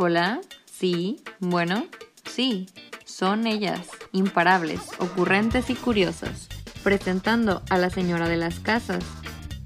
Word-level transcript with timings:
Hola, 0.00 0.40
sí, 0.64 1.24
bueno, 1.40 1.88
sí, 2.24 2.68
son 3.04 3.48
ellas, 3.48 3.88
imparables, 4.12 4.78
ocurrentes 5.00 5.70
y 5.70 5.74
curiosas, 5.74 6.46
presentando 6.84 7.62
a 7.68 7.78
la 7.78 7.90
señora 7.90 8.28
de 8.28 8.36
las 8.36 8.60
casas. 8.60 9.02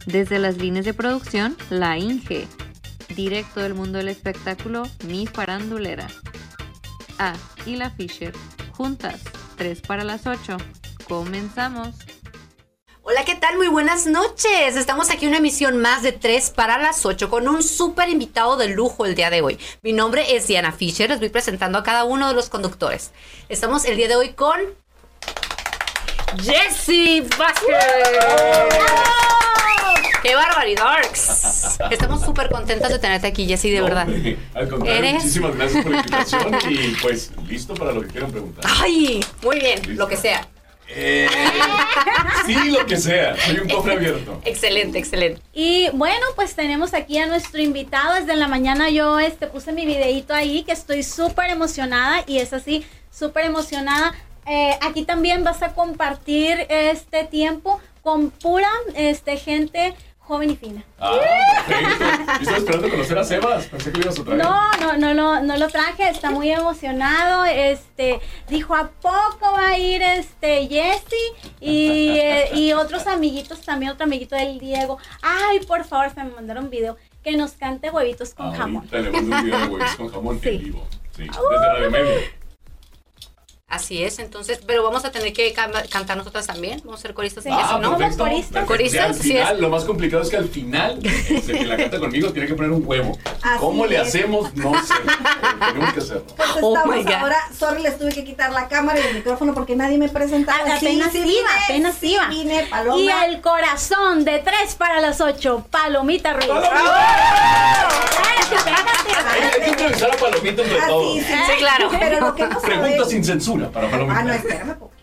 Desde 0.06 0.38
las 0.38 0.56
líneas 0.56 0.86
de 0.86 0.94
producción, 0.94 1.54
la 1.68 1.98
Inge. 1.98 2.48
Directo 3.14 3.60
del 3.60 3.74
mundo 3.74 3.98
del 3.98 4.08
espectáculo, 4.08 4.84
mi 5.06 5.26
farandulera. 5.26 6.06
Ah, 7.18 7.34
y 7.66 7.76
la 7.76 7.90
Fisher. 7.90 8.32
Juntas, 8.70 9.20
3 9.58 9.82
para 9.82 10.02
las 10.02 10.26
8. 10.26 10.56
Comenzamos. 11.06 11.94
Hola, 13.12 13.26
¿qué 13.26 13.34
tal? 13.34 13.58
Muy 13.58 13.68
buenas 13.68 14.06
noches. 14.06 14.74
Estamos 14.74 15.10
aquí 15.10 15.26
en 15.26 15.32
una 15.32 15.36
emisión 15.38 15.76
más 15.76 16.02
de 16.02 16.12
3 16.12 16.48
para 16.48 16.78
las 16.78 17.04
8 17.04 17.28
con 17.28 17.46
un 17.46 17.62
súper 17.62 18.08
invitado 18.08 18.56
de 18.56 18.68
lujo 18.68 19.04
el 19.04 19.14
día 19.14 19.28
de 19.28 19.42
hoy. 19.42 19.58
Mi 19.82 19.92
nombre 19.92 20.34
es 20.34 20.46
Diana 20.46 20.72
Fisher, 20.72 21.10
les 21.10 21.18
voy 21.20 21.28
presentando 21.28 21.76
a 21.76 21.82
cada 21.82 22.04
uno 22.04 22.26
de 22.28 22.32
los 22.32 22.48
conductores. 22.48 23.10
Estamos 23.50 23.84
el 23.84 23.98
día 23.98 24.08
de 24.08 24.16
hoy 24.16 24.30
con 24.32 24.58
Jesse 26.42 27.22
Vázquez. 27.36 27.76
¡Qué 30.22 30.34
barbaridad! 30.34 31.00
Estamos 31.90 32.22
súper 32.24 32.48
contentos 32.48 32.88
de 32.88 32.98
tenerte 32.98 33.26
aquí, 33.26 33.46
Jesse, 33.46 33.64
de 33.64 33.78
No, 33.80 33.84
verdad. 33.84 34.08
Al 34.54 34.68
contrario, 34.70 34.94
¿Eres? 34.94 35.14
muchísimas 35.14 35.54
gracias 35.54 35.82
por 35.82 35.92
la 35.92 35.98
invitación 35.98 36.58
y 36.70 36.88
pues 37.02 37.30
listo 37.46 37.74
para 37.74 37.92
lo 37.92 38.00
que 38.00 38.08
quieran 38.08 38.30
preguntar. 38.30 38.64
¡Ay! 38.80 39.22
Muy 39.42 39.58
bien, 39.60 39.80
Listo. 39.82 40.02
lo 40.02 40.08
que 40.08 40.16
sea. 40.16 40.48
Eh, 40.94 41.28
sí, 42.46 42.70
lo 42.70 42.86
que 42.86 42.96
sea. 42.96 43.36
Soy 43.36 43.58
un 43.58 43.68
cofre 43.68 43.94
abierto. 43.94 44.40
Excelente, 44.44 44.98
excelente. 44.98 45.40
Y 45.52 45.88
bueno, 45.94 46.26
pues 46.34 46.54
tenemos 46.54 46.94
aquí 46.94 47.18
a 47.18 47.26
nuestro 47.26 47.60
invitado. 47.60 48.14
Desde 48.14 48.36
la 48.36 48.48
mañana 48.48 48.90
yo 48.90 49.18
este, 49.18 49.46
puse 49.46 49.72
mi 49.72 49.86
videito 49.86 50.34
ahí, 50.34 50.62
que 50.64 50.72
estoy 50.72 51.02
súper 51.02 51.50
emocionada 51.50 52.24
y 52.26 52.38
es 52.38 52.52
así, 52.52 52.84
súper 53.10 53.44
emocionada. 53.44 54.14
Eh, 54.46 54.76
aquí 54.80 55.04
también 55.04 55.44
vas 55.44 55.62
a 55.62 55.74
compartir 55.74 56.66
este 56.68 57.24
tiempo 57.24 57.80
con 58.02 58.30
pura 58.30 58.70
este, 58.96 59.36
gente 59.36 59.94
joven 60.32 60.50
y 60.50 60.56
fina. 60.56 60.82
Ah, 60.98 61.14
perfecto. 61.66 62.04
Yo 62.26 62.40
estaba 62.40 62.56
esperando 62.58 62.88
conocer 62.90 63.18
a 63.18 63.24
Sebas. 63.24 63.66
Pensé 63.66 63.92
que 63.92 63.98
lo 63.98 64.04
ibas 64.04 64.18
a 64.18 64.24
traer. 64.24 64.42
No, 64.42 64.72
no, 64.80 64.96
no, 64.96 65.14
lo- 65.14 65.40
no 65.42 65.56
lo 65.58 65.68
traje, 65.68 66.08
está 66.08 66.30
muy 66.30 66.50
emocionado. 66.50 67.44
Este, 67.44 68.20
dijo 68.48 68.74
a 68.74 68.88
poco 68.90 69.52
va 69.52 69.68
a 69.68 69.78
ir 69.78 70.00
este 70.02 70.66
Jesse 70.68 71.14
y, 71.60 72.08
eh, 72.18 72.50
y 72.54 72.72
otros 72.72 73.06
amiguitos 73.06 73.60
también, 73.60 73.92
otro 73.92 74.04
amiguito 74.04 74.34
del 74.36 74.58
Diego. 74.58 74.96
Ay, 75.20 75.60
por 75.60 75.84
favor, 75.84 76.10
se 76.14 76.24
me 76.24 76.30
mandaron 76.30 76.64
un 76.64 76.70
video 76.70 76.96
que 77.22 77.36
nos 77.36 77.52
cante 77.52 77.90
huevitos 77.90 78.32
con 78.34 78.52
jamón. 78.52 78.88
Ahorita 78.92 78.98
le 78.98 79.10
mando 79.22 79.36
un 79.36 79.44
video 79.44 79.58
de 79.60 79.66
huevos 79.74 79.94
con 79.96 80.08
jamón 80.08 80.40
Sí. 80.42 80.48
en 80.48 80.58
vivo. 80.64 80.86
Sí, 81.14 81.22
desde 81.24 81.68
Radio 81.68 81.90
Media. 81.90 82.20
Así 83.72 84.04
es, 84.04 84.18
entonces, 84.18 84.60
pero 84.66 84.82
vamos 84.82 85.02
a 85.06 85.10
tener 85.10 85.32
que 85.32 85.50
can- 85.54 85.72
cantar 85.88 86.14
nosotras 86.18 86.46
también. 86.46 86.82
Vamos 86.84 87.00
a 87.00 87.02
ser 87.02 87.14
coristas 87.14 87.42
Sí. 87.44 87.48
en 87.48 87.54
eso, 87.58 87.68
Ah, 87.76 87.78
¿no? 87.80 87.96
perfecto. 87.96 88.24
coristas. 88.66 88.66
Sí, 88.92 88.98
al 88.98 89.14
sí 89.14 89.22
final, 89.30 89.54
es. 89.56 89.60
lo 89.62 89.70
más 89.70 89.84
complicado 89.84 90.22
es 90.22 90.28
que 90.28 90.36
al 90.36 90.48
final, 90.50 90.98
este, 91.04 91.52
quien 91.52 91.68
la 91.70 91.78
canta 91.78 91.98
conmigo 91.98 92.30
tiene 92.34 92.48
que 92.48 92.54
poner 92.54 92.70
un 92.70 92.82
huevo. 92.86 93.16
Así 93.42 93.58
¿Cómo 93.58 93.86
le 93.86 93.96
hacemos? 93.96 94.54
No 94.56 94.74
sé. 94.74 94.92
tenemos 95.72 95.94
que 95.94 96.00
hacerlo. 96.00 96.24
Pues 96.36 96.48
Oh 96.60 96.74
estamos 96.76 96.96
my 96.96 97.02
God. 97.02 97.12
ahora, 97.14 97.38
sorry, 97.58 97.82
les 97.82 97.96
tuve 97.98 98.12
que 98.12 98.24
quitar 98.24 98.52
la 98.52 98.68
cámara 98.68 99.00
y 99.00 99.06
el 99.06 99.14
micrófono 99.14 99.54
porque 99.54 99.74
nadie 99.74 99.96
me 99.96 100.10
presentaba. 100.10 100.58
Ah, 100.68 100.76
apenas 100.76 101.14
iba, 101.14 101.48
apenas 101.64 101.94
sí 101.98 102.12
iba. 102.12 102.26
vine, 102.26 102.66
Paloma. 102.68 102.98
Y 103.00 103.08
el 103.08 103.40
corazón 103.40 104.26
de 104.26 104.38
3 104.40 104.74
para 104.74 105.00
las 105.00 105.22
8, 105.22 105.64
Palomita 105.70 106.34
Ruiz. 106.34 106.50
Hay, 106.50 106.58
hay 108.32 109.60
que 109.60 109.70
entrevistar 109.70 110.10
a 110.12 110.16
Palomita 110.16 110.62
entre 110.62 110.78
Ah, 110.80 110.86
todos. 110.88 111.18
sí, 111.18 111.52
claro. 111.58 111.88
Pero 111.98 112.20
lo 112.20 112.34
que 112.34 112.46
no 112.46 112.60
Preguntas 112.60 112.90
saben... 112.96 113.08
sin 113.10 113.24
censura 113.24 113.68
para 113.70 113.90
Palomita. 113.90 114.18
Ah, 114.18 114.22
no, 114.24 114.32
espérame 114.32 114.74
poquito. 114.74 114.98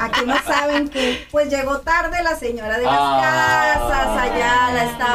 Aquí 0.00 0.20
no 0.26 0.34
saben 0.42 0.88
que 0.88 1.26
pues 1.30 1.48
llegó 1.48 1.78
tarde 1.80 2.20
la 2.22 2.34
señora 2.34 2.76
de 2.78 2.84
las 2.84 2.94
Ah. 2.98 3.76
casas 3.78 4.32
allá, 4.32 4.72
la 4.72 4.84
estaba 4.84 5.14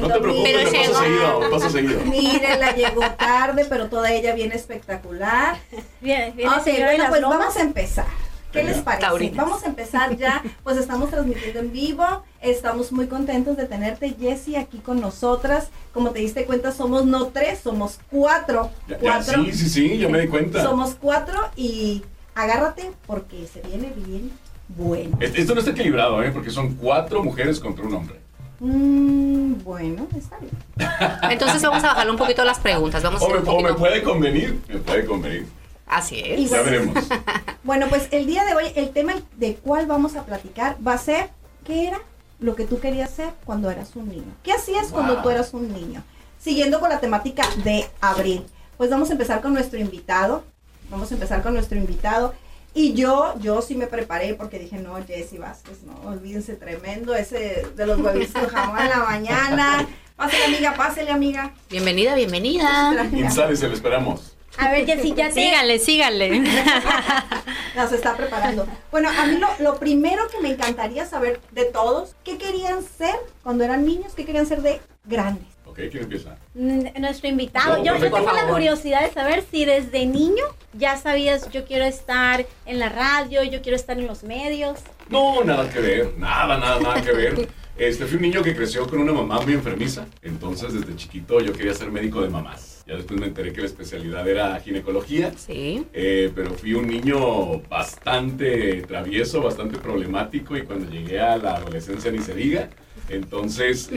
No 0.00 0.08
te 0.08 0.20
preocupes, 0.20 0.52
Pero 0.52 0.70
pasa 0.90 1.02
seguido, 1.04 1.50
pasa 1.50 1.70
seguido. 1.70 2.00
Mírenla, 2.04 2.72
llegó 2.72 3.00
tarde, 3.12 3.66
pero 3.68 3.88
toda 3.88 4.10
ella 4.10 4.34
bien 4.34 4.50
espectacular. 4.52 5.56
Viene, 6.00 6.32
viene 6.32 6.50
Ok, 6.52 6.64
bueno, 6.64 7.04
pues 7.10 7.22
vamos 7.22 7.56
a 7.56 7.60
empezar. 7.60 8.06
¿Qué 8.52 8.62
les 8.64 8.78
parece? 8.78 9.06
Taurinas. 9.06 9.36
Vamos 9.36 9.62
a 9.62 9.66
empezar 9.66 10.16
ya, 10.16 10.42
pues 10.64 10.76
estamos 10.76 11.10
transmitiendo 11.10 11.60
en 11.60 11.72
vivo, 11.72 12.04
estamos 12.40 12.90
muy 12.92 13.06
contentos 13.06 13.56
de 13.56 13.66
tenerte, 13.66 14.14
Jessie, 14.18 14.56
aquí 14.56 14.78
con 14.78 15.00
nosotras. 15.00 15.68
Como 15.94 16.10
te 16.10 16.18
diste 16.20 16.44
cuenta, 16.44 16.72
somos 16.72 17.04
no 17.06 17.26
tres, 17.28 17.60
somos 17.60 17.98
cuatro. 18.10 18.70
Ya, 18.88 18.96
ya, 18.96 19.00
cuatro. 19.00 19.44
sí, 19.44 19.52
sí, 19.52 19.68
sí, 19.68 19.98
yo 19.98 20.10
me 20.10 20.20
di 20.20 20.28
cuenta. 20.28 20.62
Somos 20.62 20.96
cuatro 21.00 21.38
y 21.56 22.02
agárrate 22.34 22.90
porque 23.06 23.46
se 23.46 23.60
viene 23.62 23.92
bien 23.96 24.32
bueno. 24.68 25.16
Esto 25.20 25.54
no 25.54 25.60
está 25.60 25.72
equilibrado, 25.72 26.22
¿eh? 26.22 26.30
Porque 26.32 26.50
son 26.50 26.74
cuatro 26.74 27.22
mujeres 27.22 27.60
contra 27.60 27.84
un 27.84 27.94
hombre. 27.94 28.20
Mm, 28.60 29.62
bueno, 29.64 30.06
está 30.16 30.38
bien. 30.38 30.52
Entonces 31.30 31.62
vamos 31.62 31.82
a 31.82 31.88
bajarle 31.88 32.10
un 32.12 32.18
poquito 32.18 32.44
las 32.44 32.58
preguntas. 32.58 33.02
Vamos 33.02 33.22
O 33.22 33.28
me, 33.28 33.38
un 33.38 33.48
o 33.48 33.56
me 33.56 33.62
poquito. 33.62 33.76
puede 33.76 34.02
convenir, 34.02 34.60
me 34.68 34.76
puede 34.78 35.04
convenir. 35.06 35.46
Así 35.90 36.16
Y 36.16 36.44
es. 36.44 36.50
Ya 36.50 36.62
bueno, 36.62 36.64
veremos. 36.64 37.04
Bueno, 37.62 37.86
pues 37.88 38.08
el 38.10 38.26
día 38.26 38.44
de 38.46 38.54
hoy, 38.54 38.72
el 38.74 38.90
tema 38.90 39.12
de 39.36 39.54
cuál 39.56 39.86
vamos 39.86 40.16
a 40.16 40.24
platicar 40.24 40.76
va 40.84 40.94
a 40.94 40.98
ser 40.98 41.28
qué 41.64 41.88
era 41.88 42.00
lo 42.38 42.56
que 42.56 42.64
tú 42.64 42.80
querías 42.80 43.10
ser 43.10 43.30
cuando 43.44 43.70
eras 43.70 43.94
un 43.96 44.08
niño. 44.08 44.32
¿Qué 44.42 44.52
hacías 44.52 44.88
cuando 44.88 45.20
tú 45.20 45.28
eras 45.28 45.52
un 45.52 45.70
niño? 45.72 46.02
Siguiendo 46.38 46.80
con 46.80 46.88
la 46.88 47.00
temática 47.00 47.42
de 47.64 47.86
abril. 48.00 48.46
Pues 48.78 48.88
vamos 48.88 49.10
a 49.10 49.12
empezar 49.12 49.42
con 49.42 49.52
nuestro 49.52 49.78
invitado. 49.78 50.42
Vamos 50.88 51.10
a 51.10 51.14
empezar 51.14 51.42
con 51.42 51.52
nuestro 51.52 51.76
invitado. 51.76 52.34
Y 52.72 52.94
yo, 52.94 53.34
yo 53.40 53.60
sí 53.60 53.74
me 53.74 53.86
preparé 53.86 54.34
porque 54.34 54.58
dije, 54.58 54.78
no, 54.78 54.96
Jessy 55.04 55.36
Vázquez, 55.38 55.82
no, 55.82 56.08
olvídense, 56.08 56.54
tremendo 56.54 57.14
ese 57.14 57.66
de 57.76 57.86
los 57.86 58.00
huevitos 58.00 58.50
jamás 58.50 58.84
en 58.84 58.90
la 58.90 59.04
mañana. 59.04 59.88
Pásele, 60.16 60.44
amiga, 60.44 60.74
pásele, 60.74 61.10
amiga. 61.10 61.52
Bienvenida, 61.68 62.14
bienvenida. 62.14 63.08
Inside, 63.12 63.56
se 63.56 63.68
lo 63.68 63.74
esperamos. 63.74 64.36
A 64.58 64.70
ver, 64.70 64.84
Jessy, 64.86 65.14
ya 65.14 65.28
te... 65.28 65.34
Síganle, 65.34 65.78
síganle. 65.78 66.40
Nos 67.76 67.92
está 67.92 68.16
preparando. 68.16 68.66
Bueno, 68.90 69.08
a 69.08 69.26
mí 69.26 69.36
lo, 69.38 69.48
lo 69.60 69.78
primero 69.78 70.28
que 70.28 70.40
me 70.40 70.50
encantaría 70.50 71.06
saber 71.06 71.40
de 71.52 71.64
todos, 71.66 72.14
¿qué 72.24 72.36
querían 72.36 72.82
ser 72.82 73.14
cuando 73.42 73.64
eran 73.64 73.84
niños? 73.86 74.12
¿Qué 74.14 74.24
querían 74.26 74.46
ser 74.46 74.60
de 74.62 74.80
grandes? 75.04 75.46
¿Ok? 75.64 75.76
¿Quién 75.90 76.02
empieza? 76.02 76.36
N- 76.54 76.92
Nuestro 76.98 77.28
invitado. 77.28 77.78
No, 77.78 77.84
yo, 77.84 77.96
yo 77.96 78.10
tengo 78.12 78.32
la 78.32 78.48
curiosidad 78.48 79.02
de 79.02 79.12
saber 79.12 79.44
si 79.50 79.64
desde 79.64 80.04
niño 80.04 80.44
ya 80.72 80.96
sabías, 80.96 81.48
yo 81.50 81.64
quiero 81.64 81.84
estar 81.84 82.44
en 82.66 82.78
la 82.80 82.88
radio, 82.88 83.42
yo 83.44 83.62
quiero 83.62 83.76
estar 83.76 83.98
en 83.98 84.06
los 84.08 84.24
medios. 84.24 84.80
No, 85.08 85.42
nada 85.44 85.70
que 85.70 85.78
ver, 85.80 86.14
nada, 86.18 86.58
nada, 86.58 86.80
nada 86.80 87.00
que 87.00 87.12
ver. 87.12 87.48
Este, 87.80 88.04
fui 88.04 88.16
un 88.16 88.22
niño 88.22 88.42
que 88.42 88.54
creció 88.54 88.86
con 88.86 88.98
una 89.00 89.10
mamá 89.14 89.40
muy 89.40 89.54
enfermiza, 89.54 90.06
entonces 90.20 90.74
desde 90.74 90.94
chiquito 90.96 91.40
yo 91.40 91.54
quería 91.54 91.72
ser 91.72 91.90
médico 91.90 92.20
de 92.20 92.28
mamás. 92.28 92.84
Ya 92.86 92.94
después 92.94 93.18
me 93.18 93.24
enteré 93.26 93.54
que 93.54 93.62
la 93.62 93.68
especialidad 93.68 94.28
era 94.28 94.60
ginecología, 94.60 95.32
Sí. 95.34 95.86
eh, 95.94 96.30
pero 96.34 96.52
fui 96.52 96.74
un 96.74 96.86
niño 96.86 97.60
bastante 97.70 98.82
travieso, 98.82 99.40
bastante 99.40 99.78
problemático 99.78 100.58
y 100.58 100.62
cuando 100.64 100.90
llegué 100.90 101.20
a 101.20 101.38
la 101.38 101.54
adolescencia 101.54 102.12
ni 102.12 102.18
se 102.18 102.34
diga. 102.34 102.68
Entonces, 103.08 103.88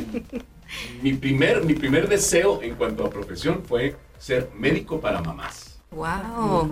mi 1.04 1.12
primer, 1.16 1.66
mi 1.66 1.74
primer 1.74 2.08
deseo 2.08 2.62
en 2.64 2.76
cuanto 2.76 3.06
a 3.06 3.10
profesión 3.10 3.64
fue 3.68 3.98
ser 4.18 4.50
médico 4.58 5.02
para 5.02 5.22
mamás. 5.22 5.73
Wow. 5.96 6.70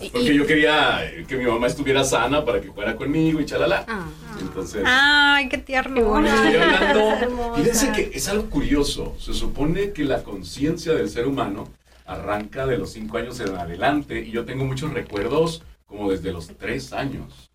Y- 0.00 0.10
Porque 0.10 0.34
yo 0.34 0.46
quería 0.46 1.04
eh, 1.04 1.24
que 1.26 1.36
mi 1.36 1.44
mamá 1.46 1.66
estuviera 1.68 2.04
sana 2.04 2.44
para 2.44 2.60
que 2.60 2.70
fuera 2.72 2.96
conmigo 2.96 3.40
y 3.40 3.44
chalala. 3.46 3.84
Ah. 3.88 4.06
Entonces, 4.40 4.82
Ay, 4.86 5.48
qué 5.48 5.58
tierno. 5.58 6.18
estoy 6.24 6.56
hablando. 6.56 7.00
hermosa. 7.20 7.54
Fíjense 7.60 7.92
que 7.92 8.10
es 8.16 8.28
algo 8.28 8.50
curioso. 8.50 9.16
Se 9.20 9.32
supone 9.32 9.92
que 9.92 10.04
la 10.04 10.22
conciencia 10.22 10.92
del 10.94 11.08
ser 11.08 11.26
humano 11.26 11.68
arranca 12.06 12.66
de 12.66 12.76
los 12.78 12.90
5 12.92 13.16
años 13.18 13.38
en 13.40 13.56
adelante 13.56 14.20
y 14.20 14.30
yo 14.30 14.44
tengo 14.44 14.64
muchos 14.64 14.92
recuerdos 14.92 15.62
como 15.86 16.10
desde 16.10 16.32
los 16.32 16.48
3 16.48 16.92
años. 16.92 17.50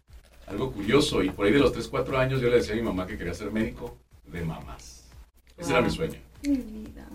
Algo 0.48 0.72
curioso. 0.72 1.22
Y 1.22 1.30
por 1.30 1.46
ahí 1.46 1.52
de 1.52 1.60
los 1.60 1.74
3, 1.74 1.88
4 1.90 2.18
años 2.18 2.42
yo 2.42 2.50
le 2.50 2.56
decía 2.56 2.74
a 2.74 2.78
mi 2.78 2.82
mamá 2.84 3.06
que 3.06 3.18
quería 3.18 3.34
ser 3.34 3.52
médico 3.52 3.98
de 4.26 4.42
mamás. 4.44 5.04
Ese 5.58 5.72
era 5.72 5.82
mi 5.82 5.90
sueño. 5.92 6.20
Mi 6.44 6.56
vida. 6.56 7.06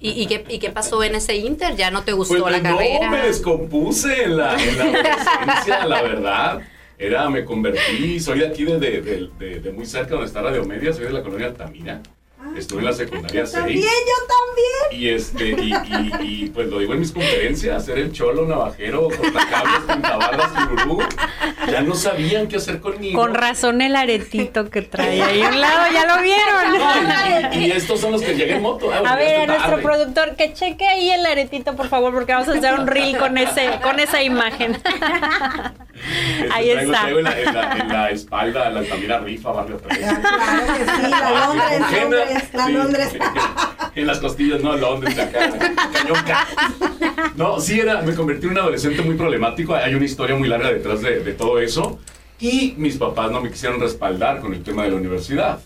¿Y, 0.00 0.10
y 0.22 0.26
qué, 0.26 0.44
¿Y 0.48 0.58
qué 0.60 0.70
pasó 0.70 1.02
en 1.02 1.14
ese 1.16 1.34
inter? 1.36 1.74
¿Ya 1.76 1.90
no 1.90 2.02
te 2.04 2.12
gustó 2.12 2.38
Pues 2.38 2.52
la 2.52 2.58
no, 2.70 2.76
carrera? 2.76 3.10
me 3.10 3.22
descompuse 3.22 4.22
en 4.24 4.36
la, 4.36 4.54
en 4.62 4.78
la 4.78 4.84
adolescencia, 5.42 5.86
la 5.86 6.02
verdad. 6.02 6.60
Era, 6.96 7.28
me 7.30 7.44
convertí, 7.44 8.18
soy 8.20 8.40
de 8.40 8.46
aquí 8.48 8.64
de, 8.64 8.78
de, 8.78 9.00
de- 9.02 9.28
de- 9.38 9.60
de 9.60 9.72
muy 9.72 9.86
cerca 9.86 10.10
donde 10.10 10.26
está 10.26 10.42
Radio 10.42 10.64
Media, 10.64 10.92
soy 10.92 11.04
de 11.04 11.10
la 11.10 11.22
colonia 11.22 11.46
Altamira. 11.48 12.00
Ah, 12.58 12.60
Estuve 12.60 12.78
en 12.80 12.84
la 12.86 12.92
secundaria 12.92 13.44
También, 13.44 13.82
6. 13.82 13.90
yo 14.06 14.26
también. 14.26 15.00
Y 15.02 15.08
este, 15.10 15.48
y, 15.48 15.72
y- 15.72 16.44
y, 16.44 16.48
pues 16.50 16.66
lo 16.68 16.78
digo 16.80 16.92
en 16.92 17.00
mis 17.00 17.12
conferencias, 17.12 17.84
ser 17.84 17.98
el 17.98 18.12
cholo, 18.12 18.46
navajero, 18.46 19.08
cortacables, 19.08 19.80
pintabarras, 19.86 20.68
tururú. 20.68 20.98
Ya 21.70 21.82
no 21.82 21.94
sabían 21.94 22.48
qué 22.48 22.56
hacer 22.56 22.80
conmigo. 22.80 23.20
Con 23.20 23.34
razón 23.34 23.80
el 23.82 23.94
aretito 23.96 24.70
que 24.70 24.82
trae 24.82 25.22
ahí 25.22 25.40
un 25.42 25.60
lado, 25.60 25.92
¿ya 25.92 26.06
lo 26.16 26.22
vieron? 26.22 27.52
Y, 27.52 27.66
y 27.66 27.70
estos 27.72 28.00
son 28.00 28.12
los 28.12 28.22
que 28.22 28.34
llegué 28.34 28.56
en 28.56 28.62
moto. 28.62 28.90
Ah, 28.92 29.12
A 29.12 29.16
ver, 29.16 29.42
a 29.42 29.46
nuestro 29.46 29.70
tarde. 29.70 29.82
productor, 29.82 30.36
que 30.36 30.52
cheque 30.54 30.86
ahí 30.86 31.10
el 31.10 31.24
aretito, 31.26 31.76
por 31.76 31.88
favor, 31.88 32.12
porque 32.12 32.32
vamos 32.32 32.48
a 32.48 32.52
hacer 32.52 32.74
un 32.74 32.86
reel 32.86 33.16
con 33.18 33.38
ese, 33.38 33.78
con 33.82 34.00
esa 34.00 34.22
imagen. 34.22 34.78
Este, 35.98 36.52
Ahí 36.52 36.68
traigo- 36.70 36.80
está. 36.92 37.00
traigo 37.02 37.18
en, 37.18 37.24
la, 37.24 37.38
en 37.40 37.54
la- 37.54 37.72
en 37.76 37.88
la 37.88 38.10
espalda 38.10 38.70
la 38.70 39.18
Rifa, 39.18 39.50
Barrio 39.50 39.78
3. 39.78 39.98
Claro 39.98 40.20
que 40.74 40.84
sí, 40.84 41.10
la 41.10 41.30
Londres, 41.30 41.80
Londres, 42.00 42.47
la 42.52 42.66
Sí. 42.66 42.72
Londres. 42.72 43.12
En 43.94 44.06
las 44.06 44.18
costillas, 44.20 44.62
no, 44.62 44.76
Londres, 44.76 45.18
acá, 45.18 45.50
cañón 45.92 46.22
K. 46.24 46.46
No, 47.36 47.58
sí, 47.58 47.80
era, 47.80 48.00
me 48.02 48.14
convertí 48.14 48.46
en 48.46 48.52
un 48.52 48.58
adolescente 48.58 49.02
muy 49.02 49.16
problemático. 49.16 49.74
Hay 49.74 49.94
una 49.94 50.04
historia 50.04 50.36
muy 50.36 50.46
larga 50.48 50.70
detrás 50.70 51.00
de, 51.02 51.18
de 51.20 51.32
todo 51.32 51.58
eso. 51.58 51.98
Y 52.38 52.74
mis 52.76 52.96
papás 52.96 53.32
no 53.32 53.40
me 53.40 53.50
quisieron 53.50 53.80
respaldar 53.80 54.38
con 54.40 54.54
el 54.54 54.62
tema 54.62 54.84
de 54.84 54.90
la 54.90 54.96
universidad. 54.96 55.58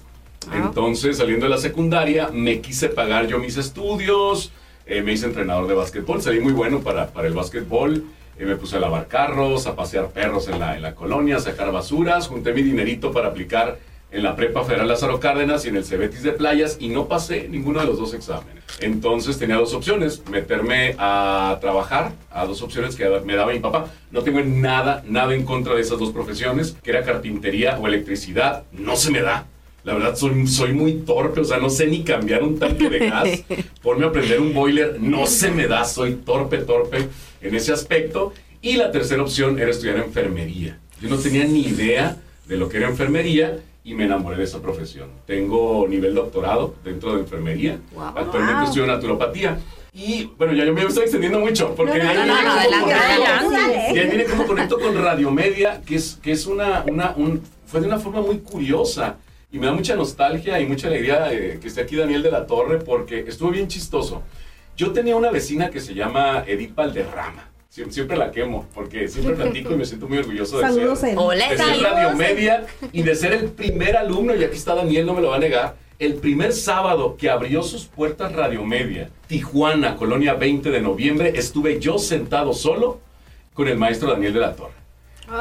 Entonces, 0.50 1.18
saliendo 1.18 1.44
de 1.46 1.50
la 1.50 1.58
secundaria, 1.58 2.28
me 2.32 2.60
quise 2.60 2.88
pagar 2.88 3.26
yo 3.26 3.38
mis 3.38 3.56
estudios. 3.58 4.50
eh, 4.86 5.02
me 5.02 5.12
hice 5.12 5.26
entrenador 5.26 5.66
de 5.68 5.74
básquetbol. 5.74 6.22
Salí 6.22 6.40
muy 6.40 6.52
bueno 6.52 6.80
para, 6.80 7.08
para 7.08 7.28
el 7.28 7.34
básquetbol. 7.34 8.04
eh, 8.38 8.46
me 8.46 8.56
puse 8.56 8.76
a 8.76 8.80
lavar 8.80 9.08
carros, 9.08 9.66
a 9.66 9.76
pasear 9.76 10.08
perros 10.08 10.48
en 10.48 10.58
la, 10.58 10.74
en 10.76 10.82
la 10.82 10.94
colonia, 10.94 11.36
a 11.36 11.40
sacar 11.40 11.70
basuras. 11.70 12.28
Junté 12.28 12.52
mi 12.54 12.62
dinerito 12.62 13.12
para 13.12 13.28
aplicar 13.28 13.78
en 14.12 14.22
la 14.22 14.36
Prepa 14.36 14.62
Federal 14.64 14.86
Lázaro 14.86 15.18
Cárdenas 15.18 15.64
y 15.64 15.68
en 15.68 15.76
el 15.76 15.84
Cebetis 15.84 16.22
de 16.22 16.32
Playas 16.32 16.76
y 16.78 16.88
no 16.88 17.08
pasé 17.08 17.48
ninguno 17.48 17.80
de 17.80 17.86
los 17.86 17.98
dos 17.98 18.12
exámenes. 18.12 18.62
Entonces 18.80 19.38
tenía 19.38 19.56
dos 19.56 19.72
opciones, 19.72 20.22
meterme 20.30 20.94
a 20.98 21.58
trabajar, 21.60 22.12
a 22.30 22.44
dos 22.44 22.60
opciones 22.62 22.94
que 22.94 23.08
me 23.24 23.34
daba 23.34 23.52
mi 23.52 23.58
papá. 23.58 23.86
No 24.10 24.22
tengo 24.22 24.40
nada, 24.42 25.02
nada 25.08 25.34
en 25.34 25.44
contra 25.44 25.74
de 25.74 25.80
esas 25.80 25.98
dos 25.98 26.12
profesiones, 26.12 26.76
que 26.82 26.90
era 26.90 27.02
carpintería 27.02 27.78
o 27.78 27.86
electricidad. 27.86 28.64
No 28.72 28.96
se 28.96 29.10
me 29.10 29.22
da. 29.22 29.46
La 29.84 29.94
verdad, 29.94 30.14
soy, 30.14 30.46
soy 30.46 30.72
muy 30.72 30.92
torpe, 31.00 31.40
o 31.40 31.44
sea, 31.44 31.56
no 31.56 31.68
sé 31.68 31.86
ni 31.86 32.04
cambiar 32.04 32.44
un 32.44 32.58
tanque 32.58 32.88
de 32.88 32.98
gas. 33.08 33.28
Ponme 33.82 34.04
a 34.04 34.08
aprender 34.08 34.40
un 34.40 34.54
boiler, 34.54 34.98
no 35.00 35.26
se 35.26 35.50
me 35.50 35.66
da, 35.66 35.84
soy 35.84 36.16
torpe, 36.16 36.58
torpe 36.58 37.08
en 37.40 37.54
ese 37.54 37.72
aspecto. 37.72 38.32
Y 38.60 38.76
la 38.76 38.92
tercera 38.92 39.22
opción 39.22 39.58
era 39.58 39.70
estudiar 39.70 39.96
enfermería. 39.96 40.78
Yo 41.00 41.08
no 41.08 41.16
tenía 41.16 41.44
ni 41.44 41.62
idea 41.62 42.16
de 42.46 42.56
lo 42.56 42.68
que 42.68 42.76
era 42.76 42.88
enfermería 42.88 43.58
y 43.84 43.94
me 43.94 44.04
enamoré 44.04 44.36
de 44.36 44.44
esa 44.44 44.60
profesión. 44.60 45.10
Tengo 45.26 45.86
nivel 45.88 46.14
doctorado 46.14 46.74
dentro 46.84 47.14
de 47.14 47.20
enfermería. 47.20 47.80
Wow. 47.92 48.04
Actualmente 48.16 48.54
Wow. 48.54 48.64
estudio 48.64 48.86
naturopatía. 48.86 49.58
Y 49.92 50.24
bueno, 50.38 50.54
ya 50.54 50.64
yo 50.64 50.72
me 50.72 50.82
estoy 50.82 51.02
extendiendo 51.02 51.38
mucho 51.40 51.74
porque 51.74 51.98
No, 51.98 52.04
no, 52.04 52.10
ahí 52.10 52.16
no, 53.42 53.92
viene 53.92 54.08
viene 54.08 54.24
cómo 54.24 54.46
conecto 54.46 54.78
con 54.78 54.96
Radiomedia, 54.96 55.82
que 55.84 55.96
es, 55.96 56.18
que 56.22 56.32
es 56.32 56.46
una, 56.46 56.82
una 56.88 57.12
un, 57.16 57.42
fue 57.66 57.80
de 57.80 57.88
una 57.88 57.98
forma 57.98 58.22
muy 58.22 58.38
curiosa. 58.38 59.16
Y 59.50 59.58
me 59.58 59.66
da 59.66 59.74
mucha 59.74 59.94
nostalgia 59.94 60.58
y 60.60 60.66
mucha 60.66 60.86
alegría 60.86 61.30
eh, 61.30 61.58
que 61.60 61.68
esté 61.68 61.82
aquí 61.82 61.96
Daniel 61.96 62.22
de 62.22 62.30
la 62.30 62.46
Torre 62.46 62.78
porque 62.78 63.20
estuvo 63.26 63.50
bien 63.50 63.68
chistoso. 63.68 64.22
Yo 64.78 64.92
tenía 64.92 65.14
una 65.14 65.30
vecina 65.30 65.68
que 65.68 65.80
se 65.80 65.92
llama 65.92 66.44
Edith 66.46 66.74
Valderrama. 66.74 67.51
Siempre, 67.72 67.94
siempre 67.94 68.16
la 68.18 68.30
quemo 68.30 68.66
porque 68.74 69.08
siempre 69.08 69.34
platico 69.34 69.72
y 69.72 69.76
me 69.76 69.86
siento 69.86 70.06
muy 70.06 70.18
orgulloso 70.18 70.58
de 70.58 70.64
Saludos, 70.64 70.98
ser, 70.98 71.08
Edith. 71.08 71.18
Hola, 71.18 71.48
de 71.48 71.56
ser. 71.56 71.82
Radiomedia 71.82 72.66
y 72.92 73.02
de 73.02 73.14
ser 73.14 73.32
el 73.32 73.44
primer 73.46 73.96
alumno, 73.96 74.34
y 74.36 74.44
aquí 74.44 74.58
está 74.58 74.74
Daniel, 74.74 75.06
no 75.06 75.14
me 75.14 75.22
lo 75.22 75.30
va 75.30 75.36
a 75.36 75.38
negar, 75.38 75.76
el 75.98 76.16
primer 76.16 76.52
sábado 76.52 77.16
que 77.16 77.30
abrió 77.30 77.62
sus 77.62 77.86
puertas 77.86 78.30
Radiomedia, 78.32 79.08
Tijuana, 79.26 79.96
Colonia 79.96 80.34
20 80.34 80.68
de 80.70 80.82
noviembre, 80.82 81.32
estuve 81.34 81.80
yo 81.80 81.96
sentado 81.96 82.52
solo 82.52 83.00
con 83.54 83.66
el 83.68 83.78
maestro 83.78 84.10
Daniel 84.10 84.34
de 84.34 84.40
la 84.40 84.54
Torre. 84.54 84.74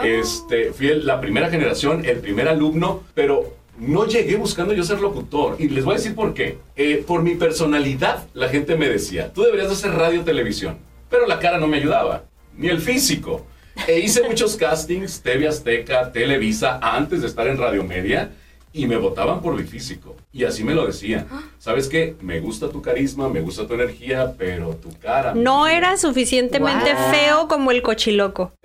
Este, 0.06 0.72
fui 0.72 0.88
el- 0.88 1.06
la 1.06 1.20
primera 1.20 1.50
generación, 1.50 2.06
el 2.06 2.20
primer 2.20 2.48
alumno, 2.48 3.04
pero 3.14 3.58
no 3.78 4.06
llegué 4.06 4.38
buscando 4.38 4.74
yo 4.74 4.84
ser 4.84 5.02
locutor. 5.02 5.58
Y 5.60 5.68
les 5.68 5.84
voy 5.84 5.96
a 5.96 5.98
decir 5.98 6.16
por 6.16 6.34
qué. 6.34 6.60
Eh, 6.78 7.04
por 7.06 7.24
mi 7.24 7.36
personalidad, 7.36 8.26
la 8.34 8.48
gente 8.48 8.78
me 8.78 8.88
decía, 8.88 9.34
tú 9.34 9.42
deberías 9.44 9.68
de 9.68 9.74
hacer 9.74 9.92
radio 9.96 10.22
televisión. 10.24 10.78
Pero 11.12 11.28
la 11.28 11.38
cara 11.38 11.60
no 11.60 11.68
me 11.68 11.78
ayudaba, 11.78 12.24
ni 12.58 12.70
el 12.70 12.82
físico. 12.82 13.46
E 13.88 14.00
hice 14.00 14.24
muchos 14.28 14.56
castings, 14.56 15.22
TV 15.22 15.48
Azteca, 15.48 16.12
Televisa, 16.12 16.80
antes 16.82 17.22
de 17.22 17.28
estar 17.28 17.46
en 17.48 17.58
Radio 17.58 17.84
Media, 17.84 18.32
y 18.74 18.86
me 18.88 18.96
votaban 18.96 19.42
por 19.42 19.54
mi 19.54 19.64
físico. 19.64 20.16
Y 20.32 20.46
así 20.46 20.64
me 20.64 20.74
lo 20.74 20.86
decían. 20.88 21.28
¿Sabes 21.60 21.90
qué? 21.90 22.16
Me 22.22 22.40
gusta 22.40 22.70
tu 22.70 22.82
carisma, 22.82 23.28
me 23.28 23.42
gusta 23.42 23.68
tu 23.68 23.74
energía, 23.74 24.34
pero 24.38 24.76
tu 24.76 24.98
cara... 24.98 25.34
No 25.36 25.66
mira". 25.66 25.78
era 25.78 25.98
suficientemente 25.98 26.94
Wow. 26.94 27.12
feo 27.12 27.48
como 27.50 27.72
el 27.72 27.82
cochiloco. 27.82 28.54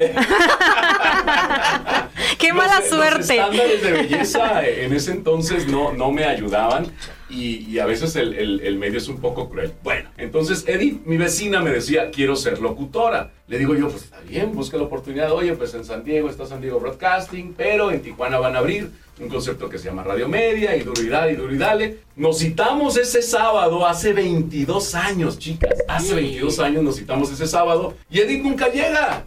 Qué 2.47 2.53
Los- 2.55 2.57
mala 2.57 2.81
Los 2.81 2.89
suerte. 2.89 3.21
estándares 3.37 3.83
de 3.83 3.93
belleza 4.03 4.67
en 4.67 4.93
ese 4.93 5.13
entonces 5.13 5.67
no, 5.69 5.93
no 5.93 6.11
me 6.13 6.25
ayudaban 6.25 6.87
y, 7.29 7.65
y 7.71 7.79
a 7.81 7.87
veces 7.87 8.15
el, 8.17 8.35
el- 8.35 8.61
el 8.61 8.79
medio 8.79 8.99
es 8.99 9.09
un 9.09 9.19
poco 9.21 9.49
cruel. 9.49 9.73
Bueno, 9.83 10.11
entonces 10.17 10.65
Edith, 10.69 11.05
mi 11.07 11.17
vecina, 11.17 11.61
me 11.61 11.71
decía, 11.71 12.11
quiero 12.11 12.37
ser 12.37 12.61
locutora. 12.61 13.31
Le 13.49 13.59
digo 13.59 13.75
yo, 13.75 13.89
pues 13.89 14.05
está 14.05 14.21
bien, 14.21 14.53
busca 14.55 14.77
la 14.77 14.85
oportunidad. 14.85 15.33
Oye, 15.33 15.53
pues 15.55 15.75
en 15.75 15.85
San 15.85 16.05
Diego 16.05 16.29
está 16.31 16.47
San 16.47 16.61
Diego 16.61 16.79
Broadcasting, 16.81 17.55
pero 17.57 17.91
en 17.91 18.01
Tijuana 18.03 18.39
van 18.39 18.55
a 18.57 18.59
abrir 18.61 18.91
un 19.19 19.29
concepto 19.29 19.69
que 19.71 19.79
se 19.79 19.87
llama 19.87 20.03
Radio 20.05 20.29
Media 20.29 20.77
y 20.77 20.83
duro 20.83 21.03
y 21.03 21.09
dale 21.09 21.33
y 21.33 21.37
duro 21.37 21.55
y 21.55 21.59
dale. 21.59 21.99
Nos 22.17 22.39
citamos 22.39 22.97
ese 22.97 23.23
sábado 23.23 23.87
hace 23.87 24.13
22 24.13 24.95
años, 24.95 25.39
chicas. 25.39 25.73
Hace 25.89 26.15
22 26.15 26.59
años 26.61 26.83
nos 26.85 26.97
citamos 26.97 27.31
ese 27.33 27.47
sábado 27.47 27.95
y 28.11 28.21
Edith 28.21 28.43
nunca 28.43 28.69
llega. 28.69 29.25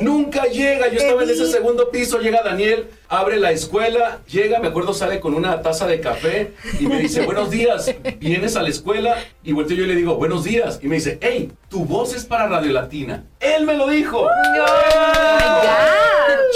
Nunca 0.00 0.44
llega, 0.44 0.88
yo 0.88 0.98
estaba 0.98 1.22
en 1.22 1.30
ese 1.30 1.46
segundo 1.46 1.90
piso, 1.90 2.18
llega 2.18 2.42
Daniel, 2.42 2.88
abre 3.08 3.36
la 3.38 3.52
escuela, 3.52 4.20
llega, 4.28 4.58
me 4.58 4.68
acuerdo, 4.68 4.92
sale 4.92 5.20
con 5.20 5.34
una 5.34 5.62
taza 5.62 5.86
de 5.86 6.00
café 6.00 6.52
y 6.80 6.86
me 6.86 6.98
dice, 6.98 7.22
buenos 7.24 7.50
días, 7.50 7.94
vienes 8.18 8.56
a 8.56 8.62
la 8.62 8.68
escuela 8.70 9.16
y 9.42 9.52
volteo 9.52 9.76
yo 9.76 9.84
y 9.84 9.88
le 9.88 9.94
digo, 9.94 10.16
buenos 10.16 10.44
días. 10.44 10.80
Y 10.82 10.88
me 10.88 10.96
dice, 10.96 11.18
hey, 11.20 11.52
tu 11.68 11.84
voz 11.84 12.14
es 12.14 12.24
para 12.24 12.48
Radio 12.48 12.72
Latina. 12.72 13.24
Él 13.40 13.64
me 13.64 13.74
lo 13.74 13.88
dijo. 13.88 14.26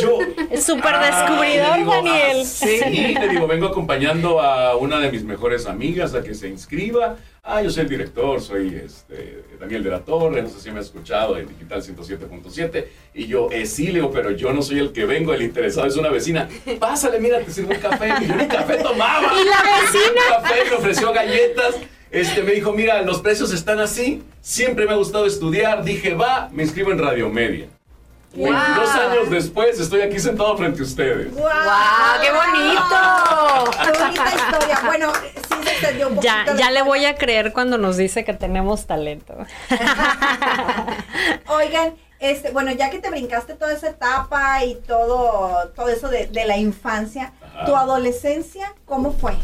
Yo, 0.00 0.19
Es 0.50 0.64
súper 0.64 0.94
Ah, 0.94 1.26
descubridor, 1.26 1.76
digo, 1.79 1.90
Daniel. 1.93 2.38
ah, 2.43 2.44
sí, 2.44 3.14
le 3.14 3.29
digo, 3.29 3.46
vengo 3.46 3.67
acompañando 3.67 4.40
a 4.40 4.76
una 4.76 4.99
de 5.00 5.11
mis 5.11 5.25
mejores 5.25 5.67
amigas 5.67 6.14
a 6.14 6.23
que 6.23 6.35
se 6.35 6.49
inscriba. 6.49 7.17
Ah, 7.50 7.62
yo 7.62 7.71
soy 7.71 7.85
el 7.85 7.89
director, 7.89 8.43
soy 8.43 8.79
este, 8.85 9.43
Daniel 9.59 9.83
de 9.83 9.89
la 9.89 10.00
Torre, 10.00 10.43
no 10.43 10.50
sé 10.50 10.61
si 10.61 10.71
me 10.71 10.81
has 10.81 10.87
escuchado 10.87 11.39
en 11.39 11.49
Digital 11.49 11.83
107.7. 11.83 12.85
Y 13.15 13.27
yo, 13.27 13.49
eh, 13.50 13.65
sí, 13.65 13.91
pero 14.12 14.33
yo 14.33 14.53
no 14.53 14.61
soy 14.61 14.81
el 14.81 14.93
que 14.93 15.06
vengo, 15.06 15.33
el 15.33 15.41
interesado 15.41 15.87
es 15.87 15.97
una 15.97 16.11
vecina. 16.11 16.47
Pásale, 16.79 17.19
mira, 17.19 17.41
te 17.41 17.50
sirvo 17.50 17.71
un 17.71 17.79
café. 17.79 18.12
Y 18.21 18.27
yo 18.27 18.37
ni 18.37 18.47
café 18.47 18.77
tomaba. 18.83 19.33
¿Y 19.41 19.47
la 19.47 19.81
vecina? 19.81 20.21
Un 20.27 20.43
café, 20.43 20.55
me 20.69 20.77
ofreció 20.77 21.11
galletas. 21.11 21.77
Este, 22.11 22.43
me 22.43 22.53
dijo, 22.53 22.75
mira, 22.75 23.00
los 23.00 23.23
precios 23.23 23.50
están 23.55 23.81
así. 23.81 24.23
Siempre 24.43 24.85
me 24.85 24.93
ha 24.93 24.97
gustado 24.97 25.25
estudiar. 25.25 25.83
Dije, 25.83 26.12
va, 26.12 26.50
me 26.52 26.64
inscribo 26.64 26.93
en 26.93 26.99
Radio 26.99 27.31
Media. 28.35 28.52
22 28.52 28.94
años 28.94 29.30
después 29.30 29.80
estoy 29.80 30.02
aquí 30.02 30.18
sentado 30.18 30.56
frente 30.56 30.80
a 30.80 30.85
ustedes. 30.85 31.35
¡Guau! 31.35 31.50
¡Guau! 31.64 32.20
¡Qué 32.20 32.30
bonito! 32.30 33.70
¡Qué 33.82 34.02
bonita 34.02 34.35
historia! 34.35 34.80
Bueno, 34.85 35.12
sí 35.14 35.54
se 35.64 35.70
extendió 35.70 36.08
un 36.08 36.14
poquito. 36.16 36.32
Ya, 36.47 36.54
ya 36.56 36.70
le 36.70 36.82
voy 36.82 37.04
a 37.06 37.16
creer 37.16 37.52
cuando 37.52 37.78
nos 37.78 37.97
dice 37.97 38.25
que 38.25 38.35
tenemos 38.35 38.87
talento. 38.87 39.35
Oigan, 41.49 41.94
este, 42.20 42.50
bueno, 42.50 42.70
ya 42.73 42.90
que 42.90 42.99
te 42.99 43.11
brincaste 43.11 43.54
toda 43.54 43.73
esa 43.73 43.88
etapa 43.88 44.64
y 44.64 44.75
todo, 44.75 45.68
todo 45.75 45.88
eso 45.88 46.08
de, 46.08 46.26
de 46.26 46.44
la 46.44 46.56
infancia, 46.56 47.32
Ajá. 47.42 47.64
¿tu 47.64 47.76
adolescencia 47.76 48.75
cómo 48.85 49.12
fue? 49.12 49.35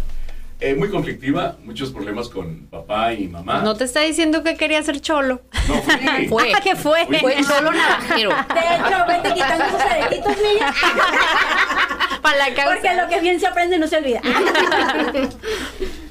Eh, 0.65 0.75
muy 0.75 0.89
conflictiva, 0.89 1.59
muchos 1.63 1.91
problemas 1.91 2.31
con 2.31 2.69
papá 2.69 3.13
y 3.13 3.29
mamá. 3.29 3.61
No 3.61 3.77
te 3.77 3.85
está 3.85 4.01
diciendo 4.01 4.43
que 4.43 4.57
quería 4.57 4.83
ser 4.83 4.99
cholo. 4.99 5.43
No 5.69 5.75
fui. 5.83 6.27
Fue. 6.27 6.53
Ah, 6.57 6.61
¿Qué 6.65 6.75
fue? 6.75 7.05
Fui. 7.05 7.19
Fue 7.19 7.43
solo 7.43 7.71
navajero. 7.71 8.31
De 8.31 8.61
hecho, 8.61 9.05
vete 9.07 9.35
quitando 9.35 9.65
esos 9.65 9.81
aretitos, 9.83 10.37
niña. 10.39 10.73
Para 12.23 12.39
la 12.39 12.55
causa. 12.55 12.71
Porque 12.73 12.95
lo 12.95 13.09
que 13.11 13.21
bien 13.21 13.39
se 13.39 13.47
aprende 13.47 13.79
no 13.79 13.87
se 13.87 13.99
olvida. 13.99 14.23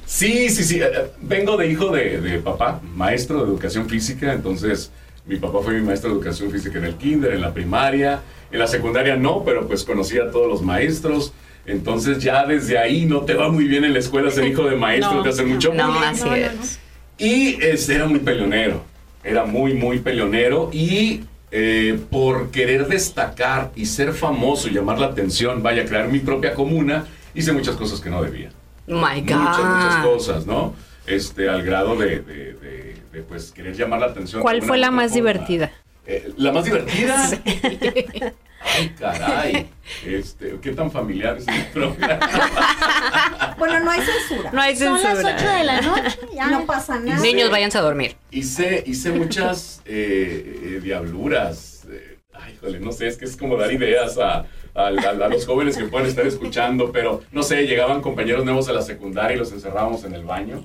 Sí, 0.06 0.48
sí, 0.50 0.62
sí. 0.62 0.80
eh, 0.80 0.84
eh, 0.84 1.10
Vengo 1.20 1.56
de 1.56 1.66
hijo 1.66 1.88
de, 1.88 2.20
de 2.20 2.38
papá, 2.38 2.80
maestro 2.94 3.38
de 3.38 3.50
educación 3.50 3.88
física. 3.88 4.32
Entonces, 4.32 4.92
mi 5.26 5.36
papá 5.36 5.58
fue 5.64 5.74
mi 5.74 5.82
maestro 5.82 6.10
de 6.10 6.16
educación 6.16 6.52
física 6.52 6.78
en 6.78 6.84
el 6.84 6.94
kinder, 6.94 7.32
en 7.32 7.40
la 7.40 7.52
primaria. 7.52 8.20
En 8.52 8.60
la 8.60 8.68
secundaria 8.68 9.16
no, 9.16 9.42
pero 9.44 9.66
pues 9.66 9.82
conocía 9.82 10.24
a 10.24 10.30
todos 10.30 10.46
los 10.46 10.62
maestros. 10.62 11.32
Entonces, 11.66 12.22
ya 12.22 12.44
desde 12.46 12.78
ahí 12.78 13.06
no 13.06 13.20
te 13.22 13.34
va 13.34 13.48
muy 13.48 13.64
bien 13.66 13.84
en 13.84 13.92
la 13.94 13.98
escuela 13.98 14.30
ser 14.30 14.46
hijo 14.46 14.64
de 14.64 14.76
maestro, 14.76 15.14
No, 15.16 15.22
te 15.22 15.28
hacen 15.30 15.48
mucho 15.48 15.72
No, 15.72 15.86
bullying. 15.88 16.02
así 16.04 16.28
es. 16.30 16.78
Y 17.18 17.62
este, 17.62 17.94
era 17.94 18.06
muy 18.06 18.18
peleonero, 18.20 18.82
era 19.22 19.44
muy, 19.44 19.74
muy 19.74 20.00
peleonero 20.00 20.68
y 20.72 21.20
eh, 21.50 21.98
por 22.10 22.50
querer 22.50 22.86
destacar 22.88 23.70
y 23.76 23.86
ser 23.86 24.12
famoso 24.12 24.68
y 24.68 24.72
llamar 24.72 24.98
la 24.98 25.06
atención, 25.06 25.62
vaya, 25.62 25.84
crear 25.86 26.08
mi 26.08 26.18
propia 26.18 26.52
comuna, 26.54 27.06
hice 27.34 27.52
muchas 27.52 27.76
cosas 27.76 28.00
que 28.00 28.10
no 28.10 28.22
debía. 28.22 28.50
My 28.86 29.22
Muchas, 29.22 29.64
muchas 29.64 30.02
God. 30.02 30.12
cosas, 30.12 30.46
¿no? 30.46 30.74
Este, 31.06 31.48
al 31.48 31.62
grado 31.62 31.96
de, 31.96 32.18
de- 32.20 32.52
de- 32.54 32.94
de, 33.12 33.22
pues, 33.22 33.52
querer 33.52 33.74
llamar 33.76 34.00
la 34.00 34.06
atención. 34.06 34.42
¿Cuál 34.42 34.60
fue 34.62 34.76
la 34.76 34.88
u 34.88 34.90
otra 34.90 34.96
más 35.02 35.12
forma. 35.12 35.14
divertida? 35.32 35.72
Eh, 36.06 36.32
¿La 36.36 36.50
más 36.52 36.64
divertida? 36.64 37.30
Ay, 38.64 38.88
caray. 38.98 39.68
Este, 40.06 40.58
¿Qué 40.60 40.72
tan 40.72 40.90
familiar 40.90 41.36
es 41.36 41.46
el 41.46 41.64
programa? 41.72 43.54
Bueno, 43.58 43.80
no 43.80 43.90
hay 43.90 44.00
censura. 44.00 44.50
No 44.52 44.60
hay 44.60 44.76
Son 44.76 44.98
censura. 44.98 45.32
las 45.32 45.42
8 45.42 45.50
de 45.52 45.64
la 45.64 45.80
noche. 45.80 46.18
Ya. 46.34 46.46
No 46.48 46.66
pasa 46.66 46.98
nada. 46.98 47.20
Niños, 47.20 47.50
váyanse 47.50 47.78
a 47.78 47.82
dormir. 47.82 48.16
Hice, 48.30 48.82
hice 48.86 49.12
muchas 49.12 49.82
eh, 49.84 50.60
eh, 50.76 50.80
diabluras. 50.82 51.84
eh, 51.90 52.18
ay, 52.32 52.54
híjole, 52.54 52.80
no 52.80 52.92
sé, 52.92 53.06
es 53.08 53.16
que 53.16 53.26
es 53.26 53.36
como 53.36 53.56
dar 53.56 53.70
ideas 53.72 54.18
a, 54.18 54.38
a- 54.38 54.46
a- 54.74 54.88
a 54.88 55.28
los 55.28 55.46
jóvenes 55.46 55.76
que 55.76 55.84
pueden 55.84 56.08
estar 56.08 56.26
escuchando, 56.26 56.90
pero 56.90 57.22
no 57.32 57.42
sé, 57.42 57.66
llegaban 57.66 58.00
compañeros 58.00 58.44
nuevos 58.44 58.68
a 58.68 58.72
la 58.72 58.82
secundaria 58.82 59.36
y 59.36 59.38
los 59.38 59.52
encerrábamos 59.52 60.04
en 60.04 60.14
el 60.14 60.24
baño. 60.24 60.64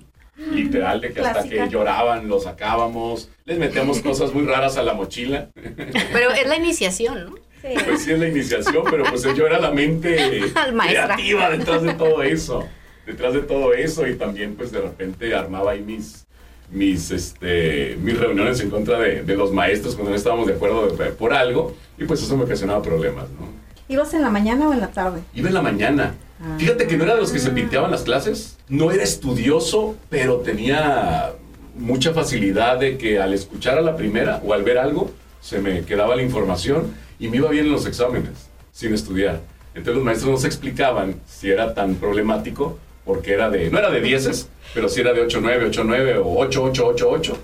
Literal, 0.54 1.02
de 1.02 1.12
que 1.12 1.20
hasta 1.20 1.44
que 1.44 1.68
lloraban, 1.68 2.30
los 2.30 2.44
sacábamos, 2.46 3.30
les 3.44 3.58
metíamos 3.60 4.00
cosas 4.00 4.34
muy 4.34 4.46
raras 4.46 4.78
a 4.78 4.84
la 4.84 4.94
mochila. 4.94 5.50
Pero 5.54 6.32
es 6.32 6.48
la 6.48 6.56
iniciación, 6.56 7.26
¿no? 7.26 7.36
Sí. 7.62 7.68
Pues 7.86 8.04
sí, 8.04 8.12
es 8.14 8.20
la 8.20 8.28
iniciación, 8.28 8.84
pero 8.90 9.04
pues 9.04 9.24
yo 9.36 9.46
era 9.46 9.60
la 9.60 9.72
mente 9.72 10.16
creativa 10.88 11.50
detrás 11.50 11.82
de 11.84 11.94
todo 11.94 12.24
eso. 12.24 12.66
Detrás 13.06 13.34
de 13.34 13.42
todo 13.42 13.74
eso 13.74 14.08
y 14.08 14.16
también 14.16 14.56
pues 14.56 14.72
de 14.72 14.82
repente 14.82 15.34
armaba 15.36 15.72
ahí 15.72 15.82
mis, 15.82 16.26
mis, 16.72 17.12
este, 17.12 17.98
mis 18.02 18.18
reuniones 18.20 18.60
en 18.62 18.70
contra 18.70 19.00
de, 19.00 19.24
de 19.24 19.36
los 19.36 19.52
maestros 19.52 19.96
cuando 19.96 20.12
no 20.12 20.16
estábamos 20.16 20.48
de 20.48 20.54
acuerdo 20.54 20.88
de- 20.90 21.06
por 21.12 21.34
algo 21.34 21.76
y 21.98 22.06
pues 22.06 22.22
eso 22.22 22.38
me 22.38 22.44
ocasionaba 22.44 22.82
problemas, 22.82 23.26
¿no? 23.32 23.48
¿Ibas 23.88 24.14
en 24.14 24.22
la 24.22 24.30
mañana 24.30 24.70
o 24.70 24.74
en 24.74 24.80
la 24.80 24.90
tarde? 24.92 25.22
Iba 25.34 25.48
en 25.48 25.54
la 25.56 25.62
mañana. 25.64 26.14
Fíjate 26.60 26.86
que 26.88 26.96
no 26.96 27.04
era 27.04 27.16
de 27.16 27.22
los 27.22 27.32
que 27.34 27.40
se 27.40 27.50
pinteaban 27.50 27.90
las 27.92 28.04
clases. 28.04 28.56
No 28.70 28.92
era 28.92 29.04
estudioso, 29.04 29.96
pero 30.10 30.38
tenía 30.38 31.32
mucha 31.76 32.14
facilidad 32.14 32.78
de 32.78 32.98
que 33.00 33.20
al 33.20 33.34
escuchar 33.34 33.78
a 33.80 33.82
la 33.82 33.98
primera 33.98 34.40
o 34.46 34.54
al 34.54 34.64
ver 34.64 34.78
algo, 34.78 35.12
se 35.42 35.60
me 35.60 35.82
quedaba 35.82 36.16
la 36.16 36.22
información 36.22 36.94
y 37.20 37.28
me 37.28 37.38
iba 37.38 37.50
bien 37.50 37.66
en 37.66 37.72
los 37.72 37.86
exámenes, 37.86 38.50
sin 38.72 38.94
estudiar. 38.94 39.42
Entonces 39.76 39.96
los 39.96 40.04
maestros 40.04 40.32
no 40.32 40.38
se 40.38 40.48
explicaban 40.48 41.22
si 41.28 41.52
era 41.52 41.74
tan 41.74 41.96
problemático, 41.96 42.80
porque 43.06 43.34
era 43.34 43.50
de, 43.50 43.70
no 43.70 43.80
era 43.80 43.90
de 43.90 44.02
dieces, 44.02 44.50
pero 44.74 44.90
sí 44.90 45.02
era 45.02 45.14
de 45.14 45.28
8-9, 45.28 45.72
8-9 45.72 46.22
o 46.24 46.46
8-8-8-8. 46.48 47.36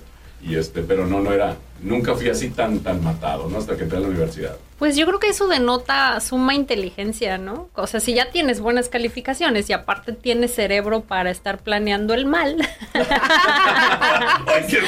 Y 0.42 0.56
este, 0.56 0.82
pero 0.82 1.06
no, 1.06 1.20
no 1.20 1.32
era, 1.32 1.56
nunca 1.80 2.14
fui 2.14 2.28
así 2.28 2.50
tan, 2.50 2.80
tan 2.80 3.02
matado, 3.02 3.48
¿no? 3.48 3.58
Hasta 3.58 3.76
que 3.76 3.84
entré 3.84 3.98
a 3.98 4.00
la 4.00 4.08
universidad. 4.08 4.56
Pues 4.78 4.96
yo 4.96 5.06
creo 5.06 5.18
que 5.18 5.28
eso 5.28 5.48
denota 5.48 6.20
suma 6.20 6.54
inteligencia, 6.54 7.38
¿no? 7.38 7.70
O 7.74 7.86
sea, 7.86 7.98
si 8.00 8.12
ya 8.12 8.30
tienes 8.30 8.60
buenas 8.60 8.90
calificaciones 8.90 9.70
y 9.70 9.72
aparte 9.72 10.12
tienes 10.12 10.54
cerebro 10.54 11.00
para 11.00 11.30
estar 11.30 11.58
planeando 11.58 12.12
el 12.12 12.26
mal, 12.26 12.56
Es 14.56 14.66
que 14.66 14.78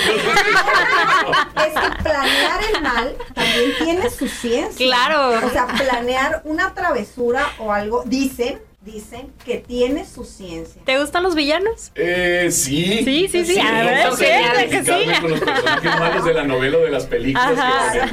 planear 2.02 2.60
el 2.74 2.82
mal 2.82 3.16
también 3.34 3.70
tiene 3.82 4.10
su 4.10 4.28
ciencia. 4.28 4.86
Claro. 4.86 5.46
O 5.46 5.50
sea, 5.50 5.66
planear 5.66 6.42
una 6.44 6.74
travesura 6.74 7.46
o 7.58 7.72
algo, 7.72 8.02
dicen, 8.04 8.60
dicen 8.90 9.32
que 9.44 9.58
tiene 9.58 10.04
su 10.06 10.24
ciencia. 10.24 10.80
¿te 10.84 10.98
gustan 10.98 11.22
los 11.22 11.34
villanos? 11.34 11.92
Eh, 11.94 12.48
sí. 12.50 13.02
Sí, 13.04 13.28
sí, 13.28 13.44
sí, 13.44 13.58
a 13.60 13.82
ver, 13.84 14.12
sí, 14.12 14.24
que 14.24 14.40
identificarme 14.40 15.14
sí. 15.14 15.20
con 15.20 15.30
los 15.30 15.40
personajes 15.40 16.00
malos 16.00 16.24
de 16.24 16.34
la 16.34 16.44
novela 16.44 16.78
o 16.78 16.80
de 16.80 16.90
las 16.90 17.06
películas. 17.06 17.52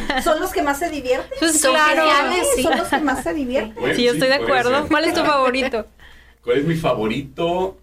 que. 0.07 0.21
¿Son 0.21 0.39
los 0.39 0.51
que 0.51 0.61
más 0.61 0.77
se 0.79 0.89
divierten? 0.89 1.31
Pues 1.39 1.59
Son 1.59 1.71
claro. 1.73 2.03
geniales. 2.03 2.47
sí. 2.55 2.63
Son 2.63 2.77
los 2.77 2.87
que 2.89 2.99
más 2.99 3.23
se 3.23 3.33
divierten. 3.33 3.75
Bueno, 3.75 3.95
Sí, 3.95 4.03
yo 4.03 4.11
estoy 4.11 4.27
de 4.27 4.35
acuerdo. 4.35 4.81
ser. 4.81 4.87
¿Cuál 4.89 5.05
es 5.05 5.13
tu 5.13 5.21
favorito? 5.23 5.85
¿Cuál 6.43 6.57
es 6.59 6.65
mi 6.65 6.75
favorito? 6.75 7.77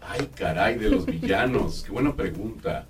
Ay, 0.00 0.28
caray, 0.34 0.76
de 0.76 0.90
los 0.90 1.06
villanos. 1.06 1.84
Qué 1.84 1.92
buena 1.92 2.14
pregunta. 2.16 2.86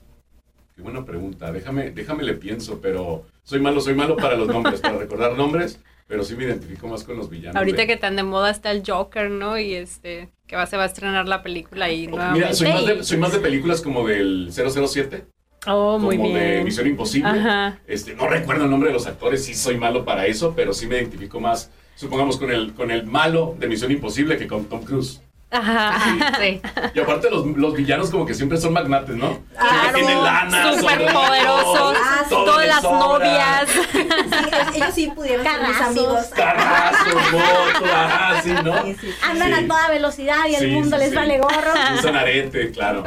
Qué 0.74 0.82
buena 0.82 1.04
pregunta. 1.04 1.50
Déjame, 1.52 1.90
déjame 1.90 2.22
le 2.22 2.34
pienso, 2.34 2.80
pero 2.80 3.26
soy 3.42 3.60
malo, 3.60 3.80
soy 3.80 3.94
malo 3.94 4.16
para 4.16 4.36
los 4.36 4.46
nombres, 4.48 4.80
para 4.80 4.96
recordar 4.98 5.32
nombres, 5.36 5.80
pero 6.08 6.24
sí 6.24 6.34
me 6.34 6.44
identifico 6.44 6.88
más 6.88 7.04
con 7.04 7.16
los 7.16 7.30
villanos. 7.30 7.54
Ahorita 7.56 7.82
de- 7.82 7.86
que 7.86 7.96
tan 7.96 8.16
de 8.16 8.24
moda 8.24 8.50
está 8.50 8.72
el 8.72 8.82
Joker, 8.84 9.30
¿no? 9.30 9.58
Y 9.58 9.74
este, 9.74 10.30
que 10.48 10.56
va, 10.56 10.66
se 10.66 10.76
va 10.76 10.82
a 10.82 10.86
estrenar 10.86 11.28
la 11.28 11.42
película 11.42 11.88
y 11.92 12.08
nuevamente. 12.08 12.40
Mira, 12.40 12.54
soy 12.54 12.68
más, 12.72 12.86
de, 12.86 13.04
soy 13.04 13.18
más 13.18 13.32
de 13.32 13.38
películas 13.38 13.80
como 13.82 14.06
del 14.08 14.50
007, 14.52 15.26
Oh, 15.66 15.98
muy 15.98 16.16
como 16.16 16.30
de. 16.30 16.62
Misión 16.64 16.86
Imposible. 16.86 17.28
Ajá. 17.28 17.78
Este, 17.86 18.14
no 18.14 18.26
recuerdo 18.28 18.64
el 18.64 18.70
nombre 18.70 18.88
de 18.88 18.94
los 18.94 19.06
actores, 19.06 19.44
sí 19.44 19.54
soy 19.54 19.76
malo 19.76 20.04
para 20.04 20.26
eso, 20.26 20.54
pero 20.56 20.72
sí 20.72 20.86
me 20.86 20.96
identifico 20.96 21.40
más, 21.40 21.70
supongamos, 21.96 22.38
con 22.38 22.50
el, 22.50 22.72
con 22.74 22.90
el 22.90 23.04
malo 23.06 23.54
de 23.58 23.66
Misión 23.66 23.90
Imposible 23.92 24.38
que 24.38 24.46
con 24.46 24.64
Tom 24.66 24.82
Cruise. 24.84 25.20
Ajá. 25.50 25.98
Sí. 26.38 26.60
Y 26.94 27.00
aparte 27.00 27.30
los, 27.30 27.46
los 27.46 27.74
villanos 27.74 28.10
como 28.10 28.26
que 28.26 28.34
siempre 28.34 28.58
son 28.58 28.72
magnates, 28.72 29.16
¿no? 29.16 29.38
Claro, 29.56 29.70
Siempre 29.80 30.02
tienen 30.02 30.22
lana, 30.24 30.72
son 30.74 30.98
ricos, 30.98 31.12
poderosos, 31.12 31.96
Ah, 31.98 32.22
sí, 32.28 32.34
todas 32.34 32.66
las 32.66 32.82
sobra. 32.82 32.98
novias. 32.98 33.68
Sí, 33.70 34.76
ellos 34.76 34.94
sí 34.94 35.12
pudieron 35.14 35.44
ser 35.46 35.60
mis 35.60 35.70
Carrazos. 35.70 35.86
amigos. 35.96 36.26
Carrazos, 36.34 37.14
moto, 37.32 37.94
ajá, 37.94 38.42
sí, 38.42 38.50
¿no? 38.64 38.82
Sí, 38.84 38.94
sí, 39.00 39.06
sí. 39.12 39.14
Andan 39.22 39.54
Sí. 39.54 39.64
a 39.64 39.68
toda 39.68 39.88
velocidad 39.88 40.46
y 40.48 40.54
el 40.56 40.68
mundo 40.72 40.96
sí, 40.96 41.02
les 41.02 41.10
sí. 41.10 41.16
vale 41.16 41.38
gorro. 41.38 41.72
Usan 41.98 42.16
arete, 42.16 42.70
claro. 42.72 43.04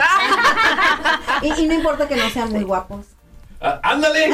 Y, 1.41 1.53
y 1.62 1.67
no 1.67 1.74
importa 1.75 2.07
que 2.07 2.15
no 2.15 2.29
sean 2.29 2.50
muy 2.50 2.63
guapos. 2.63 3.05
Ah, 3.63 3.79
¡Ándale! 3.83 4.25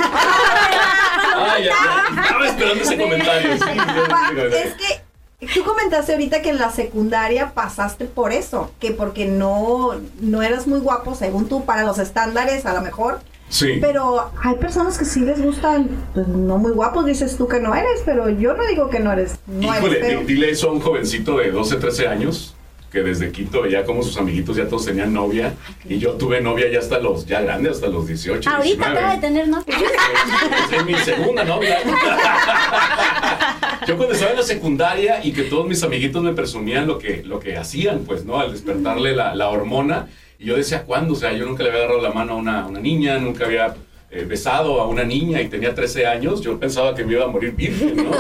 Ay, 1.36 1.66
ya, 1.66 1.72
ya, 2.16 2.22
estaba 2.22 2.48
esperando 2.48 2.84
ese 2.84 2.98
comentario. 2.98 3.52
Es 3.54 4.74
que 4.76 5.02
tú 5.46 5.64
comentaste 5.64 6.14
ahorita 6.14 6.42
que 6.42 6.50
en 6.50 6.58
la 6.58 6.72
secundaria 6.72 7.54
pasaste 7.54 8.06
por 8.06 8.34
eso, 8.34 8.72
que 8.80 8.92
porque 8.92 9.26
no, 9.26 9.92
no 10.20 10.42
eras 10.42 10.66
muy 10.66 10.80
guapo, 10.80 11.14
según 11.14 11.48
tú, 11.48 11.64
para 11.66 11.84
los 11.84 12.00
estándares 12.00 12.66
a 12.66 12.74
lo 12.74 12.82
mejor. 12.82 13.20
Sí. 13.50 13.78
Pero 13.80 14.30
hay 14.44 14.56
personas 14.56 14.98
que 14.98 15.06
sí 15.06 15.22
les 15.22 15.42
gustan, 15.42 15.88
pues 16.14 16.28
no 16.28 16.58
muy 16.58 16.72
guapos, 16.72 17.06
dices 17.06 17.38
tú 17.38 17.48
que 17.48 17.60
no 17.60 17.76
eres, 17.76 18.02
pero 18.04 18.30
yo 18.30 18.56
no 18.56 18.66
digo 18.66 18.90
que 18.90 19.00
no 19.00 19.12
eres. 19.14 19.36
No 19.46 19.74
Híjole, 19.74 20.00
eres, 20.00 20.28
dile 20.28 20.50
eso 20.50 20.70
a 20.70 20.74
un 20.74 20.82
jovencito 20.82 21.38
de 21.38 21.52
12, 21.52 21.78
13 21.78 22.08
años, 22.08 22.56
que 22.92 23.04
desde 23.04 23.32
Quito 23.32 23.62
veía 23.62 23.86
como 23.86 24.04
sus 24.04 24.18
amiguitos 24.18 24.58
ya 24.58 24.68
todos 24.68 24.86
tenían 24.86 25.14
novia, 25.14 25.54
y 25.86 25.98
yo 25.98 26.14
tuve 26.14 26.42
novia 26.42 26.70
ya 26.70 26.80
hasta 26.80 27.00
los, 27.00 27.26
ya 27.26 27.40
grande, 27.42 27.70
hasta 27.70 27.88
los 27.88 28.08
18, 28.08 28.50
Ahorita 28.50 28.64
19. 28.64 28.98
acaba 28.98 29.14
de 29.16 29.22
tener 29.22 29.48
novio. 29.48 29.64
Es 30.78 30.86
mi 30.86 30.96
segunda 30.96 31.46
novia. 31.46 31.78
Yo 33.88 33.96
cuando 33.96 34.14
estaba 34.14 34.32
en 34.32 34.38
la 34.38 34.44
secundaria 34.44 35.24
y 35.24 35.32
que 35.32 35.44
todos 35.44 35.66
mis 35.66 35.82
amiguitos 35.82 36.22
me 36.22 36.34
presumían 36.34 36.88
lo 36.88 36.98
que, 36.98 37.24
lo 37.24 37.40
que 37.40 37.56
hacían, 37.56 38.00
pues, 38.00 38.26
¿no? 38.26 38.38
Al 38.40 38.52
despertarle 38.52 39.16
la, 39.16 39.34
la 39.34 39.50
hormona. 39.50 40.08
Y 40.38 40.46
yo 40.46 40.58
decía, 40.58 40.84
¿cuándo? 40.84 41.14
O 41.14 41.16
sea, 41.16 41.32
yo 41.32 41.46
nunca 41.46 41.64
le 41.64 41.70
había 41.70 41.84
agarrado 41.84 42.02
la 42.02 42.12
mano 42.12 42.34
a 42.34 42.36
una, 42.36 42.64
a 42.64 42.68
una 42.68 42.80
niña, 42.82 43.18
nunca 43.18 43.46
había 43.46 43.76
eh, 44.10 44.26
besado 44.26 44.80
a 44.82 44.88
una 44.88 45.04
niña 45.04 45.42
y 45.42 45.48
tenía 45.48 45.74
13 45.74 46.06
años. 46.06 46.42
Yo 46.42 46.60
pensaba 46.60 46.94
que 46.96 47.06
me 47.06 47.14
iba 47.14 47.24
a 47.24 47.28
morir 47.28 47.54
virgen, 47.56 47.96
¿no? 47.96 48.12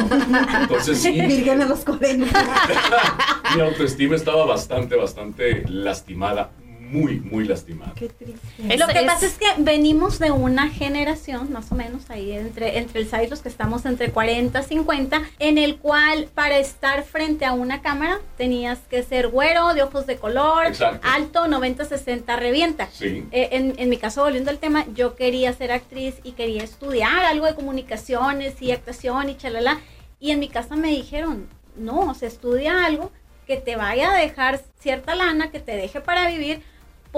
Entonces 0.61 0.99
sí, 0.99 1.11
Virgen 1.21 1.61
a 1.61 1.65
los 1.65 1.79
40. 1.79 2.25
mi 3.55 3.61
autoestima 3.61 4.15
estaba 4.15 4.45
bastante, 4.45 4.95
bastante 4.95 5.63
lastimada. 5.67 6.49
Muy, 6.89 7.19
muy 7.19 7.45
lastimada. 7.45 7.93
Qué 7.95 8.07
triste. 8.09 8.47
Es- 8.69 8.79
Lo 8.79 8.87
que 8.87 8.99
es- 8.99 9.03
pasa 9.05 9.25
es 9.25 9.37
que 9.37 9.45
venimos 9.57 10.19
de 10.19 10.31
una 10.31 10.69
generación, 10.69 11.51
más 11.51 11.71
o 11.71 11.75
menos 11.75 12.09
ahí 12.09 12.31
entre, 12.31 12.77
entre 12.77 13.01
el 13.01 13.07
SAI, 13.09 13.27
los 13.29 13.41
que 13.41 13.49
estamos 13.49 13.85
entre 13.85 14.11
40 14.11 14.61
y 14.61 14.63
50, 14.63 15.21
en 15.39 15.57
el 15.57 15.77
cual 15.77 16.29
para 16.33 16.57
estar 16.57 17.03
frente 17.03 17.45
a 17.45 17.51
una 17.53 17.81
cámara 17.81 18.19
tenías 18.37 18.79
que 18.89 19.03
ser 19.03 19.27
güero, 19.27 19.73
de 19.73 19.83
ojos 19.83 20.07
de 20.07 20.15
color, 20.17 20.65
Exacto. 20.65 21.05
alto, 21.11 21.47
90-60, 21.47 22.35
revienta. 22.37 22.87
Sí. 22.91 23.25
Eh, 23.31 23.49
en, 23.51 23.73
en 23.77 23.89
mi 23.89 23.97
caso, 23.97 24.23
volviendo 24.23 24.49
al 24.49 24.59
tema, 24.59 24.85
yo 24.95 25.15
quería 25.15 25.51
ser 25.53 25.71
actriz 25.71 26.15
y 26.23 26.31
quería 26.31 26.63
estudiar 26.63 27.25
algo 27.25 27.45
de 27.45 27.55
comunicaciones 27.55 28.61
y 28.61 28.71
actuación 28.71 29.29
y 29.29 29.35
chalala. 29.35 29.79
Y 30.19 30.31
en 30.31 30.39
mi 30.39 30.47
casa 30.47 30.75
me 30.75 30.89
dijeron, 30.89 31.47
no, 31.75 32.13
se 32.15 32.27
estudia 32.27 32.85
algo 32.85 33.11
que 33.45 33.57
te 33.57 33.75
vaya 33.75 34.11
a 34.13 34.17
dejar 34.17 34.61
cierta 34.79 35.15
lana, 35.15 35.51
que 35.51 35.59
te 35.59 35.75
deje 35.75 36.01
para 36.01 36.27
vivir, 36.29 36.61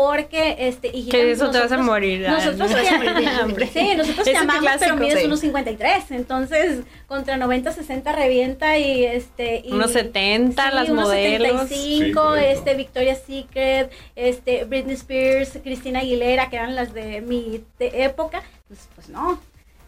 porque 0.01 0.56
este 0.60 0.88
hijita, 0.88 1.12
Que 1.18 1.32
eso 1.32 1.51
te 1.51 1.58
vas 1.60 1.72
a 1.74 1.75
nosotros- 1.75 1.86
morir. 1.86 2.25
ah, 2.25 2.32
Nosotros 2.32 2.70
¿no? 2.72 2.75
te 2.77 2.88
amamos. 3.27 3.58
Sí, 3.74 3.96
nosotros 3.98 4.24
te 4.24 4.38
amamos, 4.38 4.72
pero 4.79 4.96
mides 4.96 5.20
Sí. 5.20 5.25
unos 5.25 5.39
53. 5.41 6.12
Entonces, 6.12 6.79
contra 7.06 7.36
90, 7.36 7.74
60 7.74 8.13
revienta 8.13 8.77
y 8.77 9.03
este. 9.03 9.62
Y, 9.65 9.74
Unos 9.74 9.91
70, 9.91 10.72
las 10.72 10.88
unos 10.88 11.06
modelos. 11.06 11.68
75, 11.68 11.68
Sí, 11.68 12.12
correcto. 12.13 12.60
este, 12.60 12.75
Victoria's 12.75 13.22
Secret, 13.27 13.91
este, 14.15 14.63
Britney 14.63 14.96
Spears, 14.96 15.60
Cristina 15.62 16.00
Aguilera, 16.00 16.50
que 16.50 16.56
eran 16.56 16.75
las 16.75 16.94
de 16.94 17.20
mi 17.20 17.62
de 17.77 18.03
época. 18.06 18.41
Pues, 18.70 18.88
pues 18.96 19.10
no. 19.10 19.41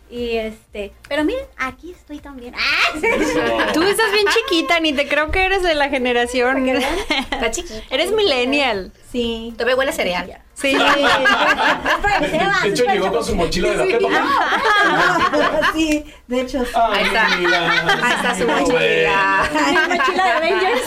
Y 0.09 0.35
este, 0.35 0.91
pero 1.07 1.23
miren, 1.23 1.45
aquí 1.55 1.91
estoy 1.91 2.19
también. 2.19 2.53
¡Ah! 2.57 3.71
Tú 3.73 3.81
estás 3.83 4.11
bien 4.11 4.25
chiquita, 4.27 4.81
ni 4.81 4.91
te 4.91 5.07
creo 5.07 5.31
que 5.31 5.45
eres 5.45 5.63
de 5.63 5.73
la 5.73 5.87
generación. 5.87 6.67
Está 6.67 7.49
chiquita. 7.51 7.81
Eres 7.89 8.11
millennial. 8.11 8.91
Sí. 9.11 9.53
Todavía 9.57 9.75
huele 9.75 9.91
a 9.91 9.93
cereal. 9.93 10.37
Sí. 10.53 10.75
De 12.63 12.69
hecho, 12.69 12.83
llegó 12.85 13.11
con 13.11 13.25
su 13.25 13.35
mochila 13.35 13.69
de 13.71 13.77
la 13.77 13.85
Pepa. 13.85 15.71
sí, 15.73 16.05
de 16.27 16.41
hecho. 16.41 16.63
sí. 16.63 16.71
Ay, 16.75 16.99
Ahí 16.99 17.05
está. 17.07 17.37
mira. 17.37 17.71
Ahí 18.05 18.13
está 18.15 18.35
su 18.35 18.45
No, 18.45 18.59
mochila. 18.59 19.49
La 19.53 19.87
mochila 19.97 20.23
de 20.25 20.31
Avengers. 20.31 20.81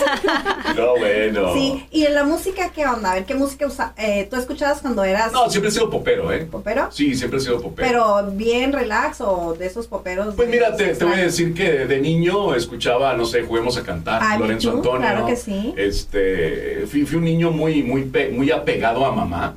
No, 0.76 0.97
bueno. 0.97 1.54
Sí, 1.54 1.87
y 1.90 2.04
en 2.07 2.14
la 2.14 2.25
música, 2.25 2.71
¿qué 2.71 2.87
onda? 2.87 3.11
A 3.12 3.14
ver, 3.14 3.25
¿qué 3.25 3.35
música 3.35 3.66
usa? 3.66 3.93
eh, 3.97 4.26
tú 4.31 4.37
escuchabas 4.37 4.81
cuando 4.81 5.02
eras 5.04 5.33
No, 5.33 5.50
siempre 5.50 5.71
he 5.71 5.73
sido 5.73 5.90
popero, 5.90 6.33
¿eh? 6.33 6.47
popero? 6.50 6.88
Sí, 6.93 7.14
siempre 7.14 7.38
he 7.38 7.43
sido 7.43 7.61
popero. 7.61 7.88
Pero 7.88 8.31
bien 8.33 8.73
relax 8.73 9.21
o 9.21 9.54
de 9.59 9.66
esos 9.66 9.87
poperos. 9.88 10.35
Pues 10.35 10.49
mira, 10.49 10.76
te, 10.76 10.95
te 10.95 11.04
voy 11.04 11.14
a 11.14 11.23
decir 11.25 11.52
que 11.54 11.87
de 11.87 12.00
niño 12.00 12.54
escuchaba, 12.54 13.14
no 13.14 13.25
sé, 13.25 13.43
Juguemos 13.43 13.76
a 13.76 13.83
Cantar, 13.83 14.21
Ay, 14.23 14.38
Lorenzo 14.38 14.71
¿tú? 14.71 14.76
Antonio. 14.78 15.00
Claro 15.00 15.26
que 15.26 15.37
sí. 15.37 15.75
Este, 15.76 16.87
fui, 16.90 17.04
fui 17.04 17.19
un 17.19 17.25
niño 17.25 17.50
muy, 17.50 17.83
muy, 17.83 18.02
muy 18.30 18.50
apegado 18.50 19.04
a 19.04 19.12
mamá. 19.12 19.54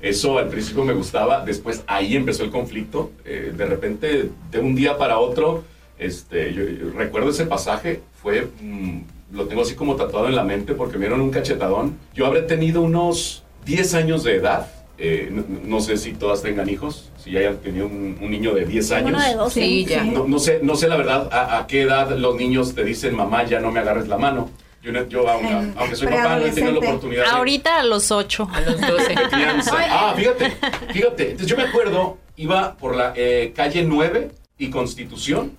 Eso 0.00 0.38
al 0.38 0.48
principio 0.48 0.84
me 0.84 0.94
gustaba, 0.94 1.44
después 1.44 1.82
ahí 1.86 2.16
empezó 2.16 2.42
el 2.44 2.50
conflicto. 2.50 3.10
Eh, 3.24 3.52
de 3.54 3.66
repente, 3.66 4.30
de 4.50 4.58
un 4.58 4.74
día 4.74 4.96
para 4.96 5.18
otro, 5.18 5.62
este, 5.98 6.54
yo, 6.54 6.64
yo 6.64 6.90
recuerdo 6.96 7.30
ese 7.30 7.44
pasaje, 7.44 8.00
fue, 8.22 8.48
mm, 8.62 9.00
lo 9.32 9.46
tengo 9.46 9.62
así 9.62 9.74
como 9.74 9.96
tatuado 9.96 10.26
en 10.28 10.36
la 10.36 10.42
mente 10.42 10.72
porque 10.72 10.96
me 10.96 11.00
dieron 11.04 11.20
un 11.20 11.30
cachetadón. 11.30 11.96
Yo 12.14 12.24
habré 12.26 12.42
tenido 12.42 12.80
unos 12.80 13.44
10 13.66 13.94
años 13.94 14.24
de 14.24 14.36
edad. 14.36 14.66
eh, 15.02 15.28
no, 15.30 15.44
no 15.64 15.80
sé 15.80 15.96
si 15.96 16.12
todas 16.12 16.42
tengan 16.42 16.68
hijos, 16.68 17.10
si 17.22 17.34
hayan 17.36 17.56
tenido 17.58 17.86
un, 17.86 18.18
un 18.20 18.30
niño 18.30 18.52
de 18.54 18.66
10 18.66 18.92
años. 18.92 19.08
Uno 19.10 19.20
de 19.22 19.34
12. 19.34 19.60
Sí, 19.60 19.84
ya. 19.86 20.04
No, 20.04 20.26
no 20.26 20.38
sé, 20.38 20.60
no 20.62 20.76
sé 20.76 20.88
la 20.88 20.96
verdad 20.96 21.28
a, 21.32 21.58
a 21.58 21.66
qué 21.66 21.82
edad 21.82 22.10
los 22.18 22.36
niños 22.36 22.74
te 22.74 22.84
dicen, 22.84 23.14
mamá, 23.16 23.44
ya 23.44 23.60
no 23.60 23.70
me 23.70 23.80
agarres 23.80 24.08
la 24.08 24.16
mano. 24.18 24.50
Yo, 24.82 24.92
no- 24.92 25.06
yo 25.08 25.28
aunque, 25.28 25.94
soy 25.96 26.08
papá, 26.08 26.38
no 26.38 26.46
he 26.46 26.50
tenido 26.52 26.72
la 26.72 26.78
oportunidad 26.88 27.24
de- 27.24 27.30
Ahorita 27.30 27.80
a 27.80 27.84
los 27.84 28.10
ocho. 28.10 28.48
A 28.52 28.60
los 28.62 28.80
12. 28.80 29.08
de 29.08 29.28
crianza. 29.30 29.76
Ah, 29.90 30.14
fíjate, 30.16 30.52
fíjate. 30.92 31.22
Entonces 31.32 31.46
yo 31.48 31.56
me 31.56 31.64
acuerdo, 31.64 32.16
iba 32.36 32.74
por 32.76 32.96
la 32.96 33.12
eh, 33.14 33.52
calle 33.54 33.82
9 33.84 34.30
y 34.58 34.70
Constitución, 34.70 35.52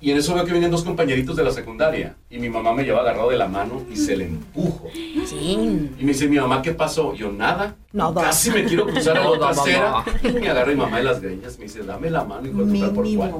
y 0.00 0.10
en 0.10 0.18
eso 0.18 0.34
veo 0.34 0.44
que 0.44 0.50
vienen 0.52 0.70
dos 0.70 0.82
compañeritos 0.84 1.34
de 1.36 1.44
la 1.44 1.50
secundaria, 1.50 2.16
y 2.28 2.38
mi 2.38 2.50
mamá 2.50 2.74
me 2.74 2.82
lleva 2.82 3.00
agarrado 3.00 3.30
de 3.30 3.38
la 3.38 3.48
mano 3.48 3.82
y 3.90 3.96
se 3.96 4.16
le 4.16 4.26
empujo. 4.26 4.90
Sí. 4.92 5.52
Y 5.98 6.02
me 6.04 6.08
dice, 6.12 6.28
mi 6.28 6.36
mamá, 6.36 6.60
¿qué 6.60 6.72
pasó? 6.72 7.14
Yo, 7.14 7.32
nada. 7.32 7.76
Nada. 7.92 8.22
Casi 8.22 8.50
me 8.50 8.64
quiero 8.64 8.86
cruzar 8.86 9.16
a 9.16 9.30
la 9.30 9.48
acera. 9.50 9.90
mamá. 9.92 10.04
Y 10.22 10.28
me 10.32 10.48
agarra 10.48 10.70
mi 10.72 10.76
mamá 10.76 10.96
de 10.98 11.04
las 11.04 11.20
greñas. 11.22 11.56
Me 11.58 11.64
dice, 11.64 11.82
dame 11.84 12.10
la 12.10 12.24
mano 12.24 12.46
y 12.46 12.50
voy 12.50 12.68
a 12.68 12.74
tocar 12.74 12.92
por 12.94 13.14
cuál. 13.16 13.32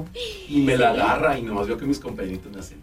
Y 0.49 0.61
me 0.61 0.75
la 0.77 0.91
agarra 0.91 1.37
y 1.37 1.43
nomás 1.43 1.67
veo 1.67 1.77
que 1.77 1.85
mis 1.85 1.99
compañeritos 1.99 2.51
me 2.51 2.59
hacen. 2.59 2.81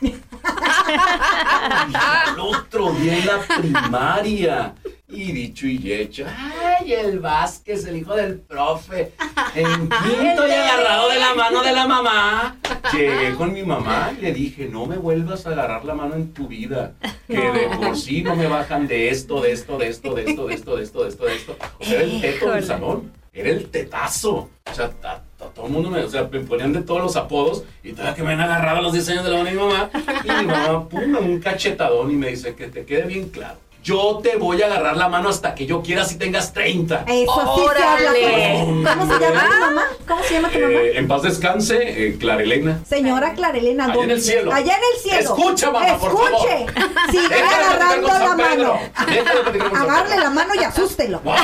Al 1.94 2.38
otro 2.38 2.92
día 2.92 3.18
en 3.18 3.26
la 3.26 3.40
primaria. 3.40 4.74
Y 5.10 5.32
dicho 5.32 5.66
y 5.66 5.90
hecho, 5.90 6.26
ay, 6.36 6.92
el 6.92 7.18
Vázquez, 7.18 7.86
el 7.86 7.96
hijo 7.96 8.14
del 8.14 8.40
profe, 8.40 9.14
en 9.54 9.88
quinto 9.88 10.46
y 10.46 10.50
agarrado 10.50 11.08
de 11.08 11.18
la 11.18 11.34
mano 11.34 11.62
de 11.62 11.72
la 11.72 11.88
mamá. 11.88 12.56
Llegué 12.92 13.34
con 13.34 13.54
mi 13.54 13.62
mamá 13.62 14.12
y 14.18 14.20
le 14.20 14.34
dije, 14.34 14.68
no 14.68 14.84
me 14.84 14.98
vuelvas 14.98 15.46
a 15.46 15.50
agarrar 15.52 15.86
la 15.86 15.94
mano 15.94 16.14
en 16.14 16.34
tu 16.34 16.46
vida, 16.46 16.92
que 17.26 17.40
de 17.40 17.70
por 17.74 17.96
sí 17.96 18.22
no 18.22 18.36
me 18.36 18.48
bajan 18.48 18.86
de 18.86 19.08
esto, 19.08 19.40
de 19.40 19.52
esto, 19.52 19.78
de 19.78 19.88
esto, 19.88 20.14
de 20.14 20.24
esto, 20.26 20.46
de 20.46 20.54
esto, 20.54 20.76
de 20.76 20.84
esto, 20.84 21.02
de 21.02 21.08
esto, 21.08 21.24
de 21.24 21.36
esto. 21.36 21.56
O 21.78 21.84
sea, 21.84 21.94
era 21.94 22.02
el 22.02 22.20
teto 22.20 22.50
del 22.50 22.64
salón, 22.64 23.12
era 23.32 23.48
el 23.48 23.70
tetazo. 23.70 24.50
O 24.70 24.74
sea, 24.74 24.90
todo 25.38 25.66
el 25.66 25.72
mundo 25.72 25.90
me, 25.90 26.00
o 26.00 26.10
sea, 26.10 26.28
me 26.30 26.40
ponían 26.40 26.72
de 26.72 26.82
todos 26.82 27.00
los 27.00 27.16
apodos 27.16 27.62
y 27.82 27.92
todavía 27.92 28.14
que 28.14 28.22
me 28.22 28.32
han 28.32 28.40
agarrado 28.40 28.78
a 28.78 28.82
los 28.82 28.92
10 28.92 29.08
años 29.10 29.24
de 29.24 29.30
la 29.30 29.36
mano 29.38 29.50
de 29.50 29.56
mi 29.56 29.62
mamá. 29.62 29.90
Y 30.24 30.28
mi 30.28 30.46
mamá, 30.46 30.88
pum, 30.88 31.16
un 31.16 31.40
cachetadón 31.40 32.10
y 32.10 32.14
me 32.16 32.28
dice 32.30 32.54
que 32.54 32.66
te 32.66 32.84
quede 32.84 33.02
bien 33.02 33.28
claro. 33.28 33.58
Yo 33.88 34.20
te 34.22 34.36
voy 34.36 34.60
a 34.60 34.66
agarrar 34.66 34.96
la 34.96 35.08
mano 35.08 35.28
hasta 35.28 35.54
que 35.54 35.64
yo 35.64 35.82
quiera 35.82 36.04
si 36.04 36.16
tengas 36.18 36.52
30. 36.52 37.04
Eso 37.06 37.54
sí 37.56 37.62
se 37.76 37.82
habla. 37.82 38.10
Órale. 38.10 38.58
¿Cómo, 38.84 39.14
se 39.14 39.20
llama 39.20 39.44
tu 39.48 39.60
mamá? 39.60 39.82
¿Cómo 40.06 40.22
se 40.24 40.34
llama 40.34 40.48
tu 40.50 40.58
mamá? 40.58 40.74
Eh, 40.74 40.98
en 40.98 41.08
paz 41.08 41.22
descanse, 41.22 42.06
eh, 42.06 42.18
Clara 42.18 42.42
Elena. 42.42 42.80
Señora 42.86 43.32
Clarelena, 43.34 43.84
Allá 43.84 43.94
¿dónde? 43.94 44.12
en 44.12 44.18
el 44.18 44.22
cielo. 44.22 44.52
Allá 44.52 44.74
en 44.76 44.82
el 44.94 45.00
cielo. 45.00 45.20
Escucha, 45.20 45.70
mamá, 45.70 45.96
por 45.96 46.10
Escuche. 46.10 46.66
Sigue 47.10 47.28
Déjame 47.28 47.76
platicar 47.76 47.76
agarrando 47.76 48.08
la 48.08 48.36
mano. 48.36 48.78
Pedro. 49.06 50.20
la 50.20 50.30
mano 50.30 50.54
y 50.54 50.64
asústelo. 50.64 51.20
Wow, 51.20 51.34
ay, 51.34 51.42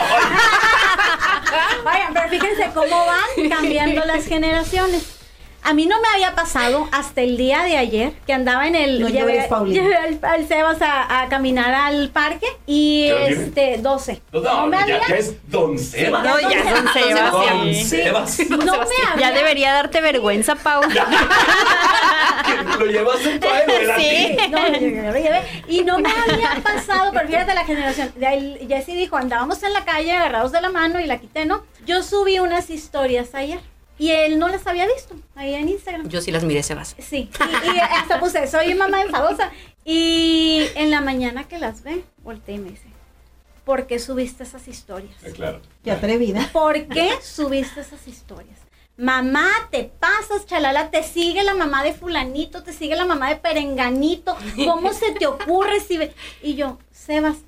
Oigan, 1.85 2.15
pero 2.15 2.29
fíjense 2.29 2.71
cómo 2.75 3.05
van 3.07 3.49
cambiando 3.49 4.05
las 4.05 4.27
generaciones. 4.27 5.11
A 5.67 5.73
mí 5.73 5.87
no 5.87 5.99
me 5.99 6.09
había 6.09 6.35
pasado 6.35 6.87
hasta 6.93 7.23
el 7.23 7.39
día 7.39 7.63
de 7.63 7.79
ayer 7.79 8.13
que 8.27 8.35
andaba 8.35 8.67
en 8.67 8.75
el. 8.75 9.01
No 9.01 9.09
llevé, 9.09 9.41
al, 9.41 10.19
al 10.21 10.47
Sebas 10.47 10.83
a, 10.83 11.23
a 11.23 11.29
caminar 11.31 11.73
al 11.73 12.11
parque 12.11 12.47
y 12.67 13.09
este, 13.09 13.79
12. 13.79 14.21
No, 14.33 14.67
me 14.67 14.77
ya, 14.77 14.83
había. 14.83 15.09
ya 15.09 15.15
es 15.17 15.51
Don 15.51 15.79
Sebas. 15.79 16.23
No, 16.23 16.39
ya 16.39 16.59
es 16.59 16.65
Don 16.71 16.93
Sebas, 16.93 17.33
Don 17.33 17.65
sí. 17.65 17.85
Sebas. 17.85 18.41
No 18.51 18.57
me 18.59 18.73
había. 18.73 19.17
Ya 19.19 19.33
debería 19.33 19.73
darte 19.73 20.03
vergüenza, 20.03 20.55
Pau. 20.55 20.83
Lo 22.79 22.87
llevas 22.87 23.25
en 23.25 23.41
tu 23.41 23.47
era 23.49 23.97
Sí. 23.97 24.37
No, 24.51 24.69
yo- 24.69 24.81
yo 24.81 25.03
lo 25.03 25.13
llevé. 25.19 25.43
Y 25.69 25.83
no 25.85 25.99
me 25.99 26.11
había 26.11 26.61
pasado, 26.63 27.11
pero 27.13 27.27
fíjate 27.27 27.55
la 27.55 27.65
generación. 27.65 28.13
De 28.17 28.27
ahí, 28.27 28.67
Jessy 28.69 28.95
dijo, 28.95 29.17
andábamos 29.17 29.63
en 29.63 29.73
la 29.73 29.85
calle 29.85 30.13
agarrados 30.13 30.53
de 30.53 30.61
la 30.61 30.69
mano 30.69 31.01
y 31.01 31.07
la 31.07 31.19
quité, 31.19 31.47
¿no? 31.47 31.63
Yo 31.87 32.03
subí 32.03 32.39
unas 32.39 32.71
historias 32.71 33.35
ayer 33.35 33.61
y 33.99 34.11
él 34.11 34.39
no 34.39 34.49
las 34.49 34.67
había 34.67 34.87
visto 34.87 35.15
ahí 35.35 35.55
en 35.55 35.69
Instagram. 35.69 36.09
Yo 36.09 36.21
sí 36.21 36.31
las 36.33 36.45
miré, 36.45 36.63
Sebas. 36.63 36.97
Sí, 36.99 37.31
y, 37.65 37.77
y 37.77 37.79
hasta 37.81 38.19
puse, 38.21 38.47
soy 38.47 38.75
mamá 38.75 39.03
enfadosa. 39.03 39.51
Y 39.85 40.65
en 40.75 40.91
la 40.91 41.01
mañana 41.01 41.47
que 41.47 41.59
las 41.59 41.83
ve, 41.83 42.05
volteé 42.23 42.55
y 42.55 42.59
me 42.59 42.71
dice, 42.71 42.89
¿por 43.65 43.87
qué 43.87 43.99
subiste 43.99 44.43
esas 44.43 44.67
historias? 44.69 45.15
Eh, 45.23 45.33
Claro. 45.33 45.61
Qué 45.83 45.91
atrevida. 45.91 46.49
¿Por 46.53 46.87
qué 46.89 47.11
subiste 47.23 47.81
esas 47.83 48.07
historias? 48.09 48.59
Mamá, 48.97 49.49
te 49.73 49.85
pasas, 49.99 50.47
chalala, 50.47 50.91
te 50.91 51.03
sigue 51.03 51.43
la 51.43 51.55
mamá 51.55 51.83
de 51.83 51.93
fulanito, 51.93 52.63
te 52.63 52.73
sigue 52.73 52.95
la 52.95 53.05
mamá 53.05 53.29
de 53.29 53.37
perenganito. 53.37 54.37
¿Cómo 54.65 54.93
se 54.93 55.11
te 55.13 55.27
ocurre 55.27 55.81
si 55.81 55.99
ve? 55.99 56.15
Y 56.43 56.55
yo, 56.55 56.79
Sebas, 56.93 57.39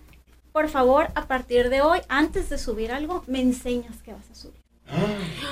por 0.57 0.71
favor, 0.71 1.09
a 1.15 1.27
partir 1.27 1.69
de 1.69 1.83
hoy, 1.83 2.01
antes 2.09 2.49
de 2.49 2.57
subir 2.57 2.91
algo, 2.91 3.23
me 3.27 3.43
enseñas 3.43 3.99
qué 4.03 4.15
vas 4.15 4.31
a 4.31 4.35
subir. 4.35 4.63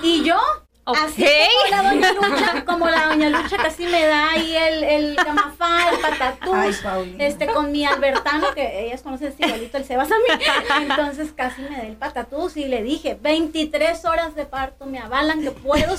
Y 0.03 0.25
yo, 0.25 0.39
así 0.87 1.25
Ok. 1.25 1.29
como 1.71 1.71
la 1.71 1.83
doña 1.91 2.13
Lucha, 2.13 2.65
como 2.65 2.89
la 2.89 3.07
doña 3.07 3.29
Lucha 3.31 3.57
casi 3.57 3.87
me 3.87 4.05
da 4.07 4.31
ahí 4.31 4.55
el, 4.57 4.85
el 4.85 5.17
gamafá, 5.17 5.89
el 5.91 5.97
Ay, 5.97 6.03
patatús, 6.03 6.77
Paulina. 6.83 7.25
este, 7.25 7.47
con 7.47 7.73
mi 7.73 7.85
Albertano, 7.85 8.53
que 8.55 8.87
ellas 8.87 9.03
conocen 9.03 9.29
es 9.29 9.35
igualito 9.39 9.77
el 9.79 9.85
Sebas 9.85 10.11
a 10.13 10.15
mí. 10.17 10.45
Entonces 10.83 11.33
casi 11.35 11.63
me 11.63 11.71
da 11.77 11.83
el 11.85 11.97
patatús 11.97 12.57
y 12.57 12.67
le 12.67 12.83
dije, 12.83 13.17
23 13.21 14.05
horas 14.05 14.35
de 14.35 14.45
parto 14.45 14.85
me 14.87 14.99
avalan 14.99 15.41
que 15.43 15.51
puedo 15.53 15.95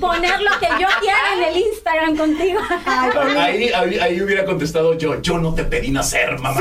poner 0.00 0.40
lo 0.40 0.58
que 0.58 0.66
yo 0.80 0.88
quiera 1.00 1.18
en 1.36 1.44
el 1.44 1.56
Instagram 1.56 2.16
contigo. 2.16 2.60
Ay. 2.86 3.36
Ahí, 3.38 3.72
ahí, 3.72 3.98
ahí 3.98 4.22
hubiera 4.22 4.44
contestado 4.44 4.94
yo, 4.98 5.20
yo 5.22 5.38
no 5.38 5.54
te 5.54 5.64
pedí 5.64 5.90
nacer, 5.90 6.38
mamá. 6.40 6.60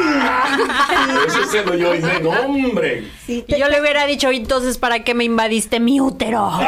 Ese 1.27 1.45
se 1.47 1.63
lo 1.65 1.75
yo 1.75 1.95
y 1.95 1.99
no, 2.21 2.29
hombre. 2.29 3.09
Sí, 3.25 3.43
te- 3.47 3.57
yo 3.59 3.67
le 3.67 3.81
hubiera 3.81 4.05
dicho, 4.05 4.29
entonces, 4.29 4.77
¿para 4.77 5.03
qué 5.03 5.13
me 5.13 5.23
invadiste 5.23 5.79
mi 5.79 5.99
útero? 5.99 6.51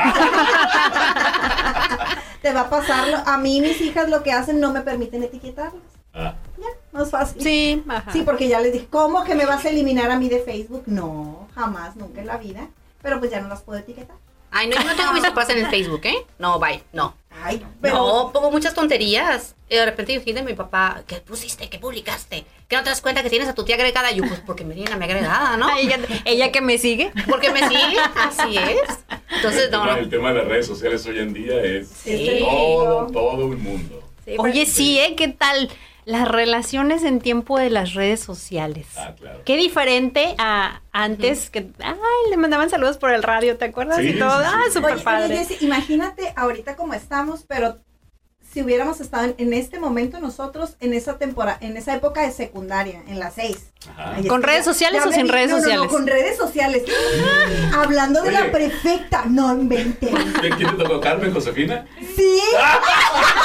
te 2.42 2.54
va 2.54 2.62
a 2.62 2.70
pasar. 2.70 3.08
lo- 3.08 3.18
A 3.28 3.38
mí 3.38 3.62
mis 3.62 3.80
hijas 3.82 4.10
lo 4.10 4.24
que 4.24 4.32
hacen 4.32 4.60
no 4.60 4.72
me 4.72 4.82
permiten 4.82 5.24
etiquetarlas. 5.24 5.82
Ah, 6.14 6.36
Ya, 6.58 6.68
más 6.98 7.10
fácil. 7.10 7.42
Sí, 7.42 7.84
ajá. 7.88 8.12
Sí, 8.12 8.22
porque 8.24 8.48
ya 8.48 8.60
les 8.62 8.72
dije, 8.74 8.88
¿cómo 8.90 9.24
que 9.26 9.36
me 9.36 9.46
vas 9.46 9.66
a 9.66 9.70
eliminar 9.70 10.10
a 10.12 10.18
mí 10.18 10.30
de 10.30 10.40
Facebook? 10.40 10.84
No, 10.86 11.48
jamás, 11.54 11.96
nunca 11.96 12.22
en 12.22 12.28
la 12.28 12.38
vida. 12.38 12.68
Pero 13.02 13.20
pues 13.20 13.32
ya 13.32 13.42
no 13.42 13.50
las 13.50 13.62
puedo 13.62 13.80
etiquetar. 13.80 14.16
Ay, 14.58 14.68
no, 14.68 14.78
yo 14.78 14.84
no 14.86 14.96
tengo 14.96 15.12
mis 15.12 15.22
papás 15.22 15.50
en 15.50 15.58
el 15.58 15.68
Facebook, 15.68 16.00
¿eh? 16.06 16.16
No, 16.40 16.60
bye, 16.60 16.82
no. 16.94 17.14
Ay, 17.44 17.62
pero 17.82 17.96
No, 17.98 18.32
pongo 18.32 18.50
muchas 18.52 18.74
tonterías. 18.74 19.54
Y 19.70 19.76
de 19.76 19.84
repente 19.86 20.14
yo 20.14 20.34
de 20.34 20.44
mi 20.44 20.54
papá, 20.54 21.04
¿qué 21.06 21.18
pusiste? 21.18 21.68
¿Qué 21.70 21.78
publicaste? 21.78 22.46
¿Que 22.70 22.78
no 22.78 22.84
te 22.84 22.90
das 22.90 23.02
cuenta 23.02 23.22
que 23.22 23.30
tienes 23.30 23.50
a 23.50 23.54
tu 23.54 23.66
tía 23.66 23.76
agregada? 23.76 24.14
Y 24.14 24.16
yo, 24.16 24.24
pues 24.26 24.40
porque 24.40 24.64
me 24.64 24.74
tienen 24.74 24.94
a 24.94 24.96
mi 24.96 25.04
agregada, 25.04 25.58
¿no? 25.58 25.76
Ella, 25.78 26.00
ella 26.24 26.54
que 26.54 26.62
me 26.62 26.78
sigue. 26.78 27.12
Porque 27.30 27.52
me 27.52 27.68
sigue, 27.68 27.98
así 28.16 28.58
es. 28.58 28.80
Entonces, 29.36 29.66
el, 29.66 29.72
no, 29.72 29.82
tema, 29.82 29.92
no. 29.92 29.98
el 29.98 30.10
tema 30.10 30.30
de 30.30 30.36
las 30.40 30.48
redes 30.48 30.68
sociales 30.68 31.06
hoy 31.06 31.20
en 31.20 31.34
día 31.34 31.62
es 31.62 31.90
Sí. 31.90 32.38
todo, 32.40 33.08
todo 33.12 33.46
un 33.48 33.62
mundo. 33.62 34.04
Sí, 34.24 34.36
Oye, 34.40 34.66
sí, 34.66 35.00
¿eh? 35.00 35.16
¿Qué 35.18 35.28
tal? 35.28 35.70
Las 36.06 36.28
relaciones 36.28 37.04
en 37.04 37.20
tiempo 37.20 37.58
de 37.58 37.70
las 37.72 37.94
redes 37.96 38.20
sociales. 38.20 38.88
Ah, 38.96 39.14
claro. 39.20 39.42
Qué 39.44 39.58
diferente 39.58 40.36
a 40.38 40.82
antes 40.92 41.50
que, 41.50 41.68
ay, 41.80 41.96
le 42.30 42.38
mandaban 42.38 42.70
saludos 42.70 42.98
por 42.98 43.12
el 43.12 43.24
radio, 43.24 43.58
¿te 43.58 43.66
acuerdas? 43.66 43.98
Sí, 43.98 44.10
y 44.10 44.20
todo, 44.20 44.40
sí, 44.40 44.46
sí. 44.46 44.52
ah, 44.54 44.72
súper 44.72 45.04
padre. 45.04 45.26
oye, 45.34 45.46
Jessy, 45.46 45.66
imagínate 45.66 46.32
ahorita 46.36 46.76
como 46.76 46.94
estamos, 46.94 47.44
pero 47.48 47.80
si 48.54 48.62
hubiéramos 48.62 49.02
estado 49.02 49.26
en, 49.26 49.36
en 49.38 49.54
este 49.54 49.80
momento 49.80 50.20
nosotros 50.22 50.78
en 50.80 50.94
esa 50.94 51.18
temporada, 51.18 51.58
en 51.60 51.76
esa 51.76 51.94
época 51.96 52.22
de 52.22 52.32
secundaria, 52.32 53.04
en 53.08 53.20
las 53.20 53.34
seis. 53.34 53.72
Ay, 53.98 54.28
¿Con 54.28 54.44
redes 54.44 54.64
sociales 54.64 55.04
o 55.06 55.12
sin 55.12 55.28
redes 55.28 55.50
no, 55.50 55.58
no, 55.58 55.62
no, 55.62 55.64
sociales? 55.64 55.92
con 55.92 56.08
redes 56.08 56.38
sociales. 56.38 56.84
Hablando 57.76 58.22
de 58.22 58.30
Oye. 58.30 58.40
la 58.40 58.52
prefecta, 58.52 59.26
no 59.26 59.54
inventen. 59.54 60.16
¿Quién 60.40 60.54
quién 60.56 60.78
te 60.78 60.84
tocó, 60.84 61.02
Carmen, 61.02 61.34
Josefina? 61.34 61.86
Sí, 62.16 62.40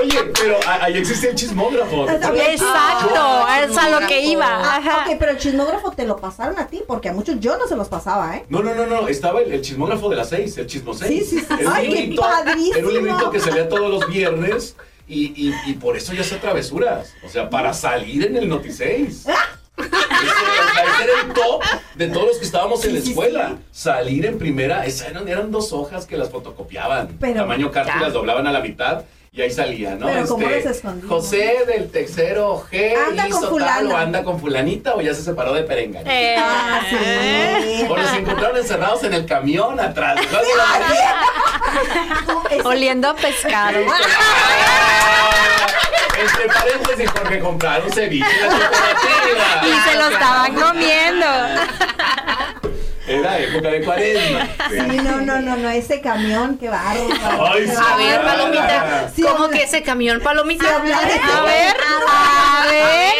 Oye, 0.00 0.32
pero 0.38 0.56
ahí 0.66 0.96
existe 0.98 1.30
el 1.30 1.34
chismógrafo. 1.34 2.08
Exacto, 2.08 2.34
es 3.60 3.76
a 3.78 3.88
lo 3.90 4.06
que 4.06 4.22
iba. 4.22 4.46
Ah, 4.46 4.76
Ajá. 4.76 5.04
ok, 5.06 5.16
pero 5.18 5.32
el 5.32 5.38
chismógrafo 5.38 5.90
te 5.92 6.04
lo 6.06 6.16
pasaron 6.16 6.58
a 6.58 6.66
ti, 6.66 6.82
porque 6.86 7.08
a 7.08 7.12
muchos 7.12 7.38
yo 7.40 7.56
no 7.58 7.66
se 7.66 7.76
los 7.76 7.88
pasaba, 7.88 8.36
¿eh? 8.36 8.44
No, 8.48 8.62
no, 8.62 8.74
no, 8.74 8.86
no, 8.86 9.08
estaba 9.08 9.40
el, 9.40 9.52
el 9.52 9.62
chismógrafo 9.62 10.08
de 10.08 10.16
las 10.16 10.28
seis, 10.28 10.56
el 10.58 10.66
chismo 10.66 10.94
seis. 10.94 11.28
Sí, 11.28 11.38
sí, 11.40 11.46
sí. 11.46 11.54
Era 11.60 11.68
un 11.70 11.76
Ay, 11.76 11.88
librito- 11.88 12.22
padrísimo. 12.22 12.76
Era 12.76 12.86
un 12.86 12.94
librito 12.94 13.30
que 13.30 13.40
salía 13.40 13.68
todos 13.68 13.90
los 13.90 14.08
viernes 14.08 14.76
y, 15.08 15.48
y, 15.48 15.54
y 15.66 15.72
por 15.74 15.96
eso 15.96 16.12
ya 16.12 16.22
hacía 16.22 16.40
travesuras. 16.40 17.12
O 17.24 17.28
sea, 17.28 17.48
para 17.50 17.72
salir 17.74 18.24
en 18.26 18.36
el 18.36 18.48
Noti 18.48 18.72
6. 18.72 19.26
Ese, 19.78 21.04
era 21.04 21.20
el 21.26 21.32
top 21.34 21.62
de 21.94 22.08
todos 22.08 22.26
los 22.28 22.38
que 22.38 22.44
estábamos 22.46 22.82
en 22.84 22.94
la 22.94 23.00
Sí, 23.00 23.06
sí, 23.06 23.10
escuela. 23.12 23.48
sí. 23.50 23.64
Salir 23.72 24.24
en 24.26 24.38
primera, 24.38 24.86
esas 24.86 25.10
eran, 25.10 25.28
eran 25.28 25.50
dos 25.50 25.72
hojas 25.72 26.06
que 26.06 26.16
las 26.16 26.30
fotocopiaban. 26.30 27.16
Pero- 27.20 27.40
tamaño 27.42 27.70
carta 27.70 27.94
y 27.98 28.00
las 28.00 28.12
doblaban 28.12 28.46
a 28.46 28.52
la 28.52 28.60
mitad. 28.60 29.04
Y 29.36 29.42
ahí 29.42 29.50
salía, 29.50 29.94
¿no? 29.96 30.06
Pero 30.06 30.26
¿cómo 30.26 30.48
Este, 30.48 30.68
los 30.68 30.76
escondían? 30.78 31.08
José 31.10 31.64
del 31.66 31.90
tercero 31.90 32.64
G 32.72 32.94
Anda 33.08 33.28
hizo 33.28 33.50
con 33.50 33.62
tal 33.62 33.86
o 33.92 33.96
anda 33.96 34.24
con 34.24 34.40
fulanita 34.40 34.94
o 34.94 35.02
ya 35.02 35.12
se 35.12 35.22
separó 35.22 35.52
de 35.52 35.62
perenganita. 35.62 36.10
Eh, 36.10 36.36
Ah, 36.38 36.80
sí. 36.88 37.86
O 37.86 37.94
los 37.96 38.12
encontraron 38.14 38.56
encerrados 38.56 39.04
en 39.04 39.12
el 39.12 39.26
camión 39.26 39.78
atrás. 39.78 40.18
oliendo 42.64 43.10
a 43.10 43.14
pescado. 43.14 43.78
Entre 46.18 46.46
paréntesis, 46.48 47.10
porque 47.12 47.38
compraron 47.40 47.92
ceviche 47.92 48.24
en 48.26 48.48
la 48.48 48.70
cooperativa. 48.70 49.68
Y 49.68 49.90
se 49.90 49.96
lo 49.98 50.08
estaban 50.08 50.54
comiendo. 50.54 51.26
Era 53.06 53.38
época 53.38 53.68
de 53.68 53.82
cuaresma. 53.84 54.48
Sí, 54.70 54.96
no, 55.02 55.20
no, 55.20 55.40
no, 55.40 55.56
no, 55.56 55.68
ese 55.70 56.00
camión, 56.00 56.58
qué 56.58 56.68
bárbaro. 56.68 57.46
Ay. 57.52 57.70
A 57.76 57.96
ver. 57.96 58.22
Palomita, 58.22 59.10
Sí, 59.14 59.22
¿cómo 59.22 59.48
que 59.48 59.62
ese 59.62 59.82
camión, 59.82 60.20
Palomita? 60.20 60.76
habla 60.76 61.00
de- 61.00 61.12
A 61.14 61.42
ver, 61.42 61.76
a 62.08 62.66
ver. 62.70 63.14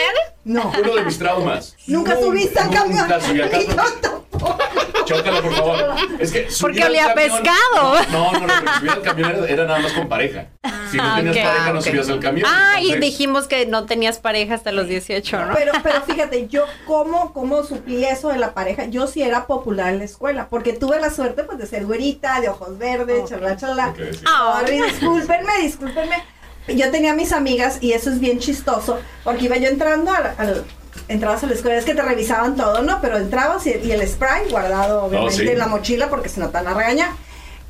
No. 0.44 0.72
Uno 0.80 0.94
de 0.94 1.02
mis 1.04 1.18
traumas. 1.18 1.74
Nunca 1.86 2.16
subiste 2.20 2.58
al 2.60 2.70
camión. 2.70 3.00
Nunca 3.00 3.20
subí 3.20 3.40
al 3.40 3.50
Ni 3.52 3.66
yo 3.66 3.76
camión. 3.76 4.00
tampoco. 4.00 4.58
Chócala, 5.04 5.40
por 5.42 5.54
favor. 5.54 5.94
Es 6.20 6.32
que 6.32 6.48
Porque 6.60 6.84
olía 6.84 7.06
a 7.06 7.14
pescado. 7.14 7.96
No, 8.10 8.32
no, 8.32 8.40
no, 8.46 8.74
subir 8.78 8.90
al 8.90 9.02
camión 9.02 9.30
era, 9.30 9.46
era 9.48 9.64
nada 9.64 9.78
más 9.80 9.92
con 9.92 10.08
pareja. 10.08 10.46
Si 10.90 10.96
no 10.96 11.02
Ah, 11.04 11.16
tenías 11.16 11.36
pareja, 11.36 11.64
Ah, 11.66 11.72
no 11.72 11.78
ok. 11.80 11.84
subías 11.86 12.08
al 12.08 12.20
camión. 12.20 12.48
Ah, 12.50 12.80
y 12.80 12.94
dijimos 12.98 13.46
que 13.48 13.66
no 13.66 13.86
tenías 13.86 14.18
pareja 14.18 14.54
hasta 14.54 14.72
los 14.72 14.86
18, 14.88 15.46
¿no? 15.46 15.54
Pero, 15.54 15.72
pero 15.82 16.02
fíjate, 16.06 16.48
yo 16.48 16.64
cómo, 16.86 17.32
cómo 17.32 17.64
suplí 17.64 18.04
eso 18.04 18.28
de 18.28 18.38
la 18.38 18.54
pareja, 18.54 18.84
yo 18.86 19.06
sí 19.06 19.22
era 19.22 19.46
popular 19.46 19.92
en 19.92 19.98
la 19.98 20.04
escuela, 20.04 20.48
porque 20.48 20.72
tuve 20.72 21.00
la 21.00 21.10
suerte 21.10 21.44
pues 21.44 21.58
de 21.58 21.66
ser 21.66 21.86
güerita, 21.86 22.40
de 22.40 22.48
ojos 22.48 22.78
verdes, 22.78 23.28
chalá, 23.28 23.56
chalá. 23.56 23.94
Decía. 23.96 24.20
Ah. 24.26 24.58
Sorry, 24.60 24.80
discúlpenme, 24.82 25.52
discúlpenme. 25.62 26.22
Yo 26.68 26.90
tenía 26.90 27.14
mis 27.14 27.32
amigas 27.32 27.78
y 27.80 27.92
eso 27.92 28.10
es 28.10 28.18
bien 28.18 28.38
chistoso, 28.40 28.98
porque 29.22 29.44
iba 29.44 29.56
yo 29.56 29.68
entrando 29.68 30.10
al, 30.12 30.34
al- 30.36 30.64
entrabas 31.08 31.44
a 31.44 31.46
la 31.46 31.54
escuela, 31.54 31.78
es 31.78 31.84
que 31.84 31.94
te 31.94 32.02
revisaban 32.02 32.56
todo, 32.56 32.82
¿no? 32.82 33.00
Pero 33.00 33.18
entrabas 33.18 33.64
y, 33.68 33.70
y 33.84 33.92
el 33.92 34.06
spray 34.08 34.48
guardado 34.50 35.04
obviamente 35.04 35.36
sí. 35.36 35.48
en 35.48 35.58
la 35.58 35.68
mochila 35.68 36.08
porque 36.08 36.28
si 36.28 36.40
no 36.40 36.46
te 36.48 36.54
van 36.54 36.66
a 36.66 36.74
regañar. 36.74 37.10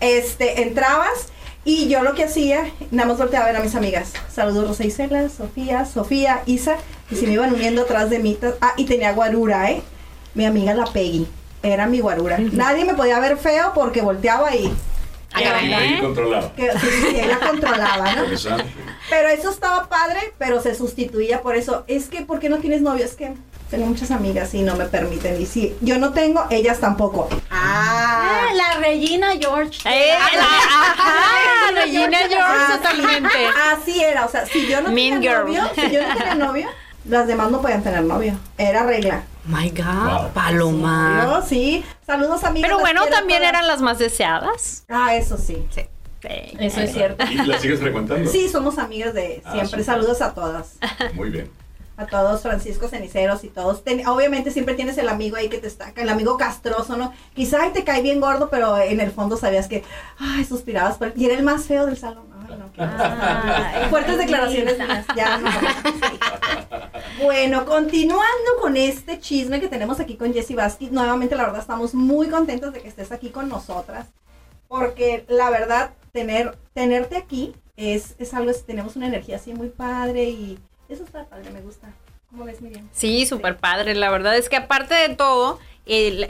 Este, 0.00 0.62
entrabas 0.62 1.29
y 1.66 1.88
yo 1.88 2.02
lo 2.02 2.14
que 2.14 2.24
hacía, 2.24 2.70
nada 2.90 3.09
más 3.09 3.18
volteaba 3.18 3.44
a 3.46 3.48
ver 3.48 3.61
a 3.61 3.62
mis 3.62 3.74
amigas. 3.74 4.12
Saludos 4.33 4.68
Rosa 4.68 4.85
Isela, 4.85 5.29
Sofía, 5.29 5.85
Sofía, 5.85 6.42
Isa, 6.46 6.76
y 7.11 7.16
se 7.16 7.26
me 7.26 7.33
iban 7.33 7.52
uniendo 7.52 7.83
atrás 7.83 8.09
de 8.09 8.18
mí. 8.20 8.38
Ah, 8.62 8.72
y 8.79 8.85
tenía 8.87 9.12
guarura, 9.12 9.70
¿eh? 9.70 9.83
Mi 10.35 10.44
amiga 10.46 10.72
la 10.74 10.85
Peggy, 10.87 11.26
era 11.62 11.87
mi 11.87 12.00
guarura. 12.00 12.38
Nadie 12.38 12.85
me 12.85 12.94
podía 12.94 13.18
ver 13.20 13.37
feo 13.37 13.72
porque 13.74 14.00
volteaba 14.00 14.55
y 14.57 14.72
Ah, 15.35 15.40
ahí 15.61 15.98
controlaba. 16.00 16.55
que 16.55 16.70
sí, 16.72 16.79
sí, 16.81 17.07
sí, 17.11 17.16
ella 17.20 17.38
controlaba, 17.40 18.14
¿no? 18.14 18.22
Pero 19.11 19.29
eso 19.29 19.50
estaba 19.50 19.87
padre, 19.88 20.20
pero 20.38 20.62
se 20.62 20.74
sustituía 20.74 21.42
por 21.42 21.57
eso. 21.57 21.85
Es 21.88 22.07
que, 22.07 22.22
¿por 22.22 22.38
qué 22.38 22.48
no 22.48 22.59
tienes 22.59 22.81
novio? 22.81 23.05
Es 23.05 23.16
que 23.16 23.35
tengo 23.70 23.87
muchas 23.87 24.11
amigas 24.11 24.55
y 24.55 24.62
no 24.62 24.76
me 24.76 24.85
permiten. 24.87 25.40
Y 25.40 25.46
si 25.46 25.76
yo 25.81 25.98
no 25.98 26.12
tengo, 26.12 26.46
ellas 26.50 26.79
tampoco. 26.81 27.29
Ah, 27.50 28.12
Ah, 28.48 28.52
la 28.55 28.81
Regina 28.81 29.29
George. 29.40 29.81
Eh, 29.88 30.14
la- 30.37 30.42
ajá, 30.44 31.70
Regina 31.74 32.18
George, 32.18 32.37
Ah, 32.38 32.79
totalmente. 32.81 33.46
Así 33.72 34.02
era, 34.02 34.24
o 34.24 34.29
sea, 34.31 34.46
si 34.46 34.66
yo 34.68 34.81
no 34.83 34.90
Mean 34.90 35.14
tenía 35.14 35.31
girl. 35.38 35.46
novio, 35.46 35.62
si 35.74 35.90
yo 35.90 36.07
no 36.07 36.14
tenía 36.16 36.35
novio, 36.37 36.68
las 37.09 37.26
demás 37.26 37.50
no 37.50 37.61
podían 37.61 37.83
tener 37.83 38.02
novio. 38.05 38.35
Era 38.59 38.85
regla. 38.85 39.24
My 39.44 39.70
God, 39.70 40.22
Wow. 40.22 40.33
Paloma. 40.33 41.42
Sí. 41.48 41.85
Saludos 42.07 42.42
amigas. 42.44 42.68
Pero 42.68 42.76
las 42.81 42.83
bueno, 42.83 43.07
también 43.07 43.40
todas. 43.40 43.50
eran 43.52 43.66
las 43.66 43.81
más 43.81 43.98
deseadas. 43.98 44.85
Ah, 44.88 45.14
eso 45.16 45.37
sí. 45.38 45.66
Sí. 45.74 45.83
Eso 46.59 46.81
es 46.81 46.92
cierto. 46.92 47.24
¿Y 47.31 47.35
la 47.37 47.59
sigues 47.61 47.79
frecuentando? 47.81 48.29
Sí, 48.31 48.48
somos 48.48 48.79
amigas 48.79 49.14
de 49.14 49.42
Ah, 49.44 49.52
siempre. 49.52 49.85
Saludos 49.85 50.20
a 50.22 50.35
todas. 50.35 50.72
Muy 51.14 51.31
bien. 51.31 51.50
A 51.97 52.07
todos, 52.07 52.43
Francisco 52.43 52.89
Ceniceros 52.89 53.43
y 53.45 53.49
todos. 53.49 53.83
Ten- 53.85 54.07
obviamente 54.07 54.51
siempre 54.51 54.75
tienes 54.75 54.99
el 54.99 55.09
amigo 55.09 55.37
ahí 55.37 55.49
que 55.49 55.59
te 55.59 55.67
está, 55.67 55.93
el 55.97 56.09
amigo 56.09 56.37
castroso, 56.37 56.97
¿no? 56.97 57.13
Quizá 57.35 57.63
ay, 57.63 57.71
te 57.73 57.85
cae 57.85 58.03
bien 58.03 58.21
gordo, 58.21 58.51
pero 58.51 58.77
en 58.79 59.01
el 59.01 59.11
fondo 59.11 59.37
sabías 59.37 59.67
que, 59.69 59.83
ay, 60.19 60.45
suspirabas, 60.45 60.99
por- 60.99 61.13
y 61.17 61.25
era 61.27 61.35
el 61.35 61.43
más 61.43 61.65
feo 61.65 61.87
del 61.87 61.97
salón. 61.97 62.27
Ay, 62.49 62.57
no, 62.59 62.71
Ay, 62.79 63.89
Fuertes 63.91 64.19
declaraciones 64.19 64.79
mías, 64.79 65.07
ya 65.17 65.39
no. 65.39 65.49
Bueno, 67.23 67.65
continuando 67.65 68.51
con 68.61 68.77
este 68.77 69.19
chisme 69.21 69.59
que 69.61 69.69
tenemos 69.69 70.01
aquí 70.01 70.17
con 70.17 70.35
Jessie 70.35 70.55
Vázquez, 70.57 70.93
nuevamente 70.93 71.35
la 71.35 71.45
verdad 71.45 71.61
estamos 71.61 71.95
muy 71.95 72.29
contentos 72.29 72.73
de 72.75 72.81
que 72.81 72.89
estés 72.89 73.11
aquí 73.11 73.31
con 73.31 73.49
nosotras, 73.49 74.07
porque 74.69 75.25
la 75.29 75.49
verdad, 75.51 75.93
tener, 76.13 76.59
tenerte 76.75 77.17
aquí 77.17 77.55
es, 77.77 78.15
es 78.19 78.35
algo, 78.35 78.51
es- 78.51 78.67
tenemos 78.67 78.97
una 78.97 79.07
energía 79.07 79.37
así 79.37 79.55
muy 79.55 79.69
padre 79.69 80.25
y 80.25 80.59
eso 80.88 81.05
está 81.05 81.25
padre, 81.25 81.51
me 81.51 81.61
gusta. 81.61 81.88
¿Cómo 82.31 82.44
ves, 82.44 82.61
Miriam? 82.61 82.88
Sí, 82.92 83.25
súper 83.27 83.57
padre. 83.57 83.94
La 83.94 84.11
verdad 84.11 84.37
es 84.37 84.49
que 84.49 84.57
aparte 84.57 84.94
de 84.94 85.14
todo, 85.14 85.59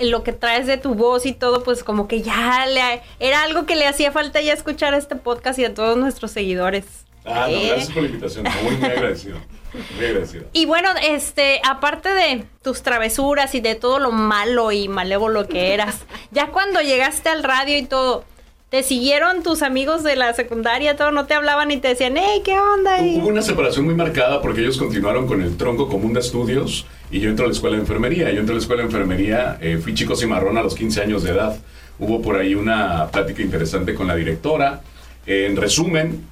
lo 0.00 0.22
que 0.22 0.32
traes 0.32 0.66
de 0.66 0.76
tu 0.76 0.94
voz 0.94 1.24
y 1.26 1.32
todo, 1.32 1.62
pues 1.62 1.82
como 1.82 2.06
que 2.08 2.20
ya 2.22 2.66
le, 2.66 3.00
era 3.18 3.42
algo 3.42 3.64
que 3.66 3.76
le 3.76 3.86
hacía 3.86 4.12
falta 4.12 4.40
ya 4.40 4.52
escuchar 4.52 4.92
a 4.94 4.98
este 4.98 5.16
podcast 5.16 5.58
y 5.58 5.64
a 5.64 5.72
todos 5.74 5.96
nuestros 5.96 6.30
seguidores. 6.30 6.84
Ah, 7.24 7.46
no, 7.50 7.56
Eh. 7.56 7.68
gracias 7.68 7.90
por 7.92 8.02
la 8.02 8.08
invitación. 8.08 8.44
Muy, 8.62 8.76
muy 8.76 8.84
agradecido. 8.90 9.38
Muy 9.96 10.06
agradecido. 10.06 10.44
Y 10.52 10.64
bueno, 10.66 10.88
este, 11.02 11.60
aparte 11.64 12.08
de 12.10 12.44
tus 12.62 12.82
travesuras 12.82 13.54
y 13.54 13.60
de 13.60 13.74
todo 13.74 13.98
lo 13.98 14.10
malo 14.12 14.72
y 14.72 14.88
malévolo 14.88 15.48
que 15.48 15.74
eras, 15.74 15.98
ya 16.30 16.48
cuando 16.48 16.80
llegaste 16.80 17.28
al 17.28 17.42
radio 17.42 17.76
y 17.76 17.82
todo, 17.82 18.24
¿te 18.70 18.82
siguieron 18.82 19.42
tus 19.42 19.62
amigos 19.62 20.02
de 20.02 20.16
la 20.16 20.32
secundaria? 20.34 20.96
Todo, 20.96 21.12
no 21.12 21.26
te 21.26 21.34
hablaban 21.34 21.70
y 21.70 21.76
te 21.76 21.88
decían, 21.88 22.14
hey, 22.16 22.42
¿qué 22.44 22.58
onda? 22.58 22.98
Hubo 23.00 23.28
una 23.28 23.42
separación 23.42 23.84
muy 23.84 23.94
marcada 23.94 24.42
porque 24.42 24.60
ellos 24.60 24.76
continuaron 24.76 25.26
con 25.26 25.40
el 25.42 25.56
tronco 25.56 25.88
común 25.88 26.12
de 26.12 26.20
estudios 26.20 26.86
y 27.10 27.20
yo 27.20 27.30
entro 27.30 27.44
a 27.44 27.48
la 27.48 27.54
escuela 27.54 27.76
de 27.76 27.82
enfermería. 27.82 28.30
Yo 28.32 28.40
entro 28.40 28.54
a 28.54 28.56
la 28.56 28.60
escuela 28.60 28.82
de 28.82 28.86
enfermería, 28.86 29.58
eh, 29.60 29.78
fui 29.78 29.94
chico 29.94 30.16
cimarrón 30.16 30.58
a 30.58 30.62
los 30.62 30.74
15 30.74 31.02
años 31.02 31.22
de 31.22 31.30
edad. 31.30 31.56
Hubo 31.98 32.20
por 32.20 32.36
ahí 32.36 32.54
una 32.54 33.08
plática 33.10 33.42
interesante 33.42 33.94
con 33.94 34.06
la 34.06 34.16
directora. 34.16 34.82
Eh, 35.26 35.46
en 35.46 35.56
resumen, 35.56 36.24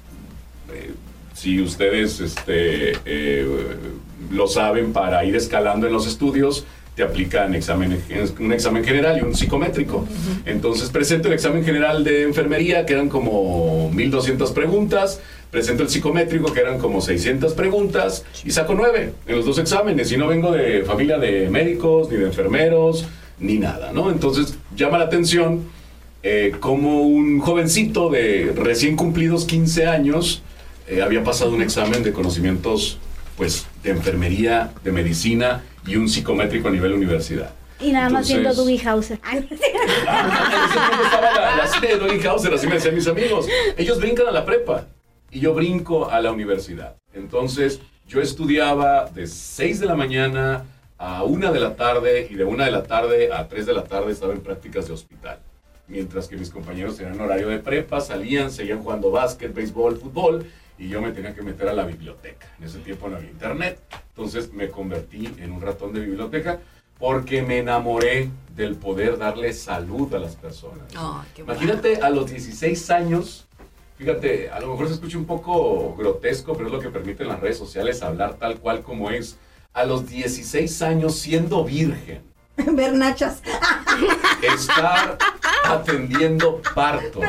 eh, 0.73 0.91
si 1.33 1.61
ustedes 1.61 2.19
este, 2.19 2.93
eh, 3.05 3.45
lo 4.31 4.47
saben, 4.47 4.93
para 4.93 5.25
ir 5.25 5.35
escalando 5.35 5.87
en 5.87 5.93
los 5.93 6.07
estudios, 6.07 6.65
te 6.95 7.03
aplican 7.03 7.53
examen, 7.53 8.01
un 8.39 8.53
examen 8.53 8.83
general 8.83 9.17
y 9.17 9.21
un 9.21 9.35
psicométrico. 9.35 10.07
Entonces 10.45 10.89
presento 10.89 11.27
el 11.27 11.33
examen 11.33 11.63
general 11.65 12.03
de 12.03 12.23
enfermería, 12.23 12.85
que 12.85 12.93
eran 12.93 13.09
como 13.09 13.91
1200 13.93 14.51
preguntas. 14.51 15.19
Presento 15.51 15.83
el 15.83 15.89
psicométrico, 15.89 16.53
que 16.53 16.61
eran 16.61 16.79
como 16.79 17.01
600 17.01 17.53
preguntas, 17.53 18.25
y 18.43 18.51
saco 18.51 18.73
9 18.75 19.13
en 19.27 19.35
los 19.35 19.45
dos 19.45 19.59
exámenes. 19.59 20.11
Y 20.11 20.17
no 20.17 20.27
vengo 20.27 20.51
de 20.51 20.83
familia 20.83 21.17
de 21.17 21.49
médicos, 21.49 22.09
ni 22.09 22.17
de 22.17 22.25
enfermeros, 22.25 23.05
ni 23.39 23.57
nada, 23.57 23.91
¿no? 23.91 24.09
Entonces 24.09 24.57
llama 24.75 24.97
la 24.97 25.05
atención 25.05 25.63
eh, 26.23 26.53
como 26.59 27.03
un 27.03 27.39
jovencito 27.39 28.09
de 28.09 28.53
recién 28.55 28.95
cumplidos 28.95 29.45
15 29.45 29.85
años 29.85 30.41
eh, 30.87 31.01
había 31.01 31.23
pasado 31.23 31.51
un 31.51 31.61
examen 31.61 32.03
de 32.03 32.13
conocimientos 32.13 32.99
pues 33.37 33.65
de 33.83 33.91
enfermería, 33.91 34.71
de 34.83 34.91
medicina 34.91 35.63
y 35.85 35.95
un 35.95 36.09
psicométrico 36.09 36.67
a 36.67 36.71
nivel 36.71 36.93
universidad. 36.93 37.51
Y 37.79 37.91
nada 37.91 38.09
más 38.09 38.27
viendo 38.27 38.53
Dewey 38.53 38.79
Hauser. 38.85 39.19
Ah, 39.23 39.35
estaba 39.37 41.33
la, 41.33 41.57
la 41.57 41.67
serie 41.67 41.97
de 41.97 42.27
Hauser, 42.27 42.53
así 42.53 42.67
me 42.67 42.75
decían 42.75 42.95
mis 42.95 43.07
amigos. 43.07 43.47
Ellos 43.77 43.99
brincan 43.99 44.27
a 44.27 44.31
la 44.31 44.45
prepa 44.45 44.85
y 45.29 45.41
yo 45.41 45.53
brinco 45.53 46.09
a 46.09 46.21
la 46.21 46.31
universidad. 46.31 46.95
Entonces, 47.13 47.81
yo 48.07 48.21
estudiaba 48.21 49.05
de 49.05 49.27
6 49.27 49.81
de 49.81 49.85
la 49.85 49.95
mañana 49.95 50.65
a 50.97 51.23
1 51.23 51.51
de 51.51 51.59
la 51.59 51.75
tarde 51.75 52.27
y 52.29 52.35
de 52.35 52.45
1 52.45 52.63
de 52.63 52.71
la 52.71 52.83
tarde 52.83 53.33
a 53.33 53.47
3 53.47 53.65
de 53.65 53.73
la 53.73 53.83
tarde 53.83 54.11
estaba 54.13 54.33
en 54.33 54.41
prácticas 54.41 54.87
de 54.87 54.93
hospital. 54.93 55.39
Mientras 55.87 56.27
que 56.27 56.37
mis 56.37 56.49
compañeros 56.49 56.97
tenían 56.97 57.19
horario 57.19 57.49
de 57.49 57.59
prepa, 57.59 57.99
salían, 57.99 58.49
seguían 58.51 58.81
jugando 58.81 59.11
básquet, 59.11 59.53
béisbol, 59.53 59.97
fútbol 59.97 60.45
y 60.77 60.89
yo 60.89 61.01
me 61.01 61.11
tenía 61.11 61.33
que 61.33 61.41
meter 61.41 61.69
a 61.69 61.73
la 61.73 61.85
biblioteca. 61.85 62.47
En 62.59 62.65
ese 62.65 62.79
tiempo 62.79 63.07
no 63.07 63.17
había 63.17 63.29
internet. 63.29 63.79
Entonces 64.09 64.51
me 64.53 64.69
convertí 64.69 65.33
en 65.37 65.51
un 65.51 65.61
ratón 65.61 65.93
de 65.93 66.01
biblioteca 66.01 66.59
porque 66.99 67.41
me 67.41 67.59
enamoré 67.59 68.29
del 68.55 68.75
poder 68.75 69.17
darle 69.17 69.53
salud 69.53 70.13
a 70.13 70.19
las 70.19 70.35
personas. 70.35 70.85
Bueno. 70.93 71.25
Imagínate 71.37 71.97
a 71.97 72.09
los 72.09 72.29
16 72.29 72.89
años 72.91 73.45
Fíjate, 73.97 74.49
a 74.49 74.59
lo 74.59 74.67
mejor 74.71 74.87
se 74.89 74.95
escucha 74.95 75.17
un 75.17 75.25
poco 75.25 75.95
grotesco, 75.95 76.53
pero 76.53 76.67
es 76.67 76.73
lo 76.73 76.79
que 76.81 76.89
permiten 76.89 77.29
las 77.29 77.39
redes 77.39 77.57
sociales 77.57 78.01
hablar 78.01 78.33
tal 78.33 78.57
cual 78.57 78.81
como 78.81 79.09
es. 79.09 79.37
A 79.73 79.85
los 79.85 80.07
16 80.07 80.81
años 80.81 81.15
siendo 81.15 81.63
virgen, 81.63 82.21
Ver 82.57 82.93
nachas. 82.93 83.41
estar 84.41 85.17
atendiendo 85.65 86.61
parto. 86.73 87.21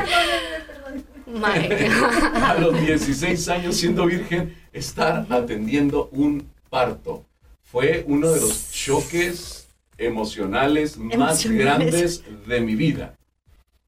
A 2.35 2.57
los 2.61 2.79
16 2.81 3.49
años 3.49 3.77
siendo 3.77 4.07
virgen, 4.07 4.55
estar 4.72 5.27
atendiendo 5.31 6.09
un 6.12 6.49
parto. 6.70 7.25
Fue 7.64 8.05
uno 8.07 8.31
de 8.31 8.40
los 8.40 8.70
choques 8.72 9.68
emocionales 9.99 10.96
más 10.99 11.14
Emocionales. 11.44 11.59
grandes 11.59 12.22
de 12.46 12.61
mi 12.61 12.75
vida. 12.75 13.14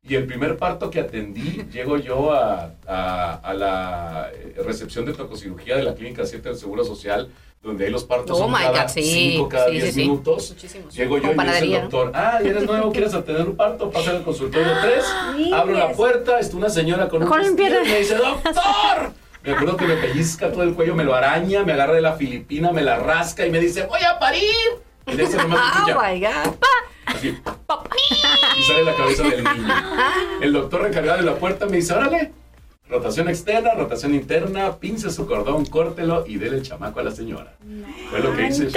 Y 0.08 0.14
el 0.14 0.26
primer 0.26 0.56
parto 0.56 0.90
que 0.90 1.00
atendí, 1.00 1.64
llego 1.70 1.98
yo 1.98 2.32
a, 2.32 2.72
a- 2.86 3.34
a 3.34 3.54
la 3.54 4.30
recepción 4.64 5.04
de 5.04 5.12
tococirugía 5.12 5.76
de 5.76 5.82
la 5.82 5.94
Clínica 5.94 6.24
7 6.24 6.48
del 6.48 6.58
Seguro 6.58 6.82
Social, 6.84 7.28
donde 7.62 7.86
hay 7.86 7.90
los 7.90 8.04
partos 8.04 8.38
Oh 8.40 8.50
cada 8.50 8.84
God, 8.84 8.88
sí, 8.88 9.02
5, 9.32 9.48
cada 9.48 9.66
sí, 9.66 9.72
10 9.72 9.84
sí, 9.84 9.92
sí. 9.92 10.00
minutos. 10.02 10.50
Muchísimos. 10.50 10.94
Llego 10.94 11.18
yo 11.18 11.32
y 11.32 11.34
me 11.34 11.44
dice 11.44 11.58
el 11.64 11.72
doctor, 11.72 12.12
ah, 12.14 12.38
¿y 12.42 12.48
eres 12.48 12.64
nuevo? 12.64 12.92
¿Quieres 12.92 13.14
atender 13.14 13.46
un 13.48 13.56
parto? 13.56 13.90
Pasa 13.90 14.10
al 14.12 14.22
consultorio 14.22 14.72
3, 14.80 15.04
Sí, 15.36 15.52
abro 15.52 15.74
la 15.76 15.92
puerta, 15.92 16.38
está 16.40 16.56
una 16.56 16.70
señora 16.70 17.08
con 17.08 17.22
un 17.22 17.56
pierna. 17.56 17.82
y 17.84 17.88
me 17.88 17.98
dice, 17.98 18.14
¡doctor! 18.16 19.12
Me 19.42 19.52
acuerdo 19.52 19.76
que 19.76 19.86
me 19.86 19.94
pellizca 19.96 20.50
todo 20.52 20.62
el 20.62 20.74
cuello, 20.74 20.94
me 20.94 21.04
lo 21.04 21.14
araña, 21.14 21.62
me 21.64 21.72
agarra 21.72 21.94
de 21.94 22.00
la 22.02 22.12
filipina, 22.14 22.70
me 22.72 22.82
la 22.82 22.96
rasca 22.98 23.46
y 23.46 23.50
me 23.50 23.60
dice, 23.60 23.84
¡voy 23.86 24.00
a 24.02 24.18
parir! 24.18 24.42
Y 25.06 25.14
de 25.16 25.22
ese 25.22 25.36
nomás 25.38 25.60
se 25.74 25.80
Oh 25.80 25.88
escucha, 25.88 26.12
my 26.12 26.20
God. 26.20 26.54
así, 27.06 27.28
y 28.58 28.62
sale 28.64 28.84
la 28.84 28.94
cabeza 28.94 29.22
del 29.22 29.44
niño. 29.44 29.74
El 30.42 30.52
doctor 30.52 30.82
recargado 30.82 31.18
de 31.18 31.24
la 31.24 31.34
puerta 31.36 31.66
me 31.66 31.76
dice, 31.76 31.94
órale, 31.94 32.32
rotación 32.88 33.28
externa, 33.28 33.74
rotación 33.74 34.14
interna, 34.14 34.76
pince 34.78 35.10
su 35.10 35.26
cordón, 35.26 35.66
córtelo 35.66 36.26
y 36.26 36.36
dele 36.36 36.56
el 36.58 36.62
chamaco 36.62 37.00
a 37.00 37.02
la 37.02 37.10
señora. 37.10 37.54
Fue 38.10 38.20
lo 38.20 38.34
que 38.36 38.46
hice. 38.46 38.64
Y 38.64 38.70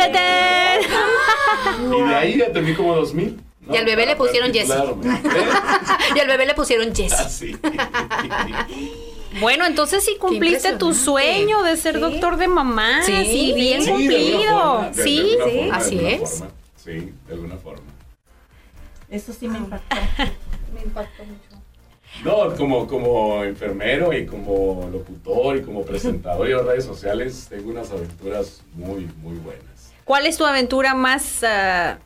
de 2.10 2.16
ahí 2.16 2.42
atendí 2.42 2.74
como 2.74 2.96
dos 2.96 3.14
mil. 3.14 3.40
¿no? 3.62 3.74
Y 3.74 3.78
al 3.78 3.86
bebé 3.86 4.06
le 4.08 4.16
pusieron 4.16 4.52
Jesse. 4.54 4.72
¿Eh? 5.04 6.16
Y 6.16 6.20
al 6.20 6.28
bebé 6.28 6.46
le 6.46 6.54
pusieron 6.56 6.94
Jesse. 6.96 7.14
Así. 7.14 7.56
Bueno, 9.40 9.66
entonces 9.66 10.04
sí 10.04 10.18
cumpliste 10.20 10.74
tu 10.76 10.94
sueño 10.94 11.64
de 11.64 11.78
ser 11.78 11.96
Sí. 11.96 12.02
doctor 12.02 12.36
de 12.36 12.50
mamá. 12.50 13.02
Sí, 13.04 13.14
Sí, 13.24 13.54
bien 13.56 13.82
Sí, 13.82 13.86
de 13.88 13.94
cumplido. 13.94 14.60
forma, 14.62 14.90
de- 14.90 14.96
de 14.98 15.04
sí, 15.04 15.18
sí. 15.18 15.38
forma, 15.40 15.46
de 15.54 15.72
Así 15.72 15.96
alguna 15.96 16.10
es. 16.12 16.30
forma. 16.40 16.54
Sí, 16.76 16.92
de 17.28 17.34
alguna 17.34 17.56
forma. 17.58 17.82
Eso 19.10 19.32
sí 19.32 19.48
me 19.48 19.58
impactó. 19.60 19.96
Me 20.76 20.82
impactó 20.84 21.24
mucho. 21.24 21.51
No, 22.24 22.56
como, 22.56 22.88
como 22.88 23.44
enfermero 23.44 24.14
y 24.14 24.26
como 24.26 24.88
locutor 24.92 25.58
y 25.58 25.62
como 25.62 25.84
presentador 25.84 26.48
y 26.48 26.52
en 26.52 26.66
redes 26.66 26.86
sociales, 26.86 27.48
tengo 27.50 27.72
unas 27.72 27.90
aventuras 27.92 28.62
muy, 28.76 29.10
muy 29.22 29.38
buenas. 29.38 29.92
¿Cuál 30.06 30.28
es 30.28 30.38
tu 30.38 30.46
aventura 30.46 30.94
más, 30.94 31.44
ah, 31.44 31.98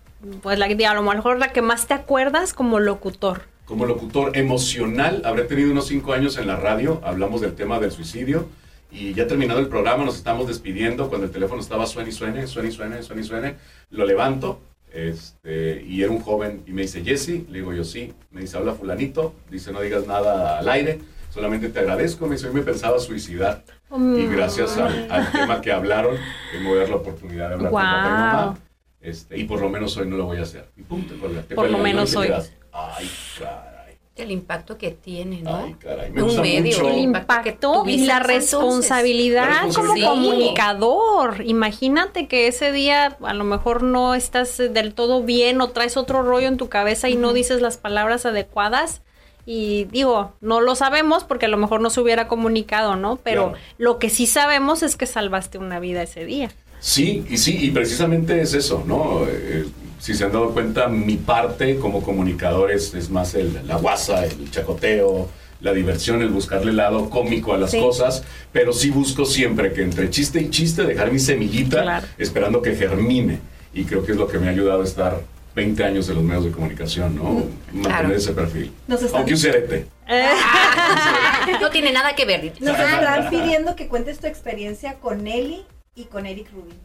pues 0.41 0.57
la, 0.57 0.67
a 0.67 0.93
lo 0.93 1.01
mejor 1.01 1.39
la 1.39 1.51
que 1.51 1.61
más 1.61 1.87
te 1.87 1.93
acuerdas 1.93 2.53
como 2.53 2.79
locutor? 2.79 3.41
Como 3.65 3.85
locutor 3.85 4.37
emocional, 4.37 5.21
habré 5.25 5.43
tenido 5.43 5.71
unos 5.71 5.87
cinco 5.87 6.13
años 6.13 6.37
en 6.37 6.47
la 6.47 6.55
radio, 6.55 7.01
hablamos 7.03 7.41
del 7.41 7.55
tema 7.55 7.79
del 7.79 7.91
suicidio 7.91 8.47
y 8.91 9.13
ya 9.13 9.27
terminado 9.27 9.59
el 9.59 9.67
programa 9.67 10.05
nos 10.05 10.15
estamos 10.15 10.47
despidiendo 10.47 11.09
cuando 11.09 11.25
el 11.25 11.33
teléfono 11.33 11.61
estaba 11.61 11.85
suene 11.87 12.09
y 12.09 12.13
suene, 12.13 12.47
suene 12.47 12.69
y 12.69 12.71
suene, 12.71 13.03
suene 13.03 13.21
y 13.21 13.25
suene, 13.25 13.55
lo 13.89 14.05
levanto 14.05 14.61
este, 14.95 15.83
y 15.85 16.01
era 16.01 16.11
un 16.11 16.21
joven 16.21 16.63
y 16.65 16.71
me 16.71 16.83
dice, 16.83 17.03
Jesse, 17.03 17.47
le 17.49 17.59
digo 17.59 17.73
yo 17.73 17.83
sí, 17.83 18.13
me 18.31 18.41
dice, 18.41 18.55
habla 18.57 18.73
fulanito, 18.73 19.33
dice, 19.51 19.71
no 19.71 19.81
digas 19.81 20.07
nada 20.07 20.57
al 20.57 20.69
aire, 20.69 20.99
solamente 21.29 21.69
te 21.69 21.79
agradezco, 21.79 22.27
me 22.27 22.35
dice, 22.35 22.47
hoy 22.47 22.53
me 22.53 22.61
pensaba 22.61 22.97
suicidar 22.99 23.63
y 23.91 24.25
gracias 24.27 24.77
al, 24.77 25.11
al 25.11 25.31
tema 25.31 25.61
que 25.61 25.71
hablaron, 25.71 26.15
tengo 26.51 26.75
dar 26.75 26.89
la 26.89 26.95
oportunidad 26.95 27.49
de 27.49 27.53
hablar 27.55 27.71
con 27.71 27.81
papá 27.81 28.07
y 28.07 28.11
mamá. 28.11 28.57
Este, 29.01 29.37
y 29.37 29.43
por 29.43 29.61
lo 29.61 29.69
menos 29.69 29.95
hoy 29.97 30.07
no 30.07 30.17
lo 30.17 30.25
voy 30.25 30.37
a 30.37 30.41
hacer. 30.41 30.67
Y 30.75 30.81
pum, 30.81 31.05
te 31.05 31.13
Por 31.53 31.69
lo 31.69 31.77
menos 31.77 32.15
hoy. 32.15 32.29
Ay, 32.71 33.09
caray. 33.37 33.74
El 34.15 34.31
impacto 34.31 34.77
que 34.77 34.91
tiene, 34.91 35.41
¿no? 35.41 35.57
Ay, 35.57 35.75
caray. 35.77 36.09
Me 36.11 36.21
Un 36.21 36.27
gusta 36.29 36.41
medio. 36.41 36.77
mucho. 36.77 36.89
El 36.89 36.99
impacto 36.99 37.83
y 37.85 37.97
la 38.05 38.19
responsabilidad, 38.19 39.67
La 39.67 39.73
como 39.73 39.93
comunicador. 40.01 41.41
Imagínate 41.45 42.27
que 42.27 42.47
ese 42.47 42.71
día 42.71 43.17
a 43.21 43.33
lo 43.33 43.43
mejor 43.43 43.83
no 43.83 44.15
estás 44.15 44.59
eh, 44.59 44.69
del 44.69 44.93
todo 44.93 45.23
bien 45.23 45.59
o 45.61 45.69
traes 45.71 45.97
otro 45.97 46.23
rollo 46.23 46.47
en 46.47 46.57
tu 46.57 46.69
cabeza 46.69 47.09
y 47.09 47.15
no 47.15 47.33
dices 47.33 47.61
las 47.61 47.77
palabras 47.77 48.25
adecuadas. 48.25 49.01
Y 49.45 49.83
digo, 49.91 50.33
no 50.41 50.61
lo 50.61 50.75
sabemos 50.75 51.23
porque 51.23 51.45
a 51.45 51.49
lo 51.49 51.57
mejor 51.57 51.81
no 51.81 51.89
se 51.89 52.01
hubiera 52.01 52.27
comunicado, 52.27 52.95
¿no? 52.95 53.17
Pero 53.17 53.49
Claro. 53.49 53.59
lo 53.77 53.99
que 53.99 54.09
sí 54.09 54.25
sabemos 54.27 54.81
es 54.81 54.95
que 54.95 55.05
salvaste 55.05 55.57
una 55.57 55.79
vida 55.79 56.01
ese 56.01 56.25
día. 56.25 56.51
Sí, 56.79 57.25
y 57.29 57.37
sí, 57.37 57.57
y 57.61 57.71
precisamente 57.71 58.41
es 58.41 58.53
eso, 58.53 58.83
¿no? 58.87 59.21
Eh, 59.27 59.65
si 59.99 60.13
se 60.13 60.23
han 60.25 60.31
dado 60.31 60.51
cuenta, 60.51 60.87
mi 60.87 61.17
parte 61.17 61.77
como 61.77 62.01
comunicador 62.03 62.71
es, 62.71 62.93
es 62.93 63.09
más 63.09 63.33
el, 63.35 63.65
la 63.67 63.75
guasa, 63.77 64.25
el 64.25 64.49
chacoteo, 64.51 65.29
la 65.61 65.73
diversión, 65.73 66.21
el 66.21 66.29
buscarle 66.29 66.71
el 66.71 66.77
lado 66.77 67.09
cómico 67.09 67.53
a 67.53 67.57
las 67.57 67.71
Sí. 67.71 67.79
cosas, 67.79 68.23
pero 68.51 68.73
sí 68.73 68.89
busco 68.91 69.25
siempre 69.25 69.73
que 69.73 69.81
entre 69.81 70.09
chiste 70.09 70.39
y 70.41 70.49
chiste 70.49 70.83
dejar 70.83 71.11
mi 71.11 71.19
semillita 71.19 71.81
Claro. 71.81 72.07
esperando 72.17 72.61
que 72.61 72.75
germine. 72.75 73.39
Y 73.73 73.85
creo 73.85 74.05
que 74.05 74.11
es 74.11 74.17
lo 74.17 74.27
que 74.27 74.37
me 74.37 74.47
ha 74.47 74.51
ayudado 74.51 74.81
a 74.81 74.85
estar 74.85 75.19
20 75.55 75.83
años 75.83 76.07
en 76.09 76.15
los 76.15 76.23
medios 76.23 76.45
de 76.45 76.51
comunicación, 76.51 77.15
¿no? 77.15 77.45
Mantener 77.71 77.83
claro. 77.99 78.15
ese 78.15 78.33
perfil. 78.33 78.71
Aunque 79.13 79.33
use 79.33 79.49
arete. 79.49 79.87
No 81.61 81.69
tiene 81.69 81.91
nada 81.91 82.15
que 82.15 82.25
ver. 82.25 82.53
Nos 82.59 82.77
están 82.79 83.29
pidiendo 83.29 83.75
que 83.75 83.87
cuentes 83.87 84.19
tu 84.19 84.27
experiencia 84.27 84.95
con 84.95 85.23
Nelly 85.23 85.63
y 85.95 86.05
con 86.05 86.25
Eric 86.25 86.47
Rubin. 86.53 86.77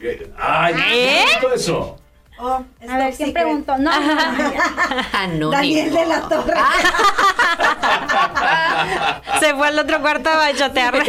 Eh, 0.00 0.30
¡Ay! 0.38 0.74
¿Eh? 0.92 1.24
¿qué 1.40 1.46
es 1.54 1.62
eso? 1.62 1.98
Oh, 2.40 2.62
es 2.80 2.88
A 2.88 2.98
ver, 2.98 3.14
¿quién 3.14 3.32
preguntó? 3.32 3.76
No, 3.78 3.90
no. 5.38 5.50
Daniel 5.60 5.92
de 5.92 6.06
la 6.06 6.28
Torre. 6.28 6.52
Se 9.40 9.54
fue 9.54 9.68
al 9.68 9.78
otro 9.78 10.00
cuarto 10.00 10.28
a 10.28 10.36
bachotear. 10.36 10.94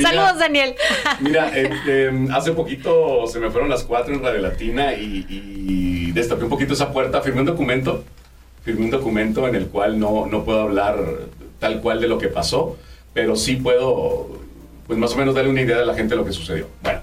Saludos, 0.00 0.38
Daniel. 0.38 0.74
Mira, 1.20 1.50
eh, 1.56 1.70
eh, 1.86 2.28
hace 2.32 2.52
poquito 2.52 3.26
se 3.26 3.40
me 3.40 3.50
fueron 3.50 3.70
las 3.70 3.84
cuatro 3.84 4.14
en 4.14 4.22
Radio 4.22 4.40
Latina 4.40 4.92
y, 4.92 5.26
y 5.28 6.12
destapé 6.12 6.44
un 6.44 6.50
poquito 6.50 6.74
esa 6.74 6.92
puerta, 6.92 7.22
firmé 7.22 7.40
un 7.40 7.46
documento, 7.46 8.04
firmé 8.62 8.84
un 8.84 8.90
documento 8.90 9.48
en 9.48 9.54
el 9.54 9.68
cual 9.68 9.98
no, 9.98 10.26
no 10.26 10.44
puedo 10.44 10.60
hablar 10.60 10.98
tal 11.58 11.80
cual 11.80 12.00
de 12.00 12.08
lo 12.08 12.18
que 12.18 12.28
pasó, 12.28 12.76
pero 13.14 13.36
sí 13.36 13.56
puedo, 13.56 14.28
pues 14.86 14.98
más 14.98 15.14
o 15.14 15.16
menos 15.16 15.34
darle 15.34 15.50
una 15.50 15.62
idea 15.62 15.78
a 15.78 15.84
la 15.84 15.94
gente 15.94 16.14
de 16.14 16.20
lo 16.20 16.26
que 16.26 16.32
sucedió. 16.32 16.68
Bueno, 16.82 17.00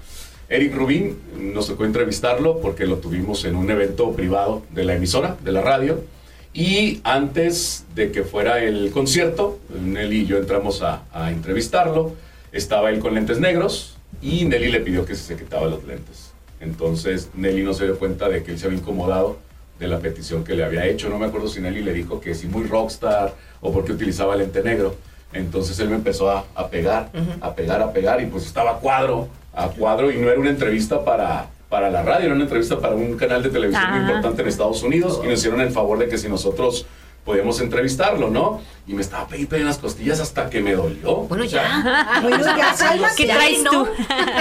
Eric 0.51 0.75
Rubín, 0.75 1.17
nos 1.39 1.67
tocó 1.67 1.85
entrevistarlo 1.85 2.59
porque 2.59 2.85
lo 2.85 2.97
tuvimos 2.97 3.45
en 3.45 3.55
un 3.55 3.71
evento 3.71 4.11
privado 4.11 4.63
de 4.71 4.83
la 4.83 4.95
emisora, 4.95 5.37
de 5.41 5.53
la 5.53 5.61
radio, 5.61 6.03
y 6.53 6.99
antes 7.05 7.85
de 7.95 8.11
que 8.11 8.23
fuera 8.23 8.61
el 8.61 8.91
concierto, 8.91 9.59
Nelly 9.81 10.23
y 10.23 10.25
yo 10.25 10.37
entramos 10.37 10.81
a, 10.81 11.03
a 11.13 11.31
entrevistarlo. 11.31 12.11
Estaba 12.51 12.89
él 12.89 12.99
con 12.99 13.13
lentes 13.13 13.39
negros 13.39 13.95
y 14.21 14.43
Nelly 14.43 14.69
le 14.69 14.81
pidió 14.81 15.05
que 15.05 15.15
se 15.15 15.37
quitaba 15.37 15.67
los 15.67 15.85
lentes. 15.85 16.33
Entonces 16.59 17.29
Nelly 17.33 17.63
no 17.63 17.73
se 17.73 17.85
dio 17.85 17.97
cuenta 17.97 18.27
de 18.27 18.43
que 18.43 18.51
él 18.51 18.59
se 18.59 18.65
había 18.65 18.79
incomodado 18.79 19.37
de 19.79 19.87
la 19.87 19.99
petición 19.99 20.43
que 20.43 20.53
le 20.53 20.65
había 20.65 20.85
hecho. 20.85 21.07
No 21.07 21.17
me 21.17 21.27
acuerdo 21.27 21.47
si 21.47 21.61
Nelly 21.61 21.81
le 21.81 21.93
dijo 21.93 22.19
que 22.19 22.35
si 22.35 22.47
muy 22.47 22.65
rockstar 22.65 23.33
o 23.61 23.71
porque 23.71 23.93
utilizaba 23.93 24.35
lente 24.35 24.61
negro. 24.61 24.97
Entonces 25.31 25.79
él 25.79 25.87
me 25.87 25.95
empezó 25.95 26.29
a, 26.29 26.43
a 26.55 26.67
pegar, 26.67 27.09
a 27.39 27.55
pegar, 27.55 27.81
a 27.81 27.93
pegar 27.93 28.21
y 28.21 28.25
pues 28.25 28.45
estaba 28.45 28.79
cuadro, 28.79 29.29
a 29.53 29.67
cuadro 29.67 30.11
y 30.11 30.17
no 30.17 30.29
era 30.29 30.39
una 30.39 30.49
entrevista 30.49 31.03
para, 31.03 31.49
para 31.69 31.89
la 31.89 32.03
radio, 32.03 32.25
era 32.25 32.35
una 32.35 32.43
entrevista 32.43 32.79
para 32.79 32.95
un 32.95 33.17
canal 33.17 33.43
de 33.43 33.49
televisión 33.49 33.89
muy 33.91 33.99
importante 34.01 34.41
en 34.41 34.47
Estados 34.47 34.83
Unidos 34.83 35.21
y 35.23 35.27
nos 35.27 35.39
hicieron 35.39 35.61
el 35.61 35.71
favor 35.71 35.99
de 35.99 36.07
que 36.07 36.17
si 36.17 36.29
nosotros 36.29 36.85
podíamos 37.25 37.61
entrevistarlo, 37.61 38.29
¿no? 38.29 38.61
Y 38.87 38.93
me 38.93 39.01
estaba 39.01 39.27
pegando 39.27 39.55
en 39.57 39.65
las 39.65 39.77
costillas 39.77 40.19
hasta 40.19 40.49
que 40.49 40.61
me 40.61 40.73
dolió. 40.73 41.17
Bueno, 41.27 41.45
O 41.45 41.47
sea, 41.47 41.63
ya. 41.63 42.21
Bueno, 42.21 42.43
ya. 42.43 42.75
¿Qué 43.15 43.25
traes 43.25 43.63
tú? 43.63 43.87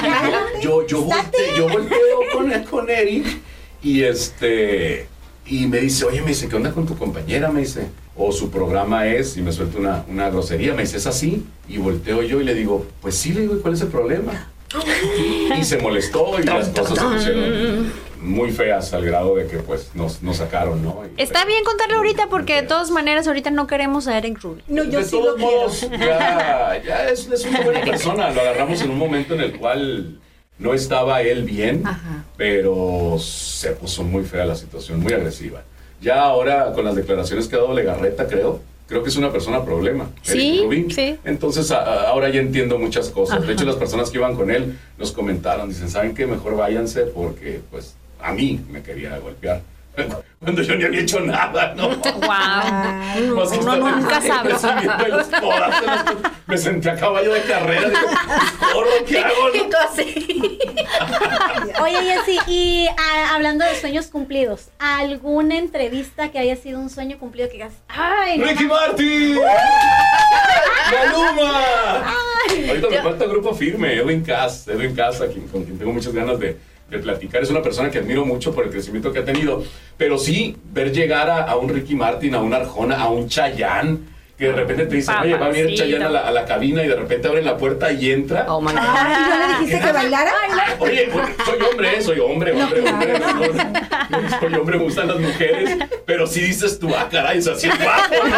Yo, 0.62 0.86
yo, 0.86 1.02
volteo, 1.02 1.56
yo 1.56 1.68
volteo 1.68 1.98
con, 2.32 2.50
con 2.64 2.90
Eric 2.90 3.40
y 3.82 4.02
este 4.02 5.08
y 5.46 5.66
me 5.66 5.78
dice, 5.78 6.04
oye, 6.04 6.20
me 6.20 6.28
dice, 6.28 6.48
¿qué 6.48 6.56
onda 6.56 6.70
con 6.70 6.86
tu 6.86 6.96
compañera? 6.96 7.50
Me 7.50 7.60
dice, 7.60 7.88
o 8.16 8.30
su 8.30 8.50
programa 8.50 9.08
es, 9.08 9.36
y 9.36 9.42
me 9.42 9.52
suelta 9.52 9.78
una, 9.78 10.04
una 10.08 10.30
grosería, 10.30 10.74
me 10.74 10.82
dice, 10.82 10.98
¿es 10.98 11.06
así? 11.06 11.44
Y 11.68 11.78
volteo 11.78 12.22
yo 12.22 12.40
y 12.40 12.44
le 12.44 12.54
digo, 12.54 12.86
pues 13.00 13.16
sí, 13.16 13.32
le 13.32 13.42
digo, 13.42 13.56
¿y 13.56 13.58
cuál 13.60 13.74
es 13.74 13.80
el 13.80 13.88
problema? 13.88 14.48
Y 15.58 15.64
se 15.64 15.78
molestó 15.78 16.38
y 16.40 16.44
las 16.44 16.68
cosas 16.68 16.98
se 16.98 17.04
pusieron 17.04 17.92
muy 18.22 18.50
feas 18.52 18.92
al 18.92 19.04
grado 19.04 19.34
de 19.36 19.46
que 19.46 19.56
pues 19.58 19.90
nos, 19.94 20.22
nos 20.22 20.36
sacaron, 20.36 20.82
¿no? 20.82 21.02
Y- 21.16 21.22
Está 21.22 21.44
bien 21.46 21.64
contarlo 21.64 21.96
ahorita 21.96 22.28
porque 22.28 22.54
de 22.56 22.62
todas 22.62 22.90
maneras 22.90 23.26
ahorita 23.26 23.50
no 23.50 23.66
queremos 23.66 24.06
a 24.08 24.18
Eric 24.18 24.40
Rubin. 24.42 24.62
No, 24.68 24.84
yo 24.84 24.98
de 25.00 25.04
sí 25.04 25.16
lo 25.16 25.34
todos 25.34 25.36
quiero. 25.36 25.52
modos, 25.56 25.80
ya, 25.98 26.82
ya 26.84 27.08
es, 27.08 27.26
es 27.28 27.44
una 27.46 27.60
buena 27.62 27.80
persona. 27.82 28.30
Lo 28.30 28.40
agarramos 28.42 28.80
en 28.82 28.90
un 28.90 28.98
momento 28.98 29.34
en 29.34 29.40
el 29.40 29.58
cual 29.58 30.18
no 30.58 30.74
estaba 30.74 31.22
él 31.22 31.44
bien, 31.44 31.82
Ajá. 31.86 32.24
pero 32.36 33.16
se 33.18 33.70
puso 33.72 34.02
muy 34.02 34.24
fea 34.24 34.44
la 34.44 34.54
situación, 34.54 35.00
muy 35.00 35.12
agresiva. 35.14 35.62
Ya 36.02 36.20
ahora, 36.22 36.72
con 36.74 36.84
las 36.84 36.94
declaraciones 36.94 37.48
que 37.48 37.56
ha 37.56 37.58
dado 37.60 37.72
Legarreta, 37.74 38.26
creo, 38.26 38.60
creo 38.90 39.02
que 39.04 39.08
es 39.08 39.16
una 39.16 39.30
persona 39.32 39.64
problema. 39.64 40.10
Sí, 40.20 40.60
Rubin. 40.64 40.90
sí. 40.90 41.16
Entonces 41.24 41.70
a- 41.70 42.08
ahora 42.08 42.28
ya 42.28 42.40
entiendo 42.40 42.76
muchas 42.76 43.08
cosas. 43.08 43.46
De 43.46 43.52
hecho, 43.52 43.64
las 43.64 43.76
personas 43.76 44.10
que 44.10 44.18
iban 44.18 44.34
con 44.34 44.50
él 44.50 44.76
nos 44.98 45.12
comentaron, 45.12 45.68
dicen, 45.68 45.88
¿saben 45.88 46.12
qué? 46.12 46.26
Mejor 46.26 46.56
váyanse 46.56 47.02
porque 47.02 47.60
pues 47.70 47.94
a 48.20 48.32
mí 48.32 48.60
me 48.70 48.82
quería 48.82 49.16
golpear. 49.18 49.62
Cuando 50.38 50.62
yo 50.62 50.74
ni 50.76 50.84
había 50.84 51.00
hecho 51.00 51.20
nada, 51.20 51.74
¿no? 51.74 51.88
Wow. 52.00 53.36
Más 53.36 53.50
que 53.50 53.58
Uno 53.58 53.74
estar 53.74 53.78
nunca 53.78 54.20
sabe. 54.22 54.50
los 55.10 55.26
codazos. 55.26 56.16
Me 56.46 56.56
senté 56.56 56.90
a 56.90 56.96
caballo 56.96 57.32
de 57.34 57.42
carrera. 57.42 57.88
Digo, 57.88 58.00
corro, 58.72 58.90
¿qué 59.06 59.18
hago? 59.24 59.54
Y 59.54 59.58
no? 59.58 59.64
tú 59.68 59.76
así. 59.88 60.58
Oye, 61.82 61.96
Jessy, 62.14 62.38
y 62.46 62.88
ah, 62.96 63.34
hablando 63.34 63.64
de 63.64 63.74
sueños 63.78 64.06
cumplidos, 64.06 64.68
¿alguna 64.78 65.58
entrevista 65.58 66.30
que 66.30 66.38
haya 66.38 66.56
sido 66.56 66.78
un 66.80 66.88
sueño 66.90 67.18
cumplido 67.18 67.48
que 67.48 67.54
digas, 67.54 67.72
ay, 67.88 68.38
no 68.38 68.46
¡Ricky 68.46 68.64
Martin! 68.64 69.38
¡Maluma! 70.90 72.14
Ahorita 72.68 72.88
me 72.90 73.02
falta 73.02 73.24
grupo 73.26 73.54
firme, 73.54 73.94
Edwin 73.94 74.22
Cass, 74.24 74.66
Edwin 74.68 74.94
Cass, 74.94 75.20
a 75.20 75.26
quien- 75.28 75.46
con 75.48 75.64
quien 75.64 75.78
tengo 75.78 75.92
muchas 75.92 76.12
ganas 76.12 76.38
de, 76.38 76.56
de 76.90 76.98
platicar. 76.98 77.42
Es 77.42 77.50
una 77.50 77.62
persona 77.62 77.90
que 77.90 77.98
admiro 77.98 78.24
mucho 78.24 78.52
por 78.54 78.64
el 78.64 78.70
crecimiento 78.70 79.12
que 79.12 79.20
ha 79.20 79.24
tenido. 79.24 79.64
Pero 79.96 80.18
sí, 80.18 80.56
ver 80.72 80.92
llegar 80.92 81.30
a, 81.30 81.44
a 81.44 81.56
un 81.56 81.68
Ricky 81.68 81.94
Martin, 81.94 82.34
a 82.34 82.40
un 82.40 82.52
Arjona, 82.52 83.00
a 83.00 83.08
un 83.08 83.28
Chayanne, 83.28 83.98
que 84.36 84.46
de 84.46 84.52
repente 84.52 84.86
te 84.86 84.96
dicen, 84.96 85.14
oye, 85.22 85.36
va 85.36 85.46
a 85.46 85.48
venir. 85.50 85.76
Chayanne 85.76 86.04
a 86.04 86.08
la, 86.08 86.20
a 86.20 86.30
la 86.30 86.46
cabina 86.46 86.82
y 86.82 86.88
de 86.88 86.96
repente 86.96 87.28
abren 87.28 87.44
la 87.44 87.56
puerta 87.56 87.92
y 87.92 88.10
entra. 88.10 88.46
Oh 88.48 88.60
my 88.60 88.72
God. 88.72 88.80
Ay, 88.80 89.16
¿no 89.28 89.38
le 89.38 89.46
dijiste 89.60 89.86
que 89.86 89.92
bailara? 89.92 90.32
Oye, 90.78 91.10
oye, 91.12 91.34
soy 91.44 91.58
hombre, 91.70 91.96
eh, 91.98 92.02
soy 92.02 92.18
hombre, 92.20 92.52
hombre, 92.52 92.80
hombre. 92.90 93.18
no, 93.18 93.32
no, 94.20 94.40
soy 94.40 94.54
hombre, 94.54 94.78
me 94.78 94.84
gustan 94.84 95.08
las 95.08 95.20
mujeres. 95.20 95.76
Pero 96.06 96.26
si 96.26 96.40
dices 96.40 96.78
tú, 96.78 96.88
ah, 96.96 97.08
caray, 97.10 97.40
sí 97.42 97.50
es 97.50 97.82
guapo, 97.82 98.26
¿no? 98.28 98.36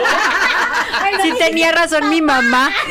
Sí 1.23 1.33
tenía 1.39 1.71
razón 1.73 2.11
mi 2.11 2.21
mamá. 2.21 2.71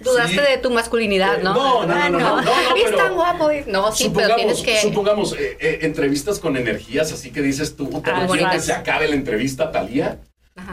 Dudaste 0.00 0.34
Sí. 0.34 0.50
de 0.52 0.58
tu 0.58 0.70
masculinidad, 0.70 1.42
¿no? 1.42 1.54
No, 1.54 1.86
no, 1.86 1.94
no, 1.94 2.08
no, 2.10 2.18
no, 2.18 2.42
no, 2.42 2.70
no, 2.70 2.76
Es 2.76 2.96
tan 2.96 3.14
guapo. 3.14 3.50
No, 3.66 3.92
sí, 3.92 4.10
pero 4.14 4.34
tienes 4.36 4.60
que. 4.62 4.80
supongamos 4.80 5.34
eh, 5.34 5.56
eh, 5.60 5.78
entrevistas 5.82 6.38
con 6.38 6.56
energías, 6.56 7.12
así 7.12 7.30
que 7.30 7.42
dices 7.42 7.76
tú, 7.76 7.88
puta, 7.90 8.12
Ah, 8.14 8.50
que 8.52 8.60
se 8.60 8.72
acabe 8.72 9.08
la 9.08 9.14
entrevista, 9.14 9.70
Talía. 9.70 10.18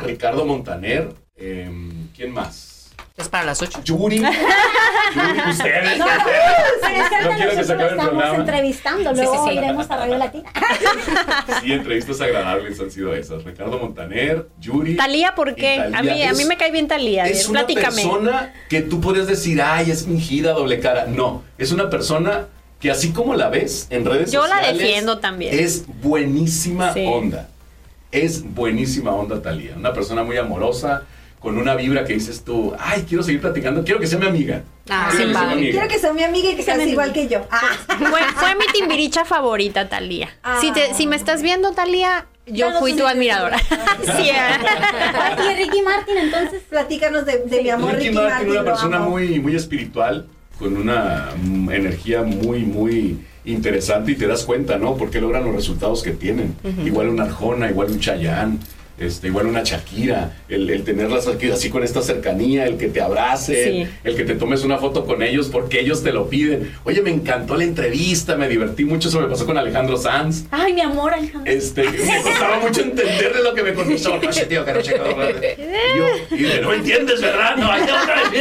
Ricardo 0.01 0.45
Montaner, 0.45 1.09
em, 1.37 2.07
¿quién 2.15 2.31
más? 2.31 2.76
Es 3.17 3.29
para 3.29 3.45
las 3.45 3.59
8. 3.59 3.81
Yuri. 3.83 4.17
Yuri, 4.19 4.29
ustedes. 5.49 5.97
No, 5.97 6.05
no, 6.05 6.11
es 6.13 7.09
que 7.09 7.21
No 7.23 7.35
quiero 7.35 7.49
que 7.49 7.49
se 7.49 7.55
nosotros 7.55 7.71
acabe 7.71 7.83
el 7.83 7.89
estamos 7.89 8.09
programa. 8.11 8.35
entrevistando, 8.35 9.09
Sí, 9.09 9.15
luego 9.15 9.43
sí, 9.43 9.49
sí. 9.51 9.57
iremos 9.57 9.89
a 9.91 9.97
Radio 9.97 10.17
Latina. 10.19 10.51
Sí, 11.63 11.73
entrevistas 11.73 12.21
agradables 12.21 12.79
han 12.79 12.91
sido 12.91 13.15
esas. 13.15 13.43
Ricardo 13.43 13.79
Montaner, 13.79 14.47
Yuri. 14.59 14.95
Talía, 14.95 15.33
¿por 15.33 15.55
qué? 15.55 15.79
A 15.79 16.03
mí, 16.03 16.09
a 16.21 16.31
mí 16.33 16.41
Es- 16.41 16.47
me 16.47 16.57
cae 16.57 16.69
bien 16.71 16.87
Talía. 16.87 17.25
Es 17.25 17.47
una 17.49 17.65
Platícame. 17.65 17.95
persona 18.03 18.53
que 18.69 18.81
tú 18.83 19.01
podrías 19.01 19.25
decir, 19.25 19.59
ay, 19.63 19.89
es 19.89 20.05
fingida, 20.05 20.51
doble 20.51 20.79
cara. 20.79 21.07
No, 21.07 21.41
es 21.57 21.71
una 21.71 21.89
persona 21.89 22.45
que 22.79 22.91
así 22.91 23.13
como 23.13 23.33
la 23.33 23.49
ves 23.49 23.87
en 23.89 24.05
redes 24.05 24.31
Yo 24.31 24.45
la 24.45 24.57
sociales. 24.57 24.77
defiendo 24.77 25.17
también. 25.17 25.57
Es 25.57 25.85
buenísima 26.03 26.93
Sí. 26.93 27.03
onda. 27.11 27.49
Es 28.11 28.43
buenísima 28.53 29.11
onda, 29.15 29.41
Talía. 29.41 29.73
Una 29.75 29.91
persona 29.93 30.21
muy 30.23 30.37
amorosa, 30.37 31.01
con 31.39 31.57
una 31.57 31.75
vibra 31.75 32.03
que 32.03 32.13
dices 32.13 32.43
tú, 32.43 32.73
ay, 32.79 33.05
quiero 33.07 33.23
seguir 33.23 33.41
platicando, 33.41 33.83
quiero 33.83 33.99
que 33.99 34.07
sea 34.07 34.17
mi 34.19 34.25
amiga. 34.27 34.63
Ah, 34.89 35.09
Quiero 35.11 35.25
sí, 35.25 35.27
que 35.27 35.33
sea 35.37 35.45
mi 35.47 35.53
amiga. 35.53 35.71
Quiero 35.71 35.87
que 35.87 35.99
sea 35.99 36.13
mi 36.13 36.23
amiga 36.23 36.49
y 36.49 36.55
que 36.55 36.63
sea 36.63 36.75
seas 36.75 36.87
igual 36.89 37.09
amiga. 37.11 37.27
que 37.27 37.33
yo. 37.33 37.47
Ah, 37.51 37.69
Fue, 37.97 38.21
fue 38.35 38.55
mi 38.55 38.65
timbiricha 38.73 39.23
favorita, 39.25 39.87
Talía. 39.89 40.29
Si, 40.61 40.71
te- 40.71 40.93
si 40.93 41.05
me 41.07 41.15
estás 41.15 41.41
viendo, 41.41 41.73
Talía, 41.73 42.25
yo 42.47 42.71
fui 42.79 42.93
tu 42.93 43.05
admiradora. 43.05 43.59
sí, 43.59 44.29
¿eh? 44.29 45.51
y 45.51 45.55
Ricky 45.63 45.81
Martin, 45.81 46.17
entonces, 46.17 46.61
platícanos 46.69 47.25
de, 47.25 47.39
de 47.39 47.61
mi 47.63 47.69
amor 47.69 47.91
Ricky 47.93 48.05
Ricky, 48.09 48.15
Martin, 48.15 48.31
Martin. 48.33 48.51
una 48.51 48.63
persona 48.63 48.97
amo. 48.97 49.09
muy, 49.11 49.39
muy 49.39 49.55
espiritual, 49.55 50.27
con 50.57 50.75
una 50.77 51.29
mm, 51.41 51.69
energía 51.71 52.23
muy, 52.23 52.59
muy 52.61 53.19
interesante 53.45 54.11
y 54.13 54.15
te 54.15 54.25
das 54.27 54.43
cuenta, 54.43 54.77
¿no? 54.77 54.95
Porque 54.97 55.21
logran 55.21 55.43
los 55.45 55.53
resultados 55.55 56.01
que 56.03 56.11
tienen. 56.11 56.55
Igual 56.83 57.09
una 57.09 57.23
Arjona, 57.23 57.69
igual 57.69 57.91
un 57.91 57.99
Chayán, 57.99 58.59
este, 58.99 59.27
igual 59.27 59.47
una 59.47 59.63
Shakira, 59.63 60.33
el, 60.49 60.69
el 60.69 60.83
tenerlas 60.83 61.27
aquí 61.27 61.49
así 61.51 61.69
con 61.69 61.83
esta 61.83 62.01
cercanía, 62.01 62.65
el 62.65 62.77
que 62.77 62.87
te 62.87 63.01
abracen, 63.01 63.85
Sí. 63.85 63.87
el 64.03 64.15
que 64.15 64.23
te 64.23 64.35
tomes 64.35 64.63
una 64.63 64.77
foto 64.77 65.05
con 65.05 65.21
ellos 65.23 65.49
porque 65.51 65.79
ellos 65.79 66.03
te 66.03 66.11
lo 66.11 66.29
piden. 66.29 66.73
Oye, 66.83 67.01
me 67.01 67.11
encantó 67.11 67.55
la 67.55 67.63
entrevista, 67.63 68.35
me 68.35 68.47
divertí 68.47 68.85
mucho, 68.85 69.09
eso 69.09 69.19
me 69.21 69.27
pasó 69.27 69.45
con 69.45 69.57
Alejandro 69.57 69.97
Sanz. 69.97 70.45
ay, 70.51 70.73
mi 70.73 70.81
amor, 70.81 71.13
Alejandro. 71.13 71.51
Este, 71.51 71.83
me 71.83 72.21
costaba 72.23 72.59
mucho 72.59 72.81
entenderle 72.81 73.43
lo 73.43 73.53
que 73.53 73.63
me 73.63 73.73
contestó. 73.73 74.13
Oye, 74.15 74.45
tío, 74.47 74.65
que 74.65 74.73
no 74.73 74.81
sé 74.83 74.93
qué". 75.39 75.57
Y 75.93 75.97
yo, 75.97 76.05
y 76.37 76.43
de, 76.43 76.61
no 76.61 76.73
entiendes, 76.73 77.21
¿verdad? 77.21 77.55
No, 77.57 77.71
ahí 77.71 77.81
no 77.81 77.99
sé 77.99 78.07
qué". 78.31 78.37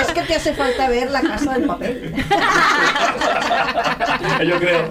Es 0.00 0.06
que 0.08 0.22
te 0.22 0.34
hace 0.34 0.54
falta 0.54 0.88
ver 0.88 1.10
la 1.10 1.20
casa 1.22 1.54
del 1.54 1.64
papel. 1.64 2.12
yo 4.46 4.58
creo, 4.58 4.88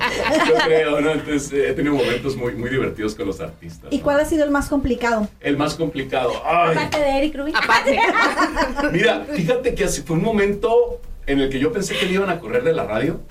yo 0.47 0.53
creo, 0.65 1.01
¿no? 1.01 1.11
Entonces 1.11 1.51
eh, 1.53 1.69
he 1.69 1.73
tenido 1.73 1.95
momentos 1.95 2.35
muy, 2.35 2.53
muy 2.53 2.69
divertidos 2.69 3.15
con 3.15 3.27
los 3.27 3.39
artistas. 3.39 3.72
¿Y 3.89 3.97
¿no? 3.97 4.03
cuál 4.03 4.19
ha 4.19 4.25
sido 4.25 4.43
el 4.43 4.51
más 4.51 4.67
complicado? 4.69 5.27
El 5.39 5.57
más 5.57 5.75
complicado. 5.75 6.31
Ay, 6.45 6.71
Aparte 6.71 6.99
de 6.99 7.17
Eric 7.17 7.35
Rubin. 7.35 7.55
Aparte. 7.55 7.99
mira, 8.91 9.25
fíjate 9.33 9.75
que 9.75 9.83
así 9.85 10.01
fue 10.01 10.15
un 10.17 10.23
momento 10.23 10.99
en 11.25 11.39
el 11.39 11.49
que 11.49 11.59
yo 11.59 11.71
pensé 11.71 11.95
que 11.95 12.05
le 12.05 12.13
iban 12.13 12.29
a 12.29 12.39
correr 12.39 12.63
de 12.63 12.73
la 12.73 12.85
radio. 12.85 13.21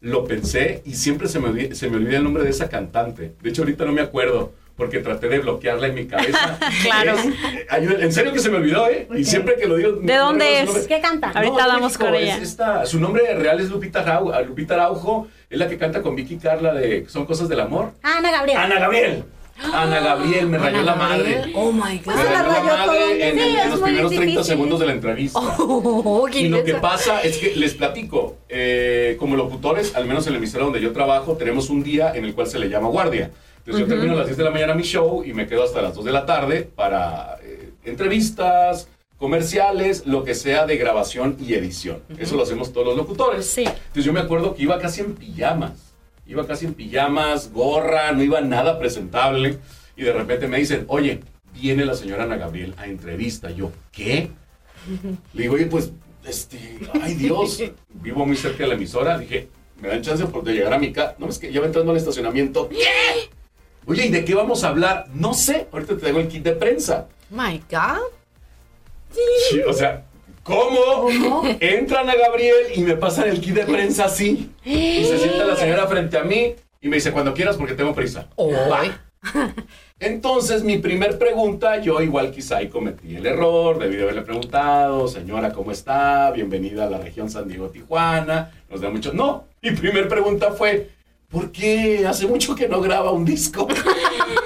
Lo 0.00 0.24
pensé 0.24 0.82
y 0.86 0.94
siempre 0.94 1.28
se 1.28 1.38
me, 1.40 1.48
olvida, 1.48 1.74
se 1.74 1.90
me 1.90 1.96
olvida 1.98 2.16
el 2.18 2.24
nombre 2.24 2.42
de 2.42 2.50
esa 2.50 2.68
cantante. 2.70 3.34
De 3.42 3.50
hecho, 3.50 3.62
ahorita 3.62 3.84
no 3.84 3.92
me 3.92 4.00
acuerdo 4.00 4.52
porque 4.74 5.00
traté 5.00 5.28
de 5.28 5.40
bloquearla 5.40 5.88
en 5.88 5.94
mi 5.94 6.06
cabeza. 6.06 6.58
Claro. 6.82 7.14
Es- 7.18 8.02
en 8.02 8.12
serio 8.12 8.32
que 8.32 8.38
se 8.38 8.48
me 8.48 8.56
olvidó, 8.56 8.88
¿eh? 8.88 9.06
Y 9.10 9.20
Ok. 9.20 9.24
siempre 9.28 9.56
que 9.56 9.66
lo 9.66 9.76
digo... 9.76 9.92
¿De 9.92 10.14
dónde 10.16 10.44
recuerdo 10.46 10.72
su 10.72 10.78
es? 10.78 10.86
¿Qué 10.86 11.00
canta? 11.02 11.32
Ahorita 11.34 11.54
de 11.64 11.68
damos 11.68 11.82
México, 11.92 12.04
con 12.06 12.14
es 12.14 12.22
ella. 12.22 12.36
esta- 12.38 12.86
su 12.86 12.98
nombre 12.98 13.34
real 13.34 13.60
es 13.60 13.68
Lupita, 13.68 14.02
Arau- 14.06 14.46
Lupita 14.46 14.72
Araujo. 14.74 15.28
Es 15.50 15.58
la 15.58 15.68
que 15.68 15.76
canta 15.76 16.00
con 16.00 16.16
Vicky 16.16 16.38
Carla 16.38 16.72
de 16.72 17.04
Son 17.08 17.26
Cosas 17.26 17.50
del 17.50 17.60
Amor. 17.60 17.92
Ana 18.02 18.30
Gabriel. 18.30 18.56
Ana 18.58 18.78
Gabriel. 18.78 19.24
Ana 19.72 20.00
Gabriel, 20.00 20.46
me 20.48 20.58
rayó 20.58 20.82
la 20.82 20.94
madre. 20.94 21.52
Oh 21.54 21.70
my 21.72 21.98
Pues 22.04 22.16
Me 22.16 22.22
rayó 22.24 22.42
la 22.42 22.86
madre 22.86 23.12
el 23.14 23.38
en, 23.38 23.52
día. 23.52 23.64
en- 23.64 23.70
los 23.70 23.80
primeros 23.80 24.10
30 24.10 24.26
difícil. 24.26 24.44
segundos 24.44 24.80
de 24.80 24.86
la 24.86 24.92
entrevista. 24.92 25.40
Oh, 25.58 26.26
Y 26.32 26.48
lo 26.48 26.64
que 26.64 26.74
pasa 26.74 27.20
es 27.20 27.36
que 27.38 27.54
les 27.56 27.74
platico, 27.74 28.36
eh, 28.48 29.16
como 29.18 29.36
locutores, 29.36 29.94
al 29.94 30.06
menos 30.06 30.26
en 30.26 30.32
la 30.32 30.38
emisora 30.38 30.64
donde 30.64 30.80
yo 30.80 30.92
trabajo, 30.92 31.36
tenemos 31.36 31.68
un 31.70 31.82
día 31.82 32.12
en 32.14 32.24
el 32.24 32.34
cual 32.34 32.46
se 32.46 32.58
le 32.58 32.68
llama 32.68 32.88
guardia. 32.88 33.30
Entonces 33.58 33.80
yo 33.80 33.86
termino 33.86 34.14
a 34.14 34.16
las 34.16 34.26
10 34.26 34.38
de 34.38 34.44
la 34.44 34.50
mañana 34.50 34.74
mi 34.74 34.82
show 34.82 35.22
y 35.24 35.32
me 35.34 35.46
quedo 35.46 35.62
hasta 35.64 35.82
las 35.82 35.94
2 35.94 36.04
de 36.04 36.12
la 36.12 36.24
tarde 36.26 36.62
para 36.74 37.36
eh, 37.42 37.70
entrevistas, 37.84 38.88
comerciales, 39.18 40.06
lo 40.06 40.24
que 40.24 40.34
sea 40.34 40.64
de 40.66 40.76
grabación 40.78 41.36
y 41.38 41.52
edición. 41.54 42.02
Eso 42.18 42.36
lo 42.36 42.42
hacemos 42.42 42.72
todos 42.72 42.86
los 42.86 42.96
locutores. 42.96 43.46
Sí. 43.46 43.64
Entonces 43.64 44.04
yo 44.04 44.12
me 44.14 44.20
acuerdo 44.20 44.54
que 44.54 44.62
iba 44.62 44.78
casi 44.78 45.02
en 45.02 45.14
pijamas. 45.14 45.89
Iba 46.30 46.46
casi 46.46 46.64
en 46.64 46.74
pijamas, 46.74 47.52
gorra, 47.52 48.12
no 48.12 48.22
iba 48.22 48.40
nada 48.40 48.78
presentable. 48.78 49.58
Y 49.96 50.04
de 50.04 50.12
repente 50.12 50.46
me 50.46 50.58
dicen, 50.58 50.84
oye, 50.86 51.22
viene 51.52 51.84
la 51.84 51.94
señora 51.94 52.22
Ana 52.22 52.36
Gabriel 52.36 52.72
a 52.76 52.86
entrevista. 52.86 53.50
Yo, 53.50 53.72
¿qué? 53.90 54.30
Le 55.34 55.42
digo, 55.42 55.54
oye, 55.54 55.66
pues, 55.66 55.90
este, 56.24 56.78
ay 57.02 57.14
Dios, 57.14 57.60
vivo 57.88 58.24
muy 58.26 58.36
cerca 58.36 58.58
de 58.58 58.68
la 58.68 58.74
emisora. 58.74 59.18
Dije, 59.18 59.48
me 59.82 59.88
dan 59.88 60.02
chance 60.02 60.24
por 60.26 60.44
de 60.44 60.52
llegar 60.52 60.72
a 60.72 60.78
mi 60.78 60.92
casa. 60.92 61.16
No, 61.18 61.28
es 61.28 61.40
que 61.40 61.52
ya 61.52 61.58
va 61.58 61.66
entrando 61.66 61.90
al 61.90 61.96
estacionamiento. 61.96 62.68
¿Qué? 62.68 63.28
Oye, 63.86 64.06
¿y 64.06 64.10
de 64.10 64.24
qué 64.24 64.36
vamos 64.36 64.62
a 64.62 64.68
hablar? 64.68 65.08
No 65.12 65.34
sé, 65.34 65.66
ahorita 65.72 65.94
te 65.94 66.00
traigo 66.00 66.20
el 66.20 66.28
kit 66.28 66.44
de 66.44 66.52
prensa. 66.52 67.08
My 67.30 67.60
God. 67.68 68.06
Sí, 69.50 69.62
o 69.66 69.72
sea, 69.72 70.06
¿cómo? 70.42 71.42
Entran 71.60 72.08
a 72.08 72.14
Gabriel 72.14 72.66
y 72.74 72.80
me 72.80 72.96
pasan 72.96 73.28
el 73.28 73.40
kit 73.40 73.54
de 73.54 73.64
prensa 73.64 74.06
así. 74.06 74.50
Y 74.64 75.04
se 75.04 75.18
sienta 75.18 75.44
la 75.44 75.56
señora 75.56 75.86
frente 75.86 76.18
a 76.18 76.24
mí 76.24 76.54
y 76.80 76.88
me 76.88 76.96
dice, 76.96 77.12
cuando 77.12 77.34
quieras 77.34 77.56
porque 77.56 77.74
tengo 77.74 77.94
prisa. 77.94 78.28
Va. 78.38 78.82
Entonces, 79.98 80.64
mi 80.64 80.78
primer 80.78 81.18
pregunta, 81.18 81.78
yo 81.78 82.00
igual 82.00 82.30
quizá 82.30 82.56
ahí 82.56 82.68
cometí 82.68 83.16
el 83.16 83.26
error, 83.26 83.78
debí 83.78 83.96
de 83.96 84.04
haberle 84.04 84.22
preguntado, 84.22 85.08
señora, 85.08 85.52
¿cómo 85.52 85.72
está? 85.72 86.30
Bienvenida 86.30 86.86
a 86.86 86.90
la 86.90 86.98
región 86.98 87.28
San 87.28 87.46
Diego-Tijuana. 87.46 88.50
Nos 88.70 88.80
da 88.80 88.88
mucho... 88.88 89.12
No, 89.12 89.44
mi 89.60 89.72
primer 89.72 90.08
pregunta 90.08 90.52
fue, 90.52 90.88
¿por 91.28 91.52
qué 91.52 92.06
hace 92.06 92.26
mucho 92.26 92.54
que 92.54 92.66
no 92.66 92.80
graba 92.80 93.10
un 93.10 93.26
disco? 93.26 93.68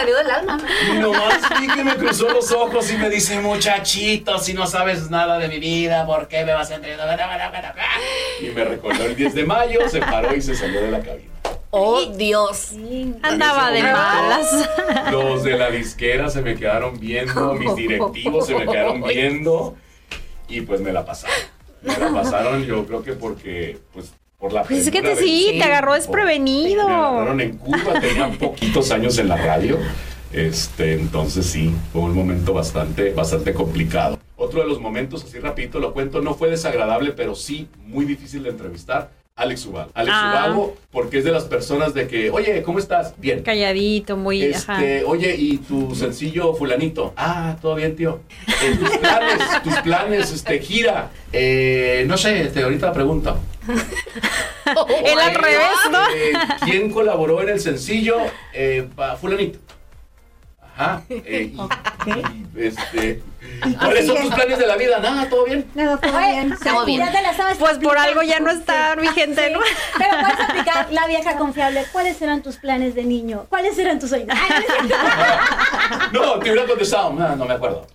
Salió 0.00 0.16
del 0.16 0.30
alma. 0.30 0.58
Y 0.90 0.98
nomás 0.98 1.42
vi 1.60 1.68
que 1.68 1.84
me 1.84 1.94
cruzó 1.96 2.26
los 2.30 2.50
ojos 2.52 2.90
y 2.90 2.96
me 2.96 3.10
dice, 3.10 3.38
muchachito, 3.38 4.38
si 4.38 4.54
no 4.54 4.66
sabes 4.66 5.10
nada 5.10 5.38
de 5.38 5.46
mi 5.46 5.58
vida, 5.58 6.06
¿por 6.06 6.26
qué 6.26 6.42
me 6.42 6.54
vas 6.54 6.70
a 6.70 6.76
entrenar? 6.76 7.20
Y 8.40 8.46
me 8.48 8.64
recordó 8.64 9.04
el 9.04 9.14
10 9.14 9.34
de 9.34 9.44
mayo, 9.44 9.80
se 9.90 10.00
paró 10.00 10.34
y 10.34 10.40
se 10.40 10.54
salió 10.54 10.80
de 10.80 10.90
la 10.90 11.00
cabina. 11.00 11.28
Oh, 11.68 12.06
Dios. 12.06 12.72
Andaba 13.20 13.70
de 13.72 13.82
malas. 13.82 14.70
Los 15.10 15.44
de 15.44 15.58
la 15.58 15.70
disquera 15.70 16.30
se 16.30 16.40
me 16.40 16.54
quedaron 16.54 16.98
viendo, 16.98 17.52
mis 17.52 17.76
directivos 17.76 18.46
se 18.46 18.54
me 18.54 18.66
quedaron 18.66 19.02
viendo 19.02 19.76
y 20.48 20.62
pues 20.62 20.80
me 20.80 20.94
la 20.94 21.04
pasaron. 21.04 21.36
Me 21.82 21.94
la 21.98 22.10
pasaron 22.10 22.64
yo 22.64 22.86
creo 22.86 23.02
que 23.02 23.12
porque 23.12 23.78
pues 23.92 24.14
por 24.40 24.52
la 24.52 24.62
Pues 24.64 24.86
es 24.86 24.90
que 24.90 25.02
te 25.02 25.14
sí, 25.16 25.56
te 25.58 25.62
agarró 25.62 25.92
Me 25.92 25.98
desprevenido. 25.98 26.88
agarraron 26.88 27.40
en 27.40 27.58
curva, 27.58 28.00
tenía 28.00 28.30
poquitos 28.38 28.90
años 28.90 29.18
en 29.18 29.28
la 29.28 29.36
radio. 29.36 29.78
Este, 30.32 30.94
entonces 30.94 31.46
sí, 31.46 31.74
fue 31.92 32.02
un 32.02 32.14
momento 32.14 32.54
bastante, 32.54 33.12
bastante 33.12 33.52
complicado. 33.52 34.18
Otro 34.36 34.62
de 34.62 34.66
los 34.66 34.80
momentos, 34.80 35.24
así 35.24 35.38
rapidito 35.38 35.78
lo 35.78 35.92
cuento, 35.92 36.22
no 36.22 36.34
fue 36.34 36.48
desagradable, 36.48 37.12
pero 37.12 37.34
sí 37.34 37.68
muy 37.84 38.06
difícil 38.06 38.42
de 38.44 38.50
entrevistar. 38.50 39.10
Alex 39.40 39.66
Ubago. 39.66 39.90
Alex 39.94 40.14
Ah. 40.16 40.44
Ubago, 40.48 40.76
porque 40.92 41.18
es 41.18 41.24
de 41.24 41.32
las 41.32 41.44
personas 41.44 41.94
de 41.94 42.06
que, 42.06 42.30
oye, 42.30 42.62
¿cómo 42.62 42.78
estás? 42.78 43.14
Bien. 43.18 43.42
Calladito, 43.42 44.16
muy. 44.16 44.52
ajá. 44.52 44.74
Este, 44.74 45.04
oye, 45.04 45.34
¿y 45.36 45.56
tu 45.58 45.94
sencillo 45.94 46.52
fulanito? 46.54 47.14
Ah, 47.16 47.56
todo 47.60 47.74
bien, 47.74 47.96
tío. 47.96 48.20
Eh, 48.62 48.76
tus 48.78 48.98
planes, 48.98 49.38
tus 49.64 49.74
planes, 49.78 50.32
este, 50.32 50.58
gira. 50.58 51.10
Eh, 51.32 52.04
no 52.06 52.16
sé, 52.18 52.42
este, 52.42 52.62
ahorita 52.62 52.92
pregunto. 52.92 53.38
Él 55.04 55.18
al 55.18 55.34
revés, 55.34 55.78
¿no? 55.90 55.98
Eh, 56.14 56.32
¿Quién 56.64 56.90
colaboró 56.90 57.42
en 57.42 57.48
el 57.50 57.60
sencillo? 57.60 58.16
Eh, 58.52 58.86
fulanito. 59.20 59.58
Ajá. 60.76 61.02
eh, 61.08 61.52
y, 61.52 62.10
y, 62.10 62.66
este, 62.66 63.22
¿Cuáles 63.78 64.06
son 64.06 64.16
tus 64.20 64.34
planes 64.34 64.58
de 64.58 64.66
la 64.66 64.76
vida? 64.76 64.98
Nada, 65.00 65.28
todo 65.28 65.44
bien. 65.44 65.70
Nada, 65.74 65.96
todo 65.98 66.18
bien. 66.18 66.52
Estamos 66.52 66.86
bien. 66.86 67.00
ya 67.00 67.12
te 67.12 67.22
la 67.22 67.34
sabes. 67.34 67.58
Pues 67.58 67.78
por 67.78 67.96
algo 67.98 68.22
ya 68.22 68.40
no 68.40 68.50
está 68.50 68.94
vigente, 68.96 69.50
¿no? 69.50 69.60
Pero 69.98 70.10
puedes 70.20 70.40
aplicar 70.48 70.92
la 70.92 71.06
vieja 71.06 71.36
confiable. 71.36 71.84
¿Cuáles 71.92 72.20
eran 72.22 72.42
tus 72.42 72.56
planes 72.56 72.94
de 72.94 73.04
niño? 73.04 73.46
¿Cuáles 73.48 73.78
eran 73.78 73.98
tus 73.98 74.10
sueños? 74.10 74.28
No 76.12 76.38
te 76.38 76.50
hubiera 76.50 76.66
contestado. 76.66 77.12
No, 77.12 77.36
no 77.36 77.44
me 77.44 77.54
acuerdo. 77.54 77.86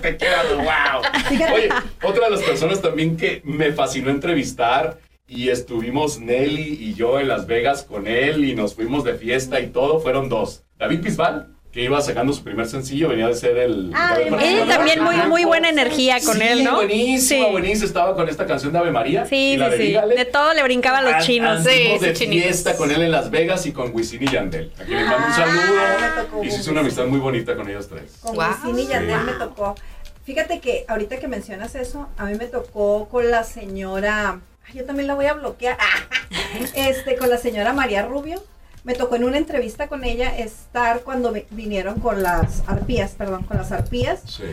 te 0.00 0.16
quedas, 0.16 0.46
wow. 0.54 1.54
Oye, 1.54 1.68
otra 2.02 2.24
de 2.26 2.30
las 2.30 2.42
personas 2.42 2.80
también 2.80 3.16
que 3.16 3.42
me 3.44 3.72
fascinó 3.72 4.10
entrevistar 4.10 4.98
y 5.30 5.48
estuvimos 5.48 6.18
Nelly 6.18 6.76
y 6.80 6.94
yo 6.94 7.20
en 7.20 7.28
Las 7.28 7.46
Vegas 7.46 7.84
con 7.84 8.08
él 8.08 8.44
y 8.44 8.54
nos 8.56 8.74
fuimos 8.74 9.04
de 9.04 9.14
fiesta 9.14 9.60
y 9.60 9.68
todo, 9.68 10.00
fueron 10.00 10.28
dos. 10.28 10.64
David 10.76 11.02
Bisbal, 11.04 11.54
que 11.70 11.84
iba 11.84 12.00
sacando 12.00 12.32
su 12.32 12.42
primer 12.42 12.66
sencillo, 12.66 13.08
venía 13.08 13.28
de 13.28 13.34
ser 13.34 13.56
el... 13.58 13.92
Ah, 13.94 14.16
Él 14.20 14.66
también 14.66 15.04
muy, 15.04 15.14
muy 15.28 15.44
buena 15.44 15.68
energía 15.68 16.16
con 16.24 16.36
Sí, 16.36 16.42
él, 16.42 16.64
¿no? 16.64 16.74
buenísima, 16.74 17.44
Sí. 17.46 17.50
buenísima. 17.52 17.86
Estaba 17.86 18.16
con 18.16 18.28
esta 18.28 18.44
canción 18.44 18.72
de 18.72 18.80
Ave 18.80 18.90
María. 18.90 19.24
Sí, 19.24 19.52
y 19.52 19.56
la 19.56 19.66
sí, 19.66 19.70
de 19.70 19.76
sí. 19.78 19.86
Dígale. 19.90 20.14
De 20.16 20.24
todo 20.24 20.52
le 20.52 20.64
brincaban 20.64 21.04
los 21.04 21.24
chinos. 21.24 21.62
Sí, 21.62 21.96
de 22.00 22.12
fiesta 22.12 22.76
con 22.76 22.90
él 22.90 23.02
en 23.02 23.12
Las 23.12 23.30
Vegas 23.30 23.66
y 23.66 23.72
con 23.72 23.94
Wisin 23.94 24.24
y 24.24 24.26
Yandel. 24.26 24.72
Aquí 24.80 24.90
les 24.92 25.06
mando 25.06 25.26
un 25.26 25.30
me 25.30 25.36
saludo. 25.36 26.42
Y 26.44 26.50
se 26.50 26.60
hizo 26.60 26.72
una 26.72 26.80
amistad 26.80 27.06
muy 27.06 27.20
bonita 27.20 27.54
con 27.54 27.68
ellos 27.70 27.86
tres. 27.88 28.18
Con 28.20 28.34
Wow. 28.34 28.46
Wisin 28.66 28.78
y 28.80 28.86
Yandel 28.88 29.20
Sí. 29.20 29.26
me 29.26 29.32
tocó. 29.34 29.76
Fíjate 30.24 30.58
que 30.58 30.84
ahorita 30.88 31.18
que 31.20 31.28
mencionas 31.28 31.76
eso, 31.76 32.08
a 32.16 32.24
mí 32.26 32.34
me 32.36 32.46
tocó 32.46 33.08
con 33.08 33.30
la 33.30 33.44
señora, 33.44 34.40
yo 34.74 34.84
también 34.84 35.06
la 35.06 35.14
voy 35.14 35.26
a 35.26 35.34
bloquear, 35.34 35.76
este, 36.74 37.16
con 37.16 37.30
la 37.30 37.38
señora 37.38 37.72
María 37.72 38.02
Rubio. 38.06 38.42
Me 38.84 38.94
tocó 38.94 39.16
en 39.16 39.24
una 39.24 39.36
entrevista 39.36 39.88
con 39.88 40.04
ella 40.04 40.36
estar 40.38 41.02
cuando 41.02 41.32
vi- 41.32 41.44
vinieron 41.50 42.00
con 42.00 42.22
las 42.22 42.62
arpías, 42.66 43.12
perdón, 43.12 43.42
con 43.44 43.58
las 43.58 43.72
arpías. 43.72 44.22
Sí. 44.26 44.44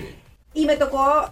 Y 0.53 0.65
me 0.65 0.75
tocó 0.75 1.31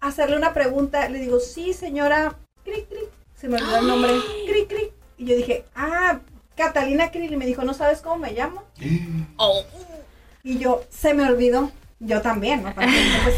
hacerle 0.00 0.36
una 0.36 0.52
pregunta. 0.52 1.08
Le 1.08 1.20
digo, 1.20 1.40
sí, 1.40 1.72
señora, 1.72 2.34
cric, 2.64 2.86
cric. 2.88 3.08
Se 3.34 3.48
me 3.48 3.56
olvidó 3.56 3.78
el 3.78 3.86
nombre, 3.86 4.12
cric, 4.46 4.68
cric. 4.68 4.92
Y 5.16 5.24
yo 5.26 5.36
dije, 5.36 5.64
ah, 5.74 6.18
Catalina 6.56 7.10
Krill. 7.10 7.32
Y 7.32 7.36
me 7.36 7.46
dijo, 7.46 7.62
¿no 7.64 7.72
sabes 7.72 8.00
cómo 8.02 8.18
me 8.18 8.32
llamo? 8.32 8.62
Oh. 9.36 9.62
Y 10.44 10.58
yo, 10.58 10.84
se 10.90 11.14
me 11.14 11.24
olvidó. 11.28 11.70
Yo 12.00 12.22
también, 12.22 12.62
¿no? 12.62 12.72
Pues 12.74 12.88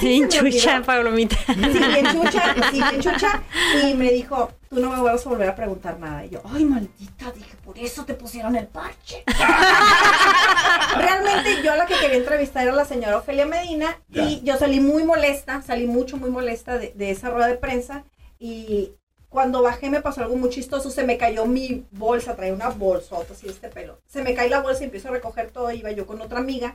sí, 0.00 0.22
chucha, 0.28 0.82
palomita. 0.82 1.36
Sí, 1.46 1.54
bien 1.54 2.06
chucha, 2.12 2.54
sí, 2.70 2.82
bien 2.90 3.00
chucha. 3.00 3.42
Y 3.82 3.94
me 3.94 4.12
dijo, 4.12 4.50
tú 4.68 4.80
no 4.80 4.90
me 4.90 5.00
vas 5.00 5.24
a 5.24 5.28
volver 5.30 5.48
a 5.48 5.56
preguntar 5.56 5.98
nada. 5.98 6.26
Y 6.26 6.30
yo, 6.30 6.42
ay, 6.44 6.66
maldita, 6.66 7.30
dije, 7.32 7.56
por 7.64 7.78
eso 7.78 8.04
te 8.04 8.12
pusieron 8.12 8.56
el 8.56 8.66
parche. 8.66 9.24
Realmente 10.96 11.62
yo 11.62 11.74
la 11.74 11.86
que 11.86 11.94
quería 11.94 12.18
entrevistar 12.18 12.64
era 12.64 12.72
la 12.72 12.84
señora 12.84 13.16
Ofelia 13.16 13.46
Medina. 13.46 13.98
Ya. 14.08 14.24
Y 14.24 14.42
yo 14.42 14.58
salí 14.58 14.78
muy 14.80 15.04
molesta, 15.04 15.62
salí 15.62 15.86
mucho, 15.86 16.18
muy 16.18 16.30
molesta 16.30 16.76
de, 16.76 16.92
de 16.94 17.10
esa 17.10 17.30
rueda 17.30 17.46
de 17.46 17.56
prensa. 17.56 18.04
Y 18.38 18.90
cuando 19.30 19.62
bajé 19.62 19.88
me 19.88 20.02
pasó 20.02 20.20
algo 20.20 20.36
muy 20.36 20.50
chistoso. 20.50 20.90
Se 20.90 21.04
me 21.04 21.16
cayó 21.16 21.46
mi 21.46 21.86
bolsa, 21.92 22.36
traía 22.36 22.52
una 22.52 22.68
bolsota 22.68 23.32
así, 23.32 23.48
este 23.48 23.68
pelo. 23.68 24.00
Se 24.06 24.22
me 24.22 24.34
cae 24.34 24.50
la 24.50 24.60
bolsa 24.60 24.82
y 24.82 24.84
empiezo 24.84 25.08
a 25.08 25.12
recoger 25.12 25.50
todo. 25.50 25.70
Iba 25.70 25.92
yo 25.92 26.06
con 26.06 26.20
otra 26.20 26.40
amiga. 26.40 26.74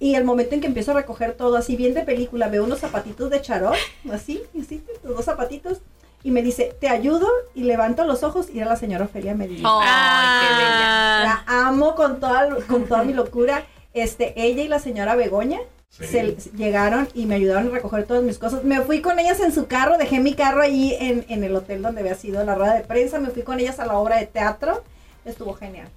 Y 0.00 0.14
el 0.14 0.24
momento 0.24 0.54
en 0.54 0.60
que 0.60 0.66
empiezo 0.68 0.92
a 0.92 0.94
recoger 0.94 1.32
todo, 1.34 1.56
así 1.56 1.74
bien 1.76 1.94
de 1.94 2.02
película, 2.02 2.48
veo 2.48 2.64
unos 2.64 2.78
zapatitos 2.80 3.30
de 3.30 3.40
charol, 3.42 3.76
así, 4.12 4.42
así, 4.60 4.82
los 5.02 5.16
dos 5.16 5.24
zapatitos, 5.24 5.78
y 6.22 6.30
me 6.30 6.42
dice, 6.42 6.74
¿te 6.80 6.88
ayudo? 6.88 7.28
Y 7.54 7.64
levanto 7.64 8.04
los 8.04 8.22
ojos 8.22 8.48
y 8.52 8.58
era 8.58 8.68
la 8.68 8.76
señora 8.76 9.04
Ofelia 9.06 9.34
Medina. 9.34 9.68
Ay, 9.82 10.46
qué 10.48 10.54
bella. 10.54 10.80
Ah, 10.82 11.44
La 11.46 11.68
amo 11.68 11.94
con 11.94 12.20
toda, 12.20 12.48
con 12.66 12.86
toda 12.86 13.02
mi 13.04 13.12
locura. 13.12 13.64
Este, 13.94 14.34
ella 14.36 14.62
y 14.62 14.68
la 14.68 14.78
señora 14.78 15.16
Begoña 15.16 15.58
Sí. 15.90 16.04
se, 16.06 16.36
llegaron 16.54 17.08
y 17.14 17.24
me 17.24 17.36
ayudaron 17.36 17.68
a 17.68 17.70
recoger 17.70 18.04
todas 18.04 18.22
mis 18.22 18.38
cosas. 18.38 18.62
Me 18.62 18.82
fui 18.82 19.00
con 19.00 19.18
ellas 19.18 19.40
en 19.40 19.52
su 19.52 19.66
carro, 19.66 19.96
dejé 19.96 20.20
mi 20.20 20.34
carro 20.34 20.60
ahí 20.60 20.94
en, 21.00 21.24
en 21.30 21.42
el 21.44 21.56
hotel 21.56 21.80
donde 21.82 22.02
había 22.02 22.14
sido 22.14 22.44
la 22.44 22.54
rueda 22.54 22.74
de 22.74 22.82
prensa, 22.82 23.18
me 23.18 23.30
fui 23.30 23.42
con 23.42 23.58
ellas 23.58 23.80
a 23.80 23.86
la 23.86 23.96
obra 23.96 24.18
de 24.18 24.26
teatro. 24.26 24.84
Estuvo 25.24 25.54
genial. 25.54 25.88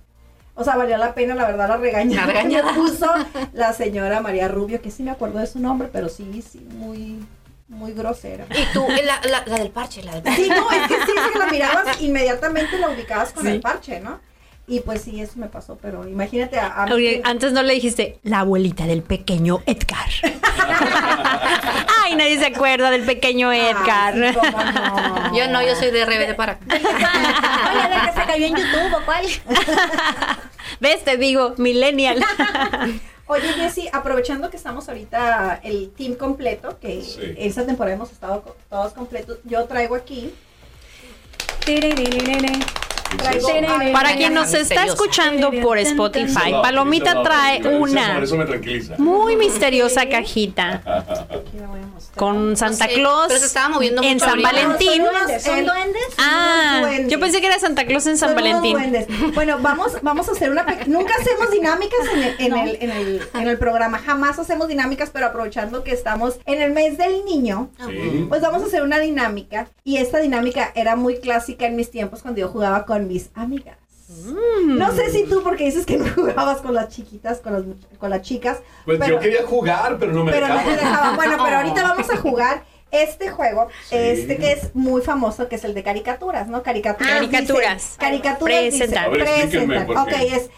O 0.55 0.63
sea, 0.63 0.75
valió 0.75 0.97
la 0.97 1.13
pena, 1.13 1.33
la 1.33 1.45
verdad, 1.47 1.69
la 1.69 1.77
regañada, 1.77 2.27
La 2.27 2.33
que 2.33 2.47
me 2.47 2.55
regañada. 2.61 2.73
puso 2.75 3.07
la 3.53 3.73
señora 3.73 4.19
María 4.21 4.47
Rubio, 4.47 4.81
que 4.81 4.91
sí 4.91 5.01
me 5.03 5.11
acuerdo 5.11 5.39
de 5.39 5.47
su 5.47 5.59
nombre, 5.59 5.89
pero 5.91 6.09
sí, 6.09 6.43
sí, 6.47 6.59
muy, 6.77 7.19
muy 7.69 7.93
grosera. 7.93 8.45
Y 8.49 8.73
tú, 8.73 8.85
la, 8.89 9.21
la, 9.29 9.43
la 9.45 9.57
del 9.57 9.69
parche, 9.71 10.03
la 10.03 10.13
del 10.15 10.23
parche. 10.23 10.43
Sí, 10.43 10.49
no, 10.49 10.69
es 10.71 10.87
que 10.87 10.95
sí, 11.05 11.11
que 11.33 11.39
la 11.39 11.47
mirabas, 11.47 12.01
inmediatamente 12.01 12.77
la 12.77 12.89
ubicabas 12.89 13.31
con 13.31 13.47
el 13.47 13.61
parche, 13.61 13.99
¿no? 14.01 14.19
Y 14.67 14.79
pues 14.81 15.01
sí, 15.01 15.19
eso 15.19 15.33
me 15.37 15.47
pasó, 15.47 15.77
pero 15.81 16.07
imagínate 16.07 16.57
a, 16.59 16.67
a 16.67 16.93
Oye, 16.93 17.21
antes 17.25 17.51
no 17.51 17.61
le 17.63 17.73
dijiste 17.73 18.19
la 18.23 18.39
abuelita 18.41 18.85
del 18.85 19.01
pequeño 19.03 19.61
Edgar. 19.65 20.07
Ay, 22.03 22.15
nadie 22.15 22.37
se 22.39 22.45
acuerda 22.47 22.89
del 22.91 23.03
pequeño 23.03 23.51
Edgar. 23.53 24.13
Ay, 24.15 24.33
no. 24.33 25.35
Yo 25.37 25.47
no, 25.49 25.61
yo 25.61 25.75
soy 25.75 25.91
de 25.91 26.05
RBD 26.05 26.35
para. 26.35 26.59
Oye, 26.71 26.79
de 26.79 28.01
que 28.11 28.19
se 28.19 28.25
cayó 28.27 28.45
en 28.47 28.55
YouTube 28.55 28.93
o 28.95 29.05
cuál. 29.05 29.25
¿Ves? 30.79 31.03
Te 31.03 31.17
digo, 31.17 31.53
millennial. 31.57 32.23
Oye, 33.27 33.53
Jessy, 33.53 33.87
aprovechando 33.93 34.49
que 34.49 34.57
estamos 34.57 34.89
ahorita 34.89 35.61
el 35.63 35.91
team 35.91 36.15
completo, 36.15 36.79
que 36.79 37.01
Sí. 37.01 37.33
esta 37.37 37.65
temporada 37.65 37.95
hemos 37.95 38.11
estado 38.11 38.57
todos 38.69 38.93
completos, 38.93 39.37
yo 39.45 39.65
traigo 39.65 39.95
aquí. 39.95 40.33
Para 43.93 44.15
quien 44.15 44.33
nos 44.33 44.53
está 44.53 44.85
escuchando 44.85 45.51
por 45.61 45.77
Spotify, 45.77 46.51
Palomita 46.61 47.23
trae 47.23 47.61
una 47.67 48.21
muy 48.97 49.35
misteriosa 49.35 50.07
cajita 50.09 50.81
con 52.15 52.57
Santa 52.57 52.87
Claus 52.87 53.31
en 54.01 54.19
San. 54.19 54.41
Valentín. 54.41 55.03
Son 55.39 55.65
¿Duendes? 55.65 56.01
Ah, 56.17 56.89
yo 57.07 57.19
pensé 57.19 57.41
que 57.41 57.47
era 57.47 57.59
Santa 57.59 57.85
Claus 57.85 58.05
en 58.07 58.17
San 58.17 58.35
Valentín. 58.35 58.77
Bueno, 59.33 59.57
vamos, 59.61 59.93
vamos 60.01 60.27
a 60.29 60.31
hacer 60.31 60.51
una. 60.51 60.65
Nunca 60.87 61.13
hacemos 61.19 61.51
dinámicas 61.51 61.99
en 62.13 62.23
el, 62.23 62.35
en, 62.39 62.57
el, 62.57 62.77
en, 62.81 62.91
el, 62.91 63.21
en 63.33 63.47
el 63.47 63.57
programa. 63.57 63.99
Jamás 63.99 64.39
hacemos 64.39 64.67
dinámicas, 64.67 65.09
pero 65.11 65.27
aprovechando 65.27 65.83
que 65.83 65.91
estamos 65.91 66.39
en 66.45 66.61
el 66.61 66.71
mes 66.71 66.97
del 66.97 67.23
niño, 67.25 67.69
pues 68.29 68.41
vamos 68.41 68.63
a 68.63 68.65
hacer 68.65 68.83
una 68.83 68.99
dinámica. 68.99 69.67
Y 69.83 69.97
esta 69.97 70.19
dinámica 70.19 70.71
era 70.75 70.95
muy 70.95 71.19
clásica 71.19 71.65
en 71.65 71.75
mis 71.75 71.91
tiempos 71.91 72.21
cuando 72.21 72.41
yo 72.41 72.49
jugaba 72.49 72.85
con 72.85 73.00
mis 73.07 73.29
amigas. 73.35 73.77
Mm. 74.09 74.77
No 74.77 74.91
sé 74.93 75.09
si 75.11 75.23
tú, 75.23 75.41
porque 75.43 75.65
dices 75.65 75.85
que 75.85 75.97
no 75.97 76.05
jugabas 76.15 76.59
con 76.61 76.73
las 76.73 76.89
chiquitas, 76.89 77.39
con 77.39 77.53
las, 77.53 77.63
con 77.97 78.09
las 78.09 78.21
chicas. 78.21 78.59
Pues 78.85 78.99
pero, 78.99 79.15
yo 79.15 79.19
quería 79.21 79.45
jugar, 79.45 79.97
pero 79.99 80.11
no 80.11 80.23
me 80.25 80.31
pero 80.31 80.47
no 80.47 80.53
dejaban. 80.55 80.75
te 80.77 80.83
dejaban. 80.85 81.15
Bueno, 81.15 81.37
pero 81.43 81.57
ahorita 81.59 81.83
vamos 81.83 82.09
a 82.09 82.17
jugar 82.17 82.63
este 82.91 83.29
juego, 83.29 83.69
Sí. 83.89 83.95
este 83.95 84.35
que 84.37 84.51
es 84.51 84.75
muy 84.75 85.01
famoso, 85.01 85.47
que 85.47 85.55
es 85.55 85.63
el 85.63 85.73
de 85.73 85.81
caricaturas, 85.81 86.49
¿no? 86.49 86.61
Caricaturas. 86.61 87.09
Caricaturas. 87.13 87.75
dice- 87.75 87.97
caricaturas. 87.97 88.63
dice, 88.65 88.87
Presentan. 88.89 89.87
Ver, 89.87 89.97
Ok, 89.97 90.11
es. 90.29 90.49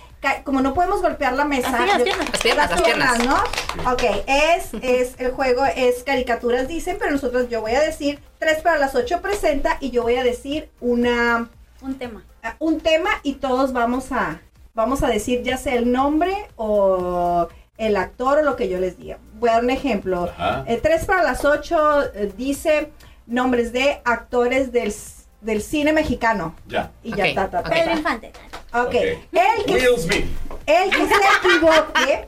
Como 0.46 0.62
no 0.62 0.74
podemos 0.74 1.02
golpear 1.02 1.34
la 1.34 1.44
mesa. 1.44 1.70
Las 1.86 2.02
piernas. 2.02 2.30
Las 2.32 2.42
piernas, 2.42 2.72
las 2.72 2.82
piernas. 2.82 3.26
¿no? 3.26 3.92
Ok, 3.92 4.04
es, 4.26 4.70
es, 4.82 5.16
el 5.20 5.32
juego 5.32 5.66
es 5.66 6.02
caricaturas, 6.04 6.70
dicen, 6.70 6.96
pero 6.98 7.12
nosotros, 7.12 7.50
yo 7.50 7.60
voy 7.60 7.74
a 7.74 7.82
decir, 7.82 8.20
tres 8.40 8.62
para 8.62 8.78
las 8.80 8.96
ocho 8.96 9.22
presenta, 9.22 9.76
y 9.82 9.92
yo 9.92 10.02
voy 10.04 10.16
a 10.16 10.24
decir 10.24 10.70
una, 10.80 11.50
Un 11.82 11.96
tema. 12.00 12.24
Un 12.60 12.80
tema 12.80 13.10
y 13.24 13.34
todos 13.34 13.74
vamos 13.74 14.12
a 14.12 14.42
vamos 14.74 15.04
a 15.04 15.08
decir 15.08 15.44
ya 15.44 15.58
sea 15.58 15.76
el 15.76 15.92
nombre 15.92 16.34
o 16.56 17.48
el 17.78 17.96
actor 17.98 18.40
o 18.40 18.42
lo 18.44 18.56
que 18.56 18.70
yo 18.70 18.80
les 18.80 18.98
diga. 18.98 19.18
Voy 19.36 19.50
a 19.50 19.54
dar 19.54 19.64
un 19.64 19.70
ejemplo. 19.70 20.32
Eh, 20.68 20.80
tres 20.82 21.06
para 21.06 21.24
las 21.24 21.44
ocho 21.46 22.04
eh, 22.14 22.32
dice 22.38 22.92
nombres 23.26 23.74
de 23.74 24.02
actores 24.06 24.72
del, 24.72 24.94
del 25.42 25.62
cine 25.62 25.94
mexicano. 25.94 26.56
Ya. 26.68 26.92
Y 27.04 27.16
ya 27.16 27.28
está, 27.28 27.50
ta, 27.50 27.64
ta. 27.64 27.70
Pedro 27.70 27.94
Infante. 27.94 28.32
Ok. 28.74 28.94
El, 28.94 29.66
que, 29.66 29.74
Will 29.74 29.98
Smith. 30.00 30.26
el 30.66 30.90
que 30.90 31.08
se 31.08 31.14
equivoque, 31.48 32.28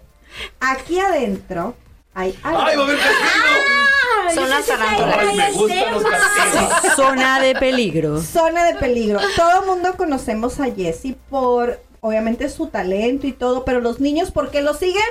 aquí 0.60 1.00
adentro 1.00 1.76
hay 2.14 2.38
algo. 2.44 2.62
¡Ay, 2.62 2.78
va 2.78 2.84
a 2.84 2.86
haber! 2.86 3.85
Son 4.34 4.50
las 4.50 4.66
tarántulas. 4.66 5.36
Me 5.36 5.52
gustan 5.52 5.92
los. 5.94 6.04
Zona 6.96 7.40
de 7.40 7.56
peligro. 7.56 8.22
Zona 8.22 8.66
de 8.66 8.76
peligro. 8.76 9.20
Todo 9.36 9.62
el 9.62 9.66
mundo 9.68 9.96
conocemos 9.98 10.60
a 10.60 10.66
Jessie 10.74 11.16
por, 11.30 11.80
obviamente, 12.02 12.50
su 12.50 12.68
talento 12.68 13.28
y 13.28 13.32
todo, 13.34 13.66
pero 13.66 13.80
los 13.82 14.00
niños, 14.00 14.32
¿por 14.32 14.52
qué 14.52 14.62
lo 14.62 14.74
siguen? 14.74 15.04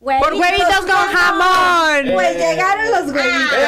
Por 0.00 0.32
huevitos 0.34 0.80
con 0.80 0.94
jamón. 1.14 2.14
Pues 2.14 2.28
Eh. 2.30 2.38
llegaron 2.38 2.90
los 2.90 3.14
huevitos. 3.14 3.58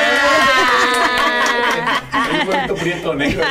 Un 2.43 2.49
huevito 2.49 2.74
prieto 2.76 3.14
negro. 3.14 3.45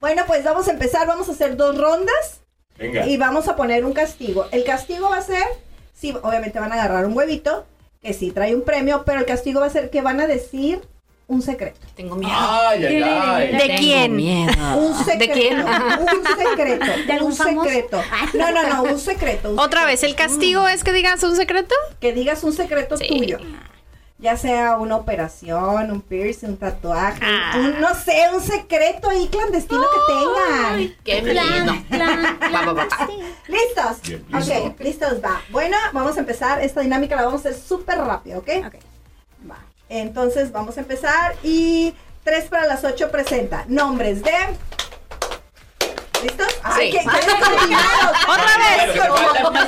Bueno, 0.00 0.22
pues 0.26 0.44
vamos 0.44 0.68
a 0.68 0.70
empezar. 0.72 1.06
Vamos 1.06 1.28
a 1.28 1.32
hacer 1.32 1.56
dos 1.56 1.76
rondas 1.76 2.40
Venga. 2.78 3.06
y 3.06 3.16
vamos 3.16 3.48
a 3.48 3.56
poner 3.56 3.84
un 3.84 3.92
castigo. 3.92 4.46
El 4.50 4.64
castigo 4.64 5.10
va 5.10 5.18
a 5.18 5.22
ser, 5.22 5.44
sí, 5.94 6.14
obviamente 6.22 6.58
van 6.58 6.72
a 6.72 6.74
agarrar 6.76 7.04
un 7.06 7.16
huevito, 7.16 7.66
que 8.02 8.12
sí 8.14 8.30
trae 8.30 8.54
un 8.54 8.62
premio, 8.62 9.02
pero 9.04 9.20
el 9.20 9.26
castigo 9.26 9.60
va 9.60 9.66
a 9.66 9.70
ser 9.70 9.90
que 9.90 10.00
van 10.00 10.20
a 10.20 10.26
decir 10.26 10.80
un 11.26 11.42
secreto. 11.42 11.78
Tengo 11.94 12.16
miedo. 12.16 12.32
Ay, 12.34 12.84
ay, 12.86 13.02
ay. 13.04 13.52
¿De 13.52 13.58
Tengo 13.58 13.78
quién? 13.78 14.16
miedo. 14.16 14.52
Un 14.78 14.94
secreto. 15.04 15.18
¿De 15.18 15.28
quién? 15.40 15.60
Un 15.60 16.26
secreto. 16.38 16.86
¿De 17.06 17.12
algún 17.12 17.30
un 17.30 17.36
famoso? 17.36 17.68
secreto. 17.68 18.02
No, 18.34 18.50
no, 18.50 18.62
no, 18.66 18.82
un 18.84 18.98
secreto. 18.98 19.50
un 19.50 19.58
Otra 19.58 19.82
secreto. 19.82 19.86
vez, 19.86 20.02
¿el 20.02 20.14
castigo 20.16 20.66
es 20.66 20.82
que 20.82 20.92
digas 20.92 21.22
un 21.22 21.36
secreto? 21.36 21.74
Que 22.00 22.12
digas 22.12 22.42
un 22.42 22.52
secreto 22.52 22.96
Sí. 22.96 23.06
tuyo. 23.06 23.38
Ya 24.20 24.36
sea 24.36 24.76
una 24.76 24.96
operación, 24.96 25.90
un 25.90 26.02
piercing, 26.02 26.48
un 26.50 26.56
tatuaje, 26.58 27.20
Ah. 27.24 27.52
un, 27.56 27.80
no 27.80 27.94
sé, 27.94 28.22
un 28.34 28.42
secreto 28.42 29.08
ahí 29.08 29.28
clandestino 29.28 29.80
que 29.80 30.12
tengan. 30.12 30.96
Qué 31.04 31.22
miedo. 31.22 31.74
Plan, 31.88 32.38
plan, 32.38 32.54
Va, 32.54 32.66
va, 32.66 32.72
va. 32.74 32.88
plan, 32.88 33.08
sí. 33.08 33.18
¿Listos? 33.48 34.02
Bien, 34.02 34.26
listo. 34.30 34.54
Ok, 34.66 34.80
listos, 34.80 35.14
va. 35.24 35.40
Bueno, 35.50 35.76
vamos 35.92 36.16
a 36.18 36.20
empezar. 36.20 36.62
Esta 36.62 36.82
dinámica 36.82 37.16
la 37.16 37.22
vamos 37.24 37.46
a 37.46 37.48
hacer 37.48 37.60
súper 37.62 37.96
rápido, 37.98 38.40
¿ok? 38.40 38.48
Ok. 38.66 38.74
Va. 39.50 39.56
Entonces 39.88 40.52
vamos 40.52 40.76
a 40.76 40.80
empezar 40.80 41.34
y 41.42 41.94
3 42.24 42.44
para 42.50 42.66
las 42.66 42.84
8 42.84 43.10
presenta 43.10 43.64
nombres 43.68 44.22
de... 44.22 44.32
¿Listos? 46.22 46.48
Ay, 46.62 46.92
Sí. 46.92 46.98
que-. 46.98 47.08
Otra 47.08 48.58
vez. 48.58 48.92
Sí, 48.92 48.98
¿para 48.98 49.66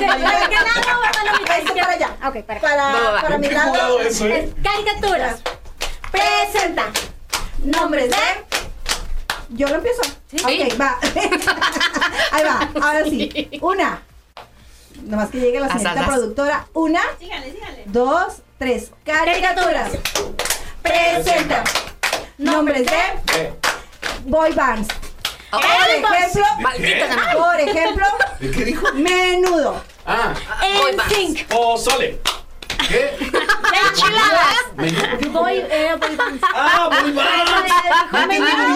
qué 0.49 0.55
lado 0.55 1.01
va 1.01 1.11
para 1.11 1.57
Este 1.57 1.81
allá. 1.81 2.09
Ok, 2.27 2.35
para. 2.45 2.59
Para, 2.61 2.75
Va, 2.85 2.91
va, 3.01 3.11
va. 3.11 3.21
para 3.21 3.37
mi 3.37 3.49
lado. 3.49 3.99
¿eh? 4.01 4.53
Caricaturas. 4.63 5.41
Presenta. 6.11 6.85
Nombres 7.63 8.09
de... 8.09 8.17
Yo 9.49 9.67
lo 9.67 9.75
empiezo. 9.75 10.01
Ok, 10.43 10.79
va. 10.79 10.97
Ahí 12.31 12.43
va. 12.43 12.69
Ahora 12.81 13.03
sí. 13.05 13.49
Una. 13.61 14.01
Nomás 15.03 15.29
que 15.29 15.39
llegue 15.39 15.59
la 15.59 15.69
señorita 15.69 16.05
productora. 16.05 16.67
Una, 16.73 17.01
Sígale, 17.19 17.51
sígale. 17.51 17.83
dos, 17.87 18.35
tres. 18.57 18.91
Caricaturas. 19.05 19.91
Presenta. 20.81 21.63
Nombres 22.37 22.85
de 22.85 22.97
Eh, 23.39 23.53
boy 24.25 24.51
bands. 24.53 24.87
Oh, 25.55 25.59
Por 25.59 25.87
ejemplo, 26.15 26.45
Maldita 26.61 27.13
sea. 27.13 27.33
por 27.37 27.59
ejemplo, 27.59 28.05
¿De 28.39 28.51
qué 28.51 28.65
dijo? 28.65 28.91
menudo. 28.93 29.81
Ah, 30.05 30.33
Voy, 30.79 30.91
En 30.91 30.99
va. 30.99 31.09
sync. 31.09 31.45
pozole. 31.47 32.19
¿Qué? 32.87 33.15
Enchiladas. 33.19 34.55
¿Me 34.75 34.87
dijo 34.87 35.01
por 35.07 35.19
qué? 35.19 35.29
Voy, 35.29 35.57
eh, 35.69 35.95
voy. 35.99 36.17
Ah, 36.53 36.89
muy 37.01 37.11
mal. 37.13 38.27
Menudo. 38.27 38.72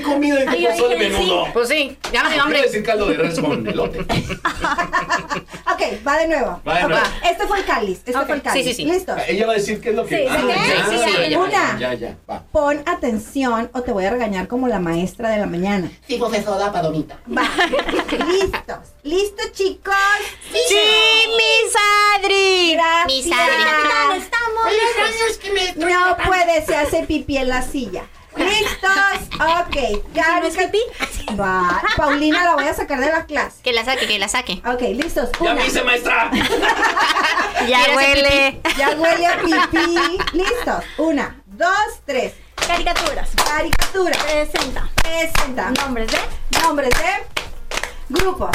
Comida 0.00 0.42
y 0.54 0.58
dije, 0.58 0.96
menudo. 0.98 1.46
Pues 1.52 1.68
sí, 1.68 1.96
ya 2.12 2.22
me 2.22 2.28
dio 2.30 2.34
Quiero 2.34 2.42
hambre. 2.44 2.62
decir 2.62 2.82
caldo 2.82 3.06
de 3.06 3.16
res 3.16 3.38
con 3.40 3.66
elote. 3.66 3.98
Ok, 5.72 6.06
va 6.06 6.18
de 6.18 6.28
nuevo. 6.28 6.60
Va 6.68 6.86
de. 6.86 6.94
Este 7.30 7.46
fue 7.46 7.58
el 7.58 7.64
cáliz. 7.64 7.98
Este 8.04 8.12
fue 8.12 8.34
el 8.36 8.42
cáliz. 8.42 8.64
sí, 8.64 8.70
sí, 8.70 8.74
sí. 8.74 8.84
¿Listos? 8.84 9.18
Ella 9.26 9.46
va 9.46 9.52
a 9.52 9.56
decir 9.56 9.80
qué 9.80 9.90
es 9.90 9.94
lo 9.94 10.04
que. 10.04 10.16
Sí, 10.18 10.24
Ah, 10.28 10.38
sí, 10.90 10.96
sí, 10.98 11.12
sí, 11.28 11.34
Una. 11.34 11.78
Ya, 11.78 11.94
ya, 11.94 12.16
va. 12.30 12.42
Pon 12.52 12.82
atención 12.86 13.70
o 13.72 13.82
te 13.82 13.90
voy 13.92 14.04
a 14.04 14.10
regañar 14.10 14.48
como 14.48 14.68
la 14.68 14.78
maestra 14.78 15.30
de 15.30 15.38
la 15.38 15.46
mañana. 15.46 15.90
Sí, 16.06 16.16
profesora 16.18 16.70
Palomita. 16.72 17.18
Va. 17.26 17.42
Listos. 18.26 18.78
¿Listos, 19.02 19.52
chicos? 19.52 19.94
Sí, 20.52 20.76
Miss 21.36 21.74
Adri. 22.18 22.72
Gracias. 22.74 23.38
Adri. 23.38 24.18
Estamos. 24.22 24.66
es 25.30 25.38
que 25.38 25.52
me 25.52 25.72
No 25.86 26.16
puede, 26.26 26.64
se 26.66 26.76
hace 26.76 27.04
pipí 27.04 27.38
en 27.38 27.48
la 27.48 27.62
silla. 27.62 28.04
¿Listos? 28.36 29.38
Ok. 29.40 29.76
no 30.14 30.46
es 30.46 30.56
pipí? 30.56 30.80
Va. 31.38 31.82
Paulina 31.96 32.44
la 32.44 32.54
voy 32.54 32.66
a 32.66 32.74
sacar 32.74 33.00
de 33.00 33.10
la 33.10 33.26
clase. 33.26 33.62
Que 33.62 33.72
la 33.72 33.84
saque, 33.84 34.06
que 34.06 34.18
la 34.18 34.28
saque. 34.28 34.62
Ok, 34.66 34.80
listos. 34.94 35.30
Ya 35.40 35.52
Una. 35.52 35.54
me 35.54 35.66
hice 35.66 35.82
maestra. 35.82 36.30
Ya 37.68 37.80
huele. 37.94 38.60
Ya 38.76 38.90
huele 38.90 39.26
a 39.26 39.38
pipí. 39.40 40.18
Listos. 40.32 40.84
Una, 40.98 41.40
dos, 41.46 42.00
tres. 42.04 42.34
Caricaturas. 42.54 43.30
Caricatura. 43.44 44.18
Presenta. 44.18 44.88
Presenta. 44.96 45.70
Nombres 45.70 46.08
de. 46.10 46.18
Nombres 46.62 46.90
de 46.90 47.42
grupos. 48.08 48.50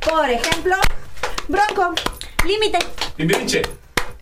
Por 0.00 0.28
ejemplo, 0.30 0.76
Bronco. 1.48 1.94
Límite. 2.44 2.78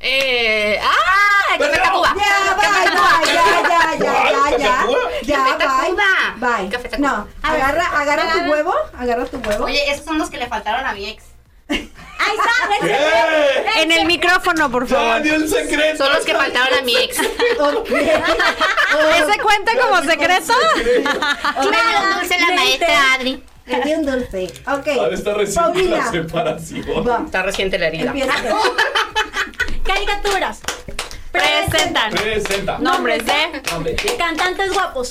Eh. 0.05 0.81
¡Ah! 0.83 1.57
¡Café 1.59 1.71
Pero- 1.71 1.83
Tacuba! 1.85 2.15
Ya, 2.19 2.55
bye, 2.55 2.67
bye, 2.91 3.33
ya, 3.33 3.45
ya, 3.63 3.81
ya, 3.99 4.11
ya, 4.51 4.59
ya. 4.59 4.67
¿Tacuba? 4.81 4.99
Ya, 5.23 5.37
Café 5.37 5.59
Tacuba. 5.59 5.97
bye. 6.41 6.49
Bye. 6.63 6.69
Café 6.71 6.89
Tacuba. 6.89 7.09
No, 7.09 7.29
agarra, 7.43 7.87
agarra 8.01 8.33
tu 8.33 8.39
huevo, 8.51 8.75
agarra 8.99 9.25
tu 9.27 9.37
huevo. 9.39 9.65
Oye, 9.67 9.91
esos 9.91 10.05
son 10.05 10.19
los 10.19 10.29
que 10.31 10.39
le 10.39 10.47
faltaron 10.49 10.85
a 10.87 10.93
mi 10.93 11.09
ex. 11.09 11.23
Ahí 11.69 11.89
está. 12.37 12.51
ese. 12.81 12.87
¿Qué? 13.75 13.83
En 13.83 13.93
el 13.93 14.05
micrófono, 14.07 14.71
por 14.71 14.87
favor. 14.89 15.23
dio 15.23 15.35
el 15.37 15.49
secreto. 15.49 16.05
Son 16.05 16.13
los 16.13 16.25
que 16.25 16.35
faltaron 16.35 16.79
a 16.79 16.83
mi 16.83 16.97
ex. 16.97 17.19
¿Ese 17.21 17.29
cuenta 19.43 19.73
como 19.81 20.03
secreto? 20.03 20.53
Claro, 21.63 22.19
dulce 22.19 22.39
la 22.41 22.55
maestra 22.55 23.15
Adri. 23.15 23.43
Le 23.67 23.81
di 23.83 23.93
un 23.95 24.05
dulce. 24.05 24.53
Ok. 24.67 24.89
Ahora 24.99 25.15
está 25.15 25.35
recién 25.35 25.91
la 25.91 26.11
separación. 26.11 27.09
Va, 27.09 27.23
Está 27.25 27.43
reciente 27.43 27.79
la 27.79 27.87
herida. 27.87 28.07
empieza. 28.11 28.33
Caricaturas. 29.85 30.61
Presentan. 31.33 32.13
Presenta. 32.13 32.79
Nombres 32.79 33.25
de. 33.25 33.63
Nombre. 33.73 33.97
Cantantes 34.19 34.73
guapos. 34.73 35.09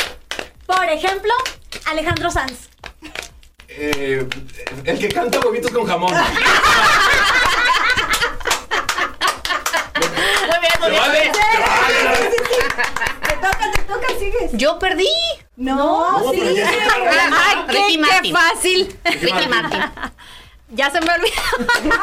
Por 0.65 0.85
ejemplo, 0.85 1.33
Alejandro 1.85 2.29
Sanz. 2.31 2.69
Eh, 3.67 4.25
el 4.85 4.99
que 4.99 5.09
canta 5.09 5.39
huevitos 5.39 5.71
con 5.71 5.85
jamón. 5.87 6.13
Muy 6.13 6.21
bien, 10.59 10.73
muy 10.79 10.85
¿Te 10.85 10.89
bien. 10.89 11.01
vale? 11.01 11.19
bien. 11.21 11.31
¿Te 11.31 11.39
vale? 11.59 12.29
Te 13.27 13.33
toca, 13.35 13.71
te 13.71 13.81
toca, 13.83 14.07
sigues. 14.19 14.51
Yo 14.53 14.77
perdí. 14.79 15.07
No, 15.55 16.19
No, 16.21 16.31
sí. 16.31 16.41
Ay, 16.41 17.55
qué, 17.69 17.99
qué 18.21 18.31
fácil. 18.33 18.99
Ricky 19.05 19.47
Martin. 19.47 19.81
Ya 20.73 20.89
se 20.89 21.01
me 21.01 21.07
olvidó. 21.13 21.91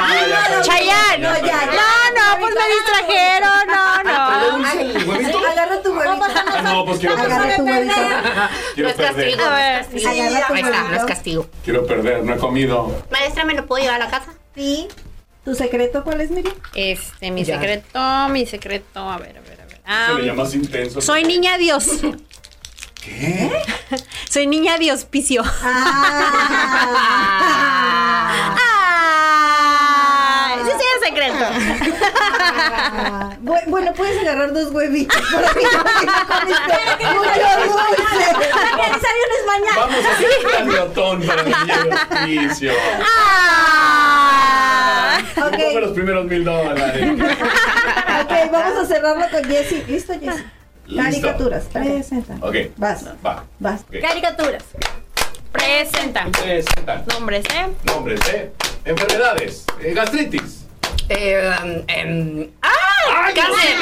Ah, 0.00 0.26
ya, 0.28 0.62
Chayanne. 0.62 1.18
No, 1.22 1.34
ya, 1.38 1.44
ya. 1.46 1.66
No, 1.66 2.34
no, 2.34 2.40
pues 2.40 2.54
me 2.54 2.74
distrajeron. 2.74 3.66
No, 3.68 3.84
¿Pero 4.04 4.58
no. 4.58 4.80
el 4.80 5.08
huevito? 5.08 5.38
Agarra 5.46 5.82
tu 5.82 5.92
huevito. 5.92 6.24
Ah, 6.24 6.62
no, 6.62 6.84
pues 6.84 6.98
quiero 7.00 7.14
Agarra 7.14 7.38
perder. 7.38 7.56
tu 7.56 7.64
huevito. 7.64 7.94
No 7.96 8.48
Quiero 8.74 8.88
es 8.90 8.96
castigo. 8.96 9.14
perder. 9.14 9.40
A 9.40 9.46
no 9.48 9.50
ver. 9.54 9.80
es 9.80 9.86
castigo. 9.88 10.08
Agarra 10.22 10.46
tu 10.46 10.54
Ahí 10.54 10.60
está, 10.62 10.82
no 10.82 10.96
es 10.96 11.04
castigo. 11.04 11.46
Quiero 11.64 11.86
perder, 11.86 12.24
no 12.24 12.34
he 12.34 12.38
comido. 12.38 13.04
Maestra, 13.10 13.44
¿me 13.44 13.54
lo 13.54 13.66
puedo 13.66 13.82
llevar 13.82 14.00
a 14.00 14.04
la 14.06 14.10
casa? 14.10 14.32
Sí. 14.54 14.88
¿Tu 15.44 15.54
secreto 15.54 16.04
cuál 16.04 16.20
es, 16.20 16.30
Miriam? 16.30 16.54
Este, 16.74 17.30
mi 17.30 17.44
secreto, 17.44 18.28
mi 18.30 18.46
secreto. 18.46 19.00
A 19.10 19.18
ver, 19.18 19.36
a 19.38 19.40
ver, 19.40 19.60
a 19.60 19.64
ver. 19.64 19.76
Se 19.76 19.82
Ah, 19.86 20.12
le 20.18 20.26
llama 20.26 20.42
más 20.44 20.54
intenso. 20.54 21.00
soy 21.00 21.24
niña 21.24 21.56
Dios. 21.58 21.86
¿Qué? 23.08 23.50
Soy 24.30 24.46
niña 24.46 24.78
Dios 24.78 25.04
Picio. 25.04 25.42
Ah. 28.60 30.48
Ay, 30.50 30.60
ese 30.60 30.70
sí 30.78 30.84
es 30.94 31.00
secreto. 31.08 31.44
Ah, 32.20 33.30
bu- 33.42 33.64
Bueno, 33.66 33.92
puedes 33.94 34.20
agarrar 34.22 34.52
dos 34.52 34.70
huevitos. 34.72 35.16
Para 35.32 35.48
que 35.54 35.62
no 35.64 35.82
comiste 36.26 37.06
mucho 37.14 37.30
dulce. 37.64 37.86
Aniversario 38.72 39.24
no 39.28 39.34
es 39.34 39.44
mañana. 39.46 39.76
Vamos 39.76 40.04
a 40.04 40.06
hacer 40.12 40.28
un 40.44 40.50
cambiotón 40.50 41.16
para 41.26 41.40
el 41.42 41.46
niño 41.48 41.74
hospicio. 42.46 42.72
Ah. 43.02 44.08
Ok, 45.36 45.50
Ponme 45.50 45.80
los 45.80 45.92
primeros 45.92 46.24
mil 46.26 46.44
dólares. 46.44 47.10
ok, 48.22 48.32
vamos 48.52 48.78
a 48.78 48.86
cerrarlo 48.86 49.26
con 49.30 49.44
Jessie. 49.44 49.84
¿Listo, 49.88 50.12
Jessie? 50.14 50.44
Listo. 50.88 51.02
Caricaturas. 51.02 51.64
Presenta. 51.72 52.34
Ok. 52.46 52.56
Vas, 52.76 53.04
Va. 53.24 53.44
vas. 53.58 53.84
Caricaturas. 54.00 54.64
Presentan. 55.52 56.32
Presentan. 56.32 57.04
Nombres, 57.12 57.44
¿eh? 57.54 57.66
Nombres 57.84 58.20
de 58.20 58.52
enfermedades. 58.84 59.64
Eh, 59.82 59.92
gastritis. 59.94 60.64
Eh, 61.10 61.50
um, 61.62 61.84
em, 61.88 62.50
¡Ah! 62.62 62.70
¡Ay, 63.24 63.34
no, 63.34 63.40
Cáncer. 63.42 63.78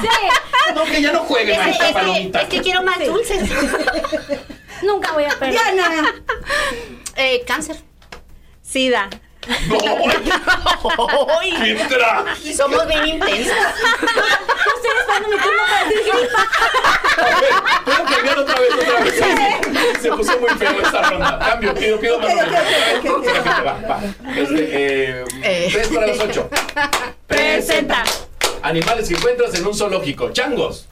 sí! 0.00 0.74
No, 0.74 0.84
que 0.84 1.02
ya 1.02 1.12
no 1.12 1.20
juegue, 1.20 1.52
Es, 1.52 1.58
que- 1.58 1.64
maestra 1.64 1.88
es 1.88 1.94
que, 2.30 2.38
es 2.38 2.48
que 2.48 2.60
quiero 2.62 2.82
más 2.82 2.98
dulces. 3.04 3.48
Nunca 4.82 5.12
voy 5.12 5.24
a 5.24 5.30
perder. 5.30 5.52
Diana. 5.52 6.14
Eh, 7.16 7.42
cáncer. 7.46 7.76
Sida. 8.62 9.08
¡Qué 9.40 9.54
traje! 11.88 12.54
Somos 12.54 12.86
bien 12.86 13.06
intensas. 13.06 13.74
Estoy 14.76 14.90
esperando 15.00 15.28
mi 15.28 15.36
turno 15.36 15.62
para 15.68 15.84
decir. 15.84 16.12
A 17.18 17.24
ver, 17.24 17.34
¿puedo 17.84 18.04
cambiar 18.04 18.38
otra 18.38 18.60
vez, 18.60 18.70
otra 18.74 19.00
vez? 19.00 19.14
Sí, 19.14 19.22
Se 20.02 20.08
puso 20.10 20.38
muy 20.40 20.50
feo 20.50 20.80
esta 20.82 21.02
ronda. 21.10 21.38
Cambio, 21.38 21.74
pido, 21.74 21.98
pido 22.00 22.18
más. 22.20 22.30
Este, 24.36 25.20
eh, 25.20 25.24
Eh. 25.42 25.68
tres 25.72 25.88
para 25.88 26.06
las 26.08 26.20
ocho. 26.20 26.50
Presenta. 27.26 28.04
Animales 28.62 29.08
que 29.08 29.14
encuentras 29.14 29.54
en 29.54 29.66
un 29.66 29.74
zoológico. 29.74 30.30
Changos. 30.32 30.86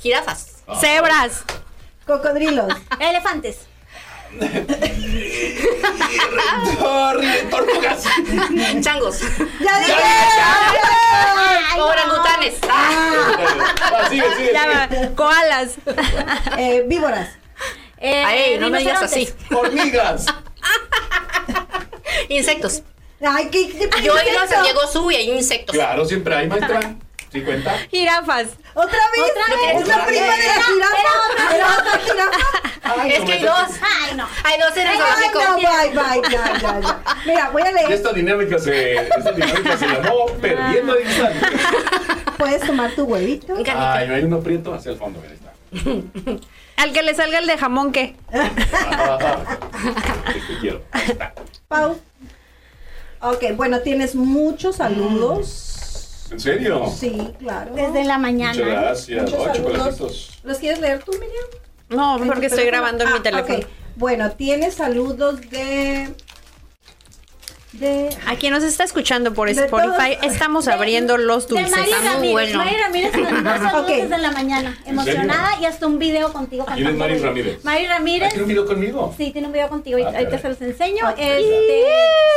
Jirafas. 0.00 0.62
Cebras. 0.80 1.44
Cocodrilos. 2.06 2.72
Elefantes. 2.98 3.58
Tortugas. 7.50 8.04
Changos. 8.80 9.20
¡Ya 9.60 9.78
dije! 9.80 9.94
Orangutanes. 11.78 12.54
Va, 12.68 14.08
sigue, 14.08 14.24
sigue, 14.36 14.52
Ya 14.52 14.62
sigue. 14.88 15.06
va. 15.08 15.14
Koalas. 15.14 15.74
Eh, 16.58 16.84
víboras. 16.86 17.28
Eh, 17.98 18.24
Ay, 18.24 18.58
no 18.58 18.68
me 18.70 18.78
digas 18.80 19.02
así. 19.02 19.28
Hormigas. 19.54 20.26
Insectos. 22.28 22.82
Ay, 23.24 23.48
¿qué, 23.50 23.68
qué 23.68 23.88
Yo 24.02 24.18
he 24.18 24.30
ido 24.30 24.40
a? 24.40 24.46
San 24.48 24.64
Diego 24.64 24.86
Sur 24.88 25.12
y 25.12 25.16
hay 25.16 25.30
insectos. 25.30 25.74
Claro, 25.76 26.04
siempre 26.04 26.34
hay, 26.34 26.48
maestra. 26.48 26.96
¿Sí 27.30 27.40
cuenta? 27.42 27.72
Jirafas. 27.90 28.48
¿Otra 28.74 28.98
vez? 29.12 29.20
¿Otra 29.30 29.46
vez? 29.56 29.82
¿Es 29.82 29.88
la 29.88 30.06
prima 30.06 30.24
de 30.24 30.46
la 30.46 30.62
jirafa? 30.62 31.54
¿Era 31.54 31.66
otra 31.78 31.98
jirafa? 31.98 32.38
Ay, 32.84 33.12
Es 33.12 33.20
que 33.24 33.32
hay 33.32 33.42
dos. 33.42 33.70
Ay, 33.80 34.14
no. 34.16 34.26
Hay 34.44 34.58
dos 34.60 34.76
en 34.76 34.82
el 34.82 34.88
Ay, 34.88 34.98
no, 34.98 35.04
zoológico. 35.04 35.38
bye, 35.56 35.90
bye, 36.20 36.30
ya, 36.30 36.42
ya, 36.60 36.80
ya. 36.80 37.00
Mira, 37.26 37.50
voy 37.50 37.62
a 37.62 37.72
leer. 37.72 37.92
esta 37.92 38.12
dinámica 38.12 38.58
se, 38.58 38.94
esta 38.96 39.32
dinámica 39.32 39.76
se 39.76 39.86
llamó 39.86 40.26
Perdiendo 40.40 40.94
el 40.96 41.06
Instante. 41.06 41.46
Puedes 42.38 42.62
tomar 42.66 42.90
tu 42.92 43.04
huevito. 43.04 43.54
Ay, 43.76 44.08
no 44.08 44.14
hay 44.14 44.24
uno 44.24 44.40
prieto 44.40 44.72
hacia 44.74 44.92
el 44.92 44.98
fondo, 44.98 45.20
mira, 45.20 45.32
ahí 45.32 45.38
está. 45.38 45.52
Al 46.82 46.92
que 46.92 47.02
le 47.02 47.14
salga 47.14 47.38
el 47.38 47.46
de 47.46 47.56
jamón, 47.58 47.92
¿qué? 47.92 48.16
Te 48.32 48.40
quiero. 50.60 50.82
Ahí 50.92 51.04
está. 51.08 51.34
Pau. 51.68 51.98
Ok, 53.20 53.44
bueno, 53.54 53.80
tienes 53.80 54.14
muchos 54.14 54.76
saludos. 54.76 55.81
¿En 56.32 56.40
serio? 56.40 56.86
Sí, 56.94 57.28
claro. 57.38 57.74
Desde 57.74 58.04
la 58.04 58.18
mañana. 58.18 58.52
Muchas 58.54 58.66
gracias. 58.68 59.22
Muchos 59.22 59.38
Oh, 59.48 59.52
chocolatitos. 59.52 60.40
¿Los 60.42 60.58
quieres 60.58 60.80
leer 60.80 61.02
tú, 61.04 61.12
Miriam? 61.12 61.30
No, 61.90 62.16
¿En 62.16 62.22
tu 62.22 62.26
porque 62.28 62.46
estoy 62.46 62.64
grabando 62.64 63.04
en 63.04 63.10
mi 63.12 63.18
Ah, 63.18 63.22
teléfono. 63.22 63.54
ok. 63.58 63.66
Bueno, 63.96 64.30
tienes 64.32 64.74
saludos 64.74 65.40
de. 65.50 66.08
De. 67.72 68.10
A 68.26 68.36
quien 68.36 68.52
nos 68.52 68.62
está 68.64 68.84
escuchando 68.84 69.32
por 69.32 69.48
De 69.52 69.54
Spotify, 69.64 70.16
todos- 70.20 70.32
estamos 70.34 70.68
abriendo 70.68 71.16
los 71.16 71.48
De 71.48 71.54
dulces. 71.62 71.78
Está 71.78 72.00
muy 72.00 72.06
Ramírez. 72.08 72.32
bueno. 72.32 72.58
Mari 72.58 72.76
Ramírez 72.76 73.14
nos 73.16 73.32
mandó 73.32 73.50
saludos 73.70 73.82
Ok. 73.82 73.88
desde 73.96 74.18
la 74.18 74.30
mañana. 74.30 74.78
Emocionada 74.84 75.48
y 75.60 75.64
hasta 75.64 75.86
un 75.86 75.98
video 75.98 76.32
contigo 76.34 76.66
¿Quién 76.74 76.88
es. 76.88 76.94
Mari 76.96 77.18
Ramírez? 77.18 77.64
Mari 77.64 77.86
¿Ah, 77.86 77.94
Ramírez. 77.94 78.28
¿Tiene 78.28 78.42
un 78.42 78.48
video 78.50 78.66
conmigo? 78.66 79.14
Sí, 79.16 79.30
tiene 79.30 79.46
un 79.46 79.52
video 79.54 79.68
contigo. 79.70 79.98
Ah, 80.04 80.12
Ahorita 80.14 80.38
se 80.38 80.48
los 80.50 80.60
enseño. 80.60 81.08
Ok. 81.08 81.16
Este. 81.18 81.82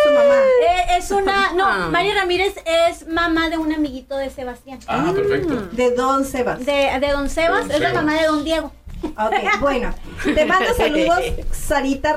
Su 0.06 0.14
mamá. 0.14 0.36
eh, 0.70 0.98
es 0.98 1.12
una. 1.12 1.52
No, 1.54 1.66
Ah. 1.68 1.90
Mari 1.92 2.12
Ramírez 2.14 2.54
es 2.66 3.08
mamá 3.08 3.50
de 3.50 3.58
un 3.58 3.74
amiguito 3.74 4.16
de 4.18 4.30
Sebastián. 4.30 4.80
Ah, 4.88 5.12
perfecto. 5.14 5.68
De 5.74 5.92
Don 5.92 6.24
Sebas. 6.24 6.66
De, 6.66 6.98
de 7.00 7.12
Don 7.12 7.30
Sebas, 7.30 7.68
Don 7.68 7.72
es 7.72 7.80
la 7.82 7.94
mamá 7.94 8.14
de 8.14 8.26
Don 8.28 8.44
Diego. 8.46 8.72
Ok, 9.04 9.60
bueno. 9.60 9.94
Te 10.24 10.46
mando 10.46 10.74
saludos 10.78 11.20
Sarita 11.52 12.14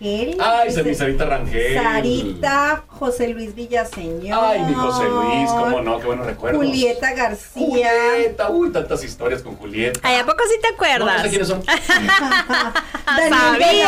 Rangel. 0.00 0.36
Ay, 0.40 0.72
Sarita 0.94 1.24
Rangel. 1.26 1.74
Sarita, 1.74 2.84
José 2.88 3.28
Luis 3.28 3.54
Villaseñor. 3.54 4.38
Ay, 4.42 4.60
mi 4.60 4.74
José 4.74 5.04
Luis, 5.04 5.50
cómo 5.50 5.82
no, 5.82 5.98
qué 5.98 6.06
buenos 6.06 6.26
recuerdos. 6.26 6.64
Julieta 6.64 7.12
García. 7.14 7.66
Julieta, 7.66 8.50
uy, 8.50 8.72
tantas 8.72 9.04
historias 9.04 9.42
con 9.42 9.56
Julieta. 9.56 10.00
Ay, 10.02 10.16
¿a 10.16 10.24
poco 10.26 10.42
sí 10.48 10.58
te 10.60 10.70
No, 10.70 10.76
no 10.76 10.84
sé 10.84 10.92
acuerdas? 10.94 11.28
quiénes 11.28 11.48
son. 11.48 11.62
Daniel 13.06 13.86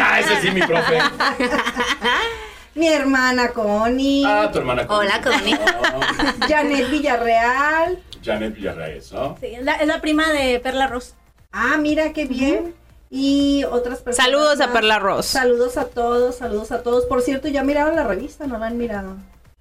ah, 0.00 0.20
ese 0.20 0.40
sí, 0.42 0.50
mi 0.50 0.62
profe. 0.62 0.98
Mi 2.74 2.88
hermana 2.88 3.48
Connie. 3.50 4.24
Ah, 4.26 4.50
tu 4.52 4.58
hermana. 4.58 4.86
Hola, 4.88 5.20
Connie. 5.20 5.56
Oh, 5.90 6.00
Janet 6.48 6.90
Villarreal. 6.90 7.98
Janet 8.22 8.54
Villarreal, 8.54 9.00
¿no? 9.12 9.36
Sí, 9.40 9.46
es 9.46 9.62
la, 9.62 9.74
es 9.74 9.86
la 9.86 10.00
prima 10.00 10.28
de 10.32 10.60
Perla 10.60 10.86
Ross. 10.86 11.14
Ah, 11.52 11.76
mira 11.78 12.12
qué 12.12 12.26
bien. 12.26 12.74
Y 13.10 13.64
otras 13.64 14.00
personas. 14.00 14.26
Saludos 14.26 14.60
a. 14.60 14.72
Perla 14.72 14.98
Ross. 14.98 15.26
Saludos 15.26 15.76
a 15.76 15.84
todos, 15.86 16.36
saludos 16.36 16.72
a 16.72 16.82
todos. 16.82 17.04
Por 17.06 17.22
cierto, 17.22 17.48
ya 17.48 17.62
miraron 17.62 17.96
la 17.96 18.04
revista, 18.04 18.46
no 18.46 18.58
la 18.58 18.66
han 18.66 18.76
mirado. 18.76 19.16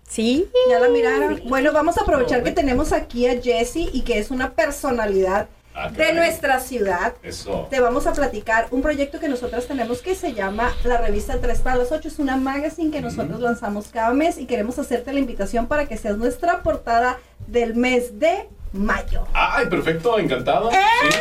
Sí. 0.07 0.49
Ya 0.69 0.79
la 0.79 0.87
miraron. 0.89 1.41
Bueno, 1.45 1.71
vamos 1.73 1.97
a 1.97 2.01
aprovechar 2.01 2.43
que 2.43 2.51
tenemos 2.51 2.91
aquí 2.93 3.27
a 3.27 3.41
Jessie 3.41 3.89
y 3.93 4.01
que 4.01 4.19
es 4.19 4.31
una 4.31 4.51
personalidad 4.51 5.47
Ah, 5.79 5.89
de 5.91 6.11
nuestra 6.11 6.59
ciudad. 6.59 7.13
Eso. 7.21 7.67
Te 7.69 7.79
vamos 7.79 8.07
a 8.07 8.13
platicar 8.13 8.65
un 8.71 8.81
proyecto 8.81 9.19
que 9.19 9.29
nosotros 9.29 9.67
tenemos 9.67 10.01
que 10.01 10.15
se 10.15 10.33
llama 10.33 10.73
La 10.83 10.97
Revista 10.97 11.37
3 11.39 11.59
para 11.61 11.75
las 11.75 11.91
8. 11.91 12.07
Es 12.07 12.17
una 12.17 12.35
magazine 12.35 12.89
que 12.89 12.99
nosotros 12.99 13.39
lanzamos 13.41 13.89
cada 13.89 14.11
mes 14.11 14.39
y 14.39 14.47
queremos 14.47 14.79
hacerte 14.79 15.13
la 15.13 15.19
invitación 15.19 15.67
para 15.67 15.85
que 15.85 15.95
seas 15.95 16.17
nuestra 16.17 16.63
portada 16.63 17.19
del 17.45 17.75
mes 17.75 18.17
de 18.19 18.49
mayo. 18.73 19.25
Ay, 19.35 19.67
perfecto, 19.67 20.17
encantado. 20.17 20.71
¡Eh! 20.71 20.75
Sí, 21.11 21.17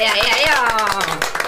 Ea, 0.00 0.12
ea, 0.16 0.36
ea. 0.44 0.68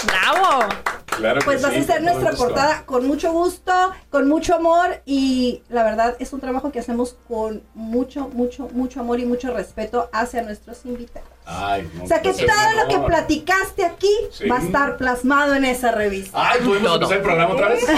Bravo. 0.06 0.68
claro 1.16 1.40
Pues 1.44 1.62
vas 1.62 1.72
sí, 1.72 1.80
a 1.80 1.86
todo 1.86 2.00
nuestra 2.00 2.32
portada 2.32 2.82
con 2.86 3.06
mucho 3.06 3.32
gusto, 3.32 3.72
con 4.10 4.28
mucho 4.28 4.54
amor 4.54 5.00
y 5.04 5.62
la 5.68 5.82
verdad 5.82 6.16
es 6.20 6.32
un 6.32 6.40
trabajo 6.40 6.70
que 6.70 6.78
hacemos 6.80 7.16
con 7.28 7.62
mucho, 7.74 8.28
mucho, 8.28 8.68
mucho 8.72 9.00
amor 9.00 9.18
y 9.20 9.24
mucho 9.26 9.52
respeto 9.52 10.08
hacia 10.12 10.42
nuestros 10.42 10.84
invitados. 10.84 11.28
Ay, 11.46 11.88
no, 11.94 12.04
O 12.04 12.06
sea 12.06 12.20
que 12.22 12.30
pues, 12.30 12.40
es 12.42 12.46
todo 12.46 12.82
lo 12.82 12.88
que 12.88 12.98
platicaste 13.06 13.84
aquí 13.84 14.10
Sí. 14.32 14.48
va 14.48 14.56
a 14.56 14.60
estar 14.62 14.96
plasmado 14.96 15.54
en 15.54 15.64
esa 15.64 15.92
revista. 15.92 16.36
Ay, 16.50 16.60
¿podemos 16.64 16.92
empezar 16.94 17.16
el 17.18 17.22
programa 17.22 17.54
otra 17.54 17.68
vez? 17.68 17.84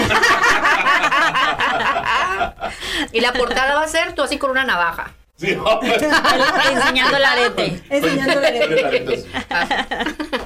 Y 3.11 3.21
la 3.21 3.33
portada 3.33 3.75
va 3.75 3.83
a 3.83 3.87
ser 3.87 4.13
tú 4.13 4.21
así 4.21 4.37
con 4.37 4.51
una 4.51 4.63
navaja. 4.63 5.11
Sí. 5.39 5.57
Enseñando 6.71 7.17
el 7.17 7.25
arete. 7.25 7.81
Enseñándole. 7.89 8.59
Tres 8.67 8.83
aretes. 8.83 9.25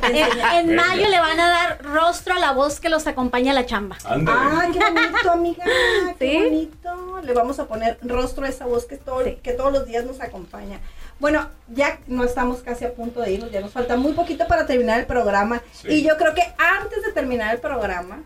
En, 0.04 0.70
en 0.70 0.76
mayo 0.76 1.10
le 1.10 1.20
van 1.20 1.40
a 1.40 1.50
dar 1.50 1.84
rostro 1.84 2.36
a 2.36 2.40
la 2.40 2.52
voz 2.52 2.80
que 2.80 2.90
los 2.90 3.08
acompaña 3.08 3.54
a 3.54 3.56
la 3.56 3.66
chamba. 3.66 3.98
¡Ah, 4.06 4.68
qué 4.72 4.80
bonito, 4.80 5.32
amiga! 5.32 5.64
¡Qué 6.20 6.32
¿Sí? 6.32 6.38
bonito! 6.44 7.22
Le 7.24 7.34
vamos 7.34 7.58
a 7.60 7.66
poner 7.66 7.98
rostro 8.04 8.46
a 8.46 8.50
esa 8.50 8.66
voz 8.66 8.86
que, 8.86 8.98
todo, 8.98 9.24
que 9.42 9.54
todos 9.54 9.74
los 9.74 9.88
días 9.88 10.06
nos 10.06 10.22
acompaña. 10.22 10.80
Bueno, 11.20 11.48
ya 11.70 12.00
no 12.08 12.24
estamos 12.24 12.62
casi 12.62 12.86
a 12.86 12.94
punto 12.94 13.22
de 13.22 13.32
irnos, 13.32 13.52
ya 13.52 13.62
nos 13.62 13.72
falta 13.72 13.96
muy 13.98 14.14
poquito 14.14 14.48
para 14.48 14.68
terminar 14.68 15.00
el 15.00 15.06
programa. 15.06 15.62
Sí. 15.72 15.88
Y 15.90 16.04
yo 16.04 16.18
creo 16.18 16.36
que 16.36 16.44
antes 16.58 17.02
de 17.04 17.12
terminar 17.14 17.54
el 17.56 17.62
programa, 17.62 18.24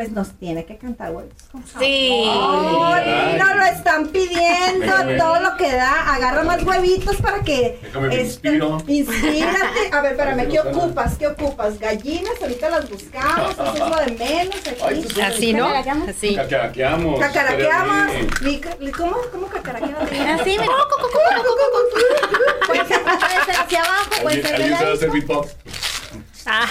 pues 0.00 0.12
nos 0.12 0.30
tiene 0.38 0.64
que 0.64 0.78
cantar 0.78 1.12
Huevitos 1.12 1.42
con 1.52 1.62
Jamón. 1.66 1.80
Sí. 1.82 2.24
No 2.24 3.54
lo 3.54 3.64
están 3.64 4.06
pidiendo, 4.08 4.86
todo 5.18 5.40
lo 5.40 5.56
que 5.58 5.70
da. 5.72 6.14
Agarra 6.14 6.42
más 6.42 6.62
huevitos 6.62 7.16
para 7.16 7.40
que. 7.42 7.78
Déjame, 7.82 8.08
me 8.08 8.14
este, 8.14 8.48
inspiro. 8.48 8.78
Inspírate. 8.86 9.90
A 9.92 10.00
ver, 10.00 10.12
espérame, 10.12 10.48
¿qué 10.48 10.60
ocupas? 10.60 11.18
¿Qué 11.18 11.26
ocupas? 11.26 11.78
Gallinas, 11.78 12.32
ahorita 12.40 12.70
las 12.70 12.88
buscamos, 12.88 13.50
eso 13.50 13.74
es 13.74 13.80
lo 13.80 13.96
de 13.96 14.12
menos. 14.24 14.56
Aquí. 14.56 14.80
Ay, 14.82 15.22
Así, 15.22 15.52
¿no? 15.52 15.66
Cacaraqueamos. 15.66 16.08
Así. 16.08 16.34
Cacaraqueamos. 16.34 17.20
Cacaraqueamos. 17.20 18.12
¿Cómo? 18.96 19.16
¿Cómo 19.32 19.46
cacaraqueamos? 19.48 20.02
Así, 20.04 20.50
mira. 20.50 20.74
Puede 22.66 22.86
ser, 22.86 23.02
puede 23.02 23.44
ser 23.44 23.56
hacia 23.56 23.82
abajo, 23.82 24.10
puede 24.22 24.36
¿Alguien, 24.36 24.68
ser 24.68 24.78
sabe 24.78 24.92
hacer 24.92 25.10
pegadito. 25.10 25.12
beatbox? 25.12 25.89
Ah. 26.46 26.66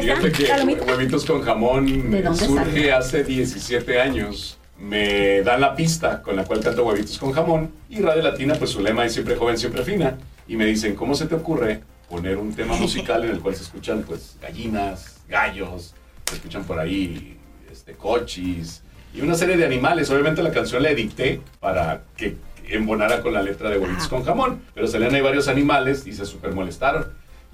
Fíjate 0.00 0.32
que. 0.32 0.46
Huevitos 0.86 1.24
con 1.24 1.42
Jamón 1.42 2.10
¿De 2.10 2.22
dónde 2.22 2.46
surge 2.46 2.92
hace 2.92 3.24
17 3.24 4.00
años. 4.00 4.58
Me 4.78 5.42
dan 5.42 5.60
la 5.60 5.74
pista 5.74 6.22
con 6.22 6.36
la 6.36 6.44
cual 6.44 6.60
canto 6.60 6.84
Huevitos 6.84 7.18
con 7.18 7.32
Jamón. 7.32 7.72
Y 7.88 8.00
Radio 8.00 8.22
Latina, 8.22 8.54
pues 8.54 8.70
su 8.70 8.80
lema 8.80 9.04
es 9.06 9.14
siempre 9.14 9.36
joven, 9.36 9.56
siempre 9.56 9.82
fina. 9.82 10.18
Y 10.46 10.56
me 10.56 10.66
dicen, 10.66 10.94
¿cómo 10.94 11.14
se 11.14 11.26
te 11.26 11.34
ocurre 11.34 11.82
poner 12.08 12.36
un 12.36 12.54
tema 12.54 12.76
musical 12.76 13.24
en 13.24 13.30
el 13.30 13.40
cual 13.40 13.56
se 13.56 13.62
escuchan 13.62 14.02
pues 14.02 14.36
gallinas, 14.40 15.16
gallos, 15.28 15.94
se 16.28 16.36
escuchan 16.36 16.64
por 16.64 16.78
ahí 16.78 17.36
este, 17.70 17.94
cochis 17.94 18.82
y 19.14 19.22
una 19.22 19.34
serie 19.34 19.56
de 19.56 19.64
animales? 19.64 20.10
Obviamente 20.10 20.42
la 20.42 20.52
canción 20.52 20.82
la 20.82 20.90
edité 20.90 21.40
para 21.58 22.02
que 22.16 22.36
embonara 22.68 23.22
con 23.22 23.32
la 23.32 23.42
letra 23.42 23.70
de 23.70 23.78
Huevitos 23.78 24.08
con 24.08 24.24
Jamón. 24.24 24.60
Pero 24.74 24.86
salían 24.86 25.14
ahí 25.14 25.22
varios 25.22 25.48
animales 25.48 26.06
y 26.06 26.12
se 26.12 26.26
super 26.26 26.52
molestaron. 26.52 27.06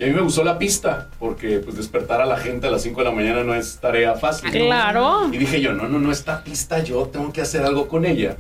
Y 0.03 0.05
a 0.05 0.09
mí 0.09 0.15
me 0.15 0.23
gustó 0.23 0.43
la 0.43 0.59
pista, 0.59 1.11
porque 1.21 1.61
pues 1.61 1.77
despertar 1.77 2.21
a 2.21 2.27
la 2.27 2.37
gente 2.37 2.67
a 2.67 2.73
las 2.73 2.83
5 2.83 3.03
de 3.03 3.05
la 3.05 3.13
mañana 3.13 3.45
no 3.45 3.55
es 3.55 3.79
tarea 3.79 4.15
fácil. 4.17 4.47
¿no? 4.47 4.67
Claro. 4.67 5.29
Y 5.33 5.39
dije 5.39 5.61
yo, 5.61 5.75
no, 5.75 5.89
no, 5.89 6.01
no, 6.01 6.11
esta 6.11 6.43
pista 6.43 6.83
yo 6.83 7.07
tengo 7.07 7.33
que 7.33 7.41
hacer 7.41 7.63
algo 7.63 7.87
con 7.87 8.05
ella. 8.05 8.37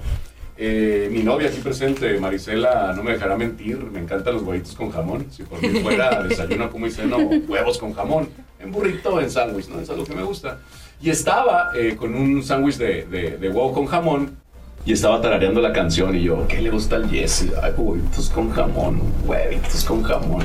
Eh, 0.57 1.09
mi 1.13 1.23
novia 1.23 1.51
aquí 1.51 1.61
presente, 1.61 2.19
Marisela, 2.19 2.93
no 2.97 3.05
me 3.05 3.13
dejará 3.13 3.37
mentir, 3.37 3.79
me 3.79 4.01
encantan 4.01 4.35
los 4.35 4.43
huevitos 4.43 4.75
con 4.75 4.91
jamón. 4.91 5.27
Si 5.31 5.45
por 5.45 5.63
mí 5.63 5.69
fuera 5.79 6.21
desayuno 6.29 6.69
como 6.69 6.89
y 6.89 6.91
ceno, 6.91 7.19
huevos 7.19 7.79
con 7.79 7.95
jamón. 7.95 8.29
en 8.59 8.73
burrito 8.73 9.21
en 9.21 9.31
sándwich, 9.31 9.69
¿no? 9.69 9.79
Es 9.79 9.89
algo 9.89 10.05
que 10.05 10.17
me 10.17 10.25
gusta. 10.25 10.59
Y 11.01 11.11
estaba 11.11 11.71
eh, 11.79 11.95
con 11.95 12.17
un 12.17 12.43
sándwich 12.43 12.77
de, 12.77 13.05
de, 13.05 13.37
de 13.37 13.49
huevo 13.49 13.73
con 13.73 13.87
jamón 13.87 14.42
y 14.85 14.93
estaba 14.93 15.21
tarareando 15.21 15.61
la 15.61 15.73
canción 15.73 16.15
y 16.17 16.23
yo, 16.23 16.47
¿qué 16.49 16.61
le 16.61 16.71
gusta 16.71 16.97
al 16.97 17.09
Jesse? 17.09 17.53
Ay, 17.63 17.73
huevitos 17.77 18.29
con 18.31 18.51
jamón, 18.51 19.01
huevitos 19.25 19.85
con 19.85 20.03
jamón. 20.03 20.45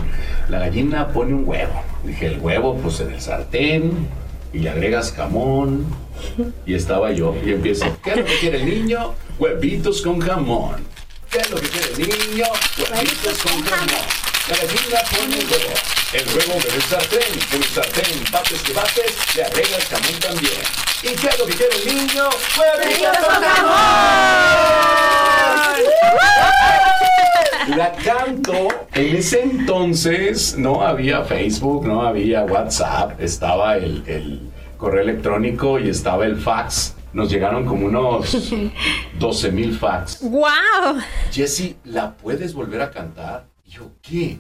La 0.50 0.60
gallina 0.60 1.08
pone 1.08 1.34
un 1.34 1.48
huevo. 1.48 1.82
Dije, 2.04 2.28
el 2.28 2.40
huevo 2.40 2.78
pues 2.78 3.00
en 3.00 3.14
el 3.14 3.22
sartén 3.22 4.08
y 4.54 4.60
le 4.60 4.70
agregas 4.70 5.12
jamón. 5.12 5.86
Y 6.66 6.74
estaba 6.74 7.12
yo 7.12 7.36
y 7.46 7.52
empiezo, 7.52 7.86
¿qué 8.04 8.12
es 8.12 8.18
lo 8.18 8.26
que 8.26 8.38
quiere 8.40 8.58
el 8.58 8.66
niño? 8.66 9.14
Huevitos 9.40 10.02
con 10.02 10.20
jamón. 10.20 10.76
¿Qué 11.32 11.40
es 11.40 11.50
lo 11.50 11.58
que 11.58 11.68
quiere 11.68 11.88
el 11.94 12.10
niño? 12.10 12.46
Huevitos 12.78 13.44
con 13.44 13.62
jamón. 13.64 14.37
La 14.50 14.56
gallina 14.56 15.00
pone 15.12 15.36
el 15.40 15.46
huevo. 15.52 15.74
El 16.14 16.26
huevo 16.30 16.54
en 16.54 16.74
el 16.76 16.82
sartén, 16.84 17.34
el 17.52 17.64
sartén, 17.66 18.24
bates 18.32 18.62
que 18.62 18.74
bates, 18.74 19.36
le 19.36 19.44
agregas 19.44 19.86
jamón 19.90 20.20
también. 20.22 20.62
¿Y 21.04 21.16
qué 21.16 21.28
es 21.28 21.40
lo 21.40 21.46
que 21.46 21.54
quiere 21.54 21.76
el 21.76 21.86
niño? 21.96 22.30
¡Huevitos 22.58 23.18
con 23.18 23.44
jamón! 23.44 23.78
La 27.78 27.92
canto. 27.92 28.68
En 28.94 29.18
ese 29.18 29.42
entonces 29.42 30.58
no 30.58 30.82
había 30.82 31.24
Facebook, 31.26 31.86
no 31.86 32.02
había 32.04 32.44
WhatsApp, 32.46 33.20
estaba 33.20 33.76
el, 33.76 34.04
el 34.08 34.50
correo 34.78 35.02
electrónico 35.04 35.78
y 35.78 35.90
estaba 35.90 36.26
el 36.26 36.38
fax. 36.38 36.96
Nos 37.12 37.30
llegaron 37.30 37.66
como 37.66 37.86
unos 37.88 38.54
12 39.20 39.52
mil 39.52 39.78
fax. 39.78 40.20
¡Wow! 40.22 41.02
Jesse, 41.34 41.76
¿la 41.84 42.14
puedes 42.16 42.54
volver 42.54 42.82
a 42.82 42.92
cantar? 42.92 43.46
Y 43.68 43.72
yo, 43.72 43.92
¿qué? 44.02 44.40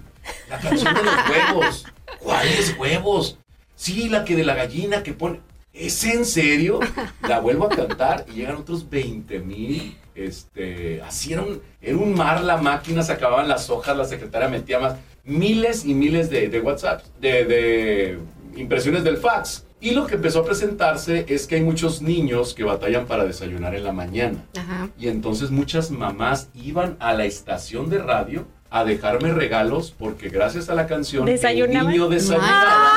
La 0.50 0.58
canción 0.58 0.94
de 0.94 1.04
los 1.04 1.16
huevos. 1.30 1.86
¿Cuáles 2.20 2.76
huevos? 2.80 3.38
Sí, 3.76 4.08
la 4.08 4.24
que 4.24 4.36
de 4.36 4.46
la 4.46 4.56
gallina 4.56 5.04
que 5.04 5.14
pone. 5.14 5.42
¿Es 5.74 6.04
en 6.06 6.26
serio? 6.26 6.80
La 7.28 7.40
vuelvo 7.40 7.66
a 7.66 7.70
cantar 7.70 8.26
y 8.30 8.38
llegan 8.38 8.56
otros 8.56 8.90
20 8.90 9.40
mil. 9.40 9.98
Este, 10.16 11.02
así 11.04 11.34
era 11.34 11.44
un, 11.44 11.62
era 11.82 11.98
un 11.98 12.16
mar 12.16 12.42
la 12.42 12.58
máquina, 12.58 13.04
se 13.04 13.12
acababan 13.12 13.48
las 13.48 13.70
hojas, 13.70 13.96
la 13.96 14.06
secretaria 14.06 14.48
metía 14.48 14.80
más. 14.80 14.96
Miles 15.24 15.86
y 15.86 15.94
miles 15.94 16.30
de, 16.30 16.48
de 16.48 16.60
WhatsApp, 16.62 17.04
de, 17.20 17.46
de 17.46 18.20
impresiones 18.56 19.04
del 19.04 19.18
fax. 19.18 19.66
Y 19.80 19.92
lo 19.92 20.08
que 20.08 20.16
empezó 20.16 20.40
a 20.40 20.46
presentarse 20.46 21.26
es 21.28 21.46
que 21.46 21.56
hay 21.56 21.62
muchos 21.62 22.02
niños 22.02 22.56
que 22.56 22.64
batallan 22.64 23.06
para 23.06 23.26
desayunar 23.26 23.76
en 23.76 23.84
la 23.84 23.92
mañana. 23.92 24.44
Ajá. 24.58 24.90
Y 24.98 25.10
entonces 25.10 25.52
muchas 25.52 25.92
mamás 25.92 26.50
iban 26.56 26.98
a 27.00 27.14
la 27.14 27.26
estación 27.26 27.90
de 27.90 28.00
radio 28.00 28.48
a 28.70 28.84
dejarme 28.84 29.32
regalos 29.32 29.94
porque 29.98 30.30
gracias 30.30 30.70
a 30.70 30.76
la 30.76 30.88
canción 30.88 31.28
el 31.28 31.88
niño 31.88 32.10
desayunaba 32.10 32.96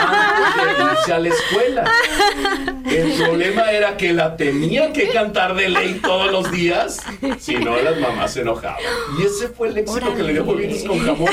antes 0.00 0.78
de 0.78 0.92
irse 0.92 1.12
a 1.12 1.18
la 1.18 1.28
escuela. 1.28 1.84
El 2.86 3.12
problema 3.12 3.70
era 3.72 3.96
que 3.96 4.12
la 4.12 4.36
tenía 4.36 4.92
que 4.92 5.08
cantar 5.08 5.54
de 5.54 5.68
ley 5.68 6.00
todos 6.02 6.30
los 6.30 6.50
días, 6.50 7.02
si 7.38 7.56
no 7.56 7.76
las 7.76 7.98
mamás 7.98 8.32
se 8.32 8.40
enojaban. 8.42 8.80
Y 9.18 9.22
ese 9.22 9.48
fue 9.48 9.68
el 9.68 9.78
éxito 9.78 10.14
que 10.14 10.22
le 10.22 10.32
dio 10.32 10.44
Huevitos 10.44 10.84
con 10.84 10.98
jamón. 11.00 11.30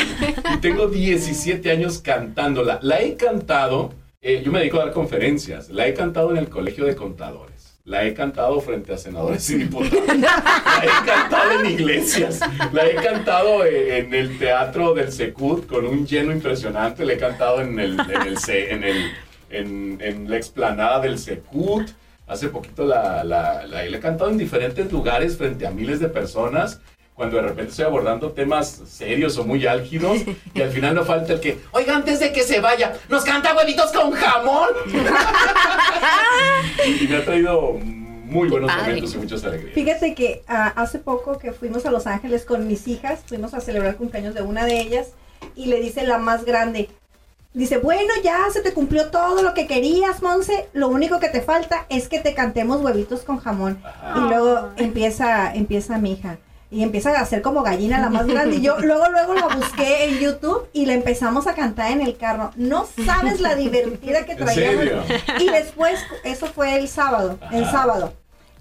Y 0.53 0.57
tengo 0.57 0.87
17 0.87 1.71
años 1.71 1.99
cantándola. 1.99 2.79
La 2.81 3.01
he 3.01 3.15
cantado, 3.15 3.93
eh, 4.21 4.41
yo 4.43 4.51
me 4.51 4.59
dedico 4.59 4.79
a 4.79 4.85
dar 4.85 4.93
conferencias, 4.93 5.69
la 5.69 5.87
he 5.87 5.93
cantado 5.93 6.31
en 6.31 6.37
el 6.37 6.49
Colegio 6.49 6.85
de 6.85 6.95
Contadores. 6.95 7.52
La 7.85 8.05
he 8.05 8.13
cantado 8.13 8.61
frente 8.61 8.93
a 8.93 8.97
senadores 8.97 9.49
y 9.49 9.55
diputados. 9.57 10.07
La 10.17 10.83
he 10.85 11.05
cantado 11.05 11.59
en 11.59 11.65
iglesias. 11.71 12.39
La 12.71 12.87
he 12.87 12.95
cantado 12.95 13.65
en 13.65 14.13
el 14.13 14.39
teatro 14.39 14.93
del 14.93 15.11
Secut 15.11 15.67
con 15.67 15.85
un 15.85 16.07
lleno 16.07 16.31
impresionante. 16.31 17.03
La 17.03 17.13
he 17.13 17.17
cantado 17.17 17.59
en, 17.59 17.77
el, 17.79 17.99
en, 17.99 18.83
el, 18.85 19.11
en, 19.49 19.97
el- 20.01 20.29
la 20.29 20.37
explanada 20.37 21.01
del 21.01 21.19
Secut. 21.19 21.89
Hace 22.25 22.47
poquito 22.47 22.85
la- 22.85 23.25
la 23.25 23.85
he 23.85 23.99
cantado 23.99 24.31
en 24.31 24.37
diferentes 24.37 24.89
lugares 24.89 25.35
frente 25.37 25.67
a 25.67 25.71
miles 25.71 25.99
de 25.99 26.07
personas. 26.07 26.79
Cuando 27.15 27.37
de 27.37 27.43
repente 27.43 27.69
estoy 27.69 27.85
abordando 27.85 28.31
temas 28.31 28.81
serios 28.87 29.37
o 29.37 29.43
muy 29.43 29.67
álgidos 29.67 30.19
y 30.53 30.61
al 30.61 30.71
final 30.71 30.95
no 30.95 31.05
falta 31.05 31.33
el 31.33 31.39
que, 31.39 31.59
oiga, 31.71 31.95
antes 31.95 32.19
de 32.19 32.33
que 32.33 32.41
se 32.41 32.59
vaya, 32.59 32.93
¿nos 33.07 33.23
canta 33.23 33.55
huevitos 33.55 33.91
con 33.91 34.11
jamón? 34.11 34.69
y 37.01 37.07
me 37.07 37.17
ha 37.17 37.23
traído 37.23 37.73
muy 37.73 38.49
buenos 38.49 38.75
momentos 38.75 39.13
y 39.13 39.17
muchas 39.17 39.43
alegrías. 39.43 39.75
Fíjate 39.75 40.15
que 40.15 40.41
ah, 40.47 40.73
hace 40.75 40.97
poco 40.97 41.37
que 41.37 41.51
fuimos 41.51 41.85
a 41.85 41.91
Los 41.91 42.07
Ángeles 42.07 42.45
con 42.45 42.67
mis 42.67 42.87
hijas, 42.87 43.19
fuimos 43.27 43.53
a 43.53 43.61
celebrar 43.61 43.91
el 43.91 43.97
cumpleaños 43.97 44.33
de 44.33 44.41
una 44.41 44.65
de 44.65 44.81
ellas 44.81 45.09
y 45.55 45.67
le 45.67 45.79
dice 45.79 46.07
la 46.07 46.17
más 46.17 46.45
grande, 46.45 46.89
dice, 47.53 47.77
bueno, 47.77 48.11
ya 48.23 48.39
se 48.51 48.61
te 48.61 48.73
cumplió 48.73 49.11
todo 49.11 49.43
lo 49.43 49.53
que 49.53 49.67
querías, 49.67 50.23
Monse, 50.23 50.67
lo 50.73 50.87
único 50.87 51.19
que 51.19 51.29
te 51.29 51.41
falta 51.41 51.85
es 51.89 52.09
que 52.09 52.19
te 52.19 52.33
cantemos 52.33 52.81
huevitos 52.81 53.21
con 53.21 53.37
jamón. 53.37 53.77
Ajá. 53.83 54.17
Y 54.17 54.21
luego 54.21 54.69
empieza, 54.77 55.53
empieza 55.53 55.99
mi 55.99 56.13
hija. 56.13 56.39
Y 56.73 56.81
empieza 56.81 57.11
a 57.11 57.21
hacer 57.21 57.41
como 57.43 57.61
gallina 57.61 57.99
la 57.99 58.09
más 58.09 58.25
grande. 58.25 58.55
Y 58.55 58.61
yo 58.61 58.79
luego, 58.79 59.09
luego 59.09 59.35
la 59.35 59.55
busqué 59.55 60.05
en 60.05 60.19
YouTube 60.19 60.67
y 60.73 60.87
la 60.87 60.93
empezamos 60.93 61.45
a 61.45 61.53
cantar 61.53 61.91
en 61.91 62.01
el 62.01 62.17
carro. 62.17 62.51
No 62.55 62.87
sabes 63.05 63.39
la 63.39 63.55
divertida 63.55 64.25
que 64.25 64.31
¿En 64.31 64.37
traíamos. 64.39 65.05
Y 65.39 65.49
después, 65.49 65.99
eso 66.23 66.47
fue 66.47 66.75
el 66.75 66.87
sábado, 66.87 67.37
el 67.51 67.65
sábado. 67.69 68.13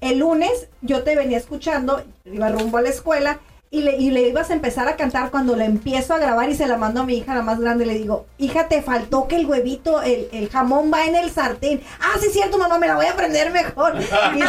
El 0.03 0.19
lunes 0.19 0.69
yo 0.83 1.05
te 1.05 1.17
venía 1.17 1.39
escuchando, 1.39 2.05
iba 2.25 2.51
rumbo 2.51 2.79
a 2.79 2.83
la 2.83 2.91
escuela 2.91 3.41
y 3.73 3.81
le, 3.81 3.97
y 3.97 4.11
le 4.11 4.29
ibas 4.29 4.51
a 4.51 4.53
empezar 4.53 4.87
a 4.87 4.97
cantar 4.97 5.31
cuando 5.31 5.57
le 5.57 5.65
empiezo 5.65 6.13
a 6.13 6.19
grabar 6.19 6.49
y 6.51 6.55
se 6.55 6.67
la 6.69 6.77
mando 6.77 7.01
a 7.01 7.05
mi 7.05 7.17
hija, 7.17 7.35
la 7.35 7.41
más 7.41 7.59
grande, 7.59 7.87
le 7.87 7.95
digo, 7.95 8.27
hija, 8.37 8.69
te 8.69 8.83
faltó 8.83 9.27
que 9.27 9.37
el 9.37 9.47
huevito, 9.47 10.03
el, 10.03 10.29
el 10.31 10.51
jamón 10.51 10.93
va 10.93 11.07
en 11.07 11.17
el 11.17 11.31
sartén. 11.31 11.81
Ah, 11.99 12.19
sí 12.21 12.27
es 12.27 12.35
cierto, 12.35 12.59
mamá, 12.59 12.79
me 12.79 12.87
la 12.87 12.97
voy 12.97 13.07
a 13.07 13.13
aprender 13.13 13.51
mejor. 13.51 13.95
Y 13.99 14.03
sí, 14.03 14.43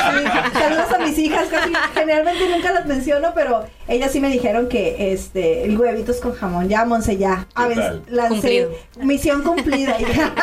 saludos 0.54 0.92
a 0.94 1.00
mis 1.00 1.18
hijas, 1.18 1.48
casi, 1.50 1.72
generalmente 1.96 2.50
nunca 2.50 2.74
las 2.74 2.86
menciono, 2.86 3.30
pero 3.34 3.64
ellas 3.88 4.12
sí 4.12 4.20
me 4.20 4.28
dijeron 4.30 4.68
que 4.68 5.14
este, 5.14 5.64
el 5.64 5.80
huevito 5.80 6.12
es 6.12 6.20
con 6.20 6.34
jamón. 6.34 6.68
Ya, 6.68 6.84
Monse, 6.84 7.16
ya. 7.18 7.48
A 7.56 7.70
¿Qué 7.70 7.76
ver, 7.76 8.02
lancé, 8.10 8.30
Cumplido. 8.36 8.72
misión 9.04 9.42
cumplida, 9.42 10.02
hija. 10.02 10.34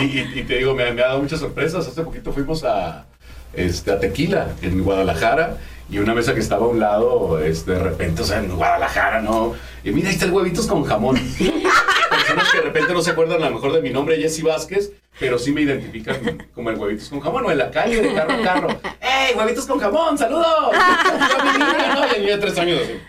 Sí, 0.00 0.24
y, 0.34 0.38
y 0.40 0.42
te 0.44 0.54
digo, 0.56 0.74
me, 0.74 0.90
me 0.92 1.02
ha 1.02 1.08
dado 1.08 1.20
muchas 1.22 1.40
sorpresas. 1.40 1.86
Hace 1.86 2.02
poquito 2.02 2.32
fuimos 2.32 2.64
a, 2.64 3.04
este, 3.52 3.92
a 3.92 3.98
Tequila, 4.00 4.48
en 4.62 4.82
Guadalajara, 4.82 5.58
y 5.88 5.98
una 5.98 6.14
mesa 6.14 6.34
que 6.34 6.40
estaba 6.40 6.66
a 6.66 6.68
un 6.68 6.80
lado, 6.80 7.40
este, 7.40 7.72
de 7.72 7.78
repente, 7.78 8.22
o 8.22 8.24
sea, 8.24 8.38
en 8.38 8.54
Guadalajara, 8.54 9.20
¿no? 9.22 9.54
Y 9.84 9.90
mira, 9.92 10.08
ahí 10.08 10.14
está 10.14 10.26
el 10.26 10.32
huevitos 10.32 10.66
con 10.66 10.84
jamón. 10.84 11.16
Personas 12.10 12.50
que 12.50 12.58
de 12.58 12.64
repente 12.64 12.92
no 12.92 13.02
se 13.02 13.12
acuerdan 13.12 13.42
a 13.42 13.50
lo 13.50 13.56
mejor 13.56 13.72
de 13.72 13.82
mi 13.82 13.90
nombre, 13.90 14.16
Jesse 14.16 14.42
Vázquez, 14.42 14.92
pero 15.20 15.38
sí 15.38 15.52
me 15.52 15.62
identifican 15.62 16.48
como 16.54 16.70
el 16.70 16.76
huevitos 16.76 17.08
con 17.08 17.20
jamón, 17.20 17.46
o 17.46 17.50
en 17.52 17.58
la 17.58 17.70
calle, 17.70 18.02
de 18.02 18.14
carro 18.14 18.34
a 18.34 18.42
carro. 18.42 18.68
¡Ey, 19.00 19.36
huevitos 19.36 19.66
con 19.66 19.78
jamón! 19.78 20.18
¡Saludos! 20.18 20.72
Yo, 22.16 22.20
mi 22.20 22.30
el 22.30 22.40
tres 22.40 22.58
años 22.58 22.80
así. 22.82 23.00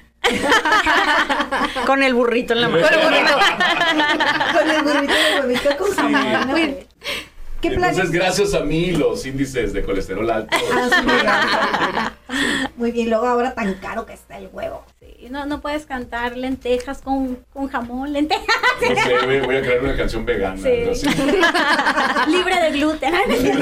Con 1.86 2.04
el 2.04 2.14
burrito 2.14 2.54
en 2.54 2.62
la 2.62 2.70
mano. 2.70 2.86
con 4.54 4.70
el 4.70 4.84
burrito 4.84 5.14
de 5.14 5.42
huevito 5.42 5.78
con 5.78 5.96
jamón. 5.96 6.78
¿Qué 7.62 7.72
planes? 7.72 7.98
Entonces, 7.98 8.12
gracias 8.12 8.54
a 8.54 8.62
mí, 8.62 8.92
los 8.92 9.26
índices 9.26 9.74
de 9.74 9.84
colesterol 9.84 10.30
alto. 10.30 10.56
Ah, 11.30 12.12
Muy 12.76 12.92
bien, 12.92 13.10
luego 13.10 13.26
ahora 13.26 13.54
tan 13.54 13.74
caro 13.76 14.06
que 14.06 14.14
está 14.14 14.38
el 14.38 14.50
huevo. 14.52 14.84
Sí, 15.00 15.28
no, 15.30 15.46
no 15.46 15.62
puedes 15.62 15.86
cantar 15.86 16.36
lentejas 16.38 17.02
con, 17.02 17.40
con 17.54 17.70
jamón, 17.70 18.12
lentejas 18.12 18.46
No 18.82 19.02
sé, 19.02 19.26
voy, 19.26 19.40
voy 19.40 19.56
a 19.56 19.62
crear 19.62 19.84
una 19.84 19.96
canción 19.96 20.26
vegana. 20.26 20.62
Sí. 20.62 20.70
algo 20.70 20.92
así. 20.92 21.08
libre 22.32 22.62
de 22.62 22.72
gluten. 22.72 23.14
¿Qué 23.28 23.54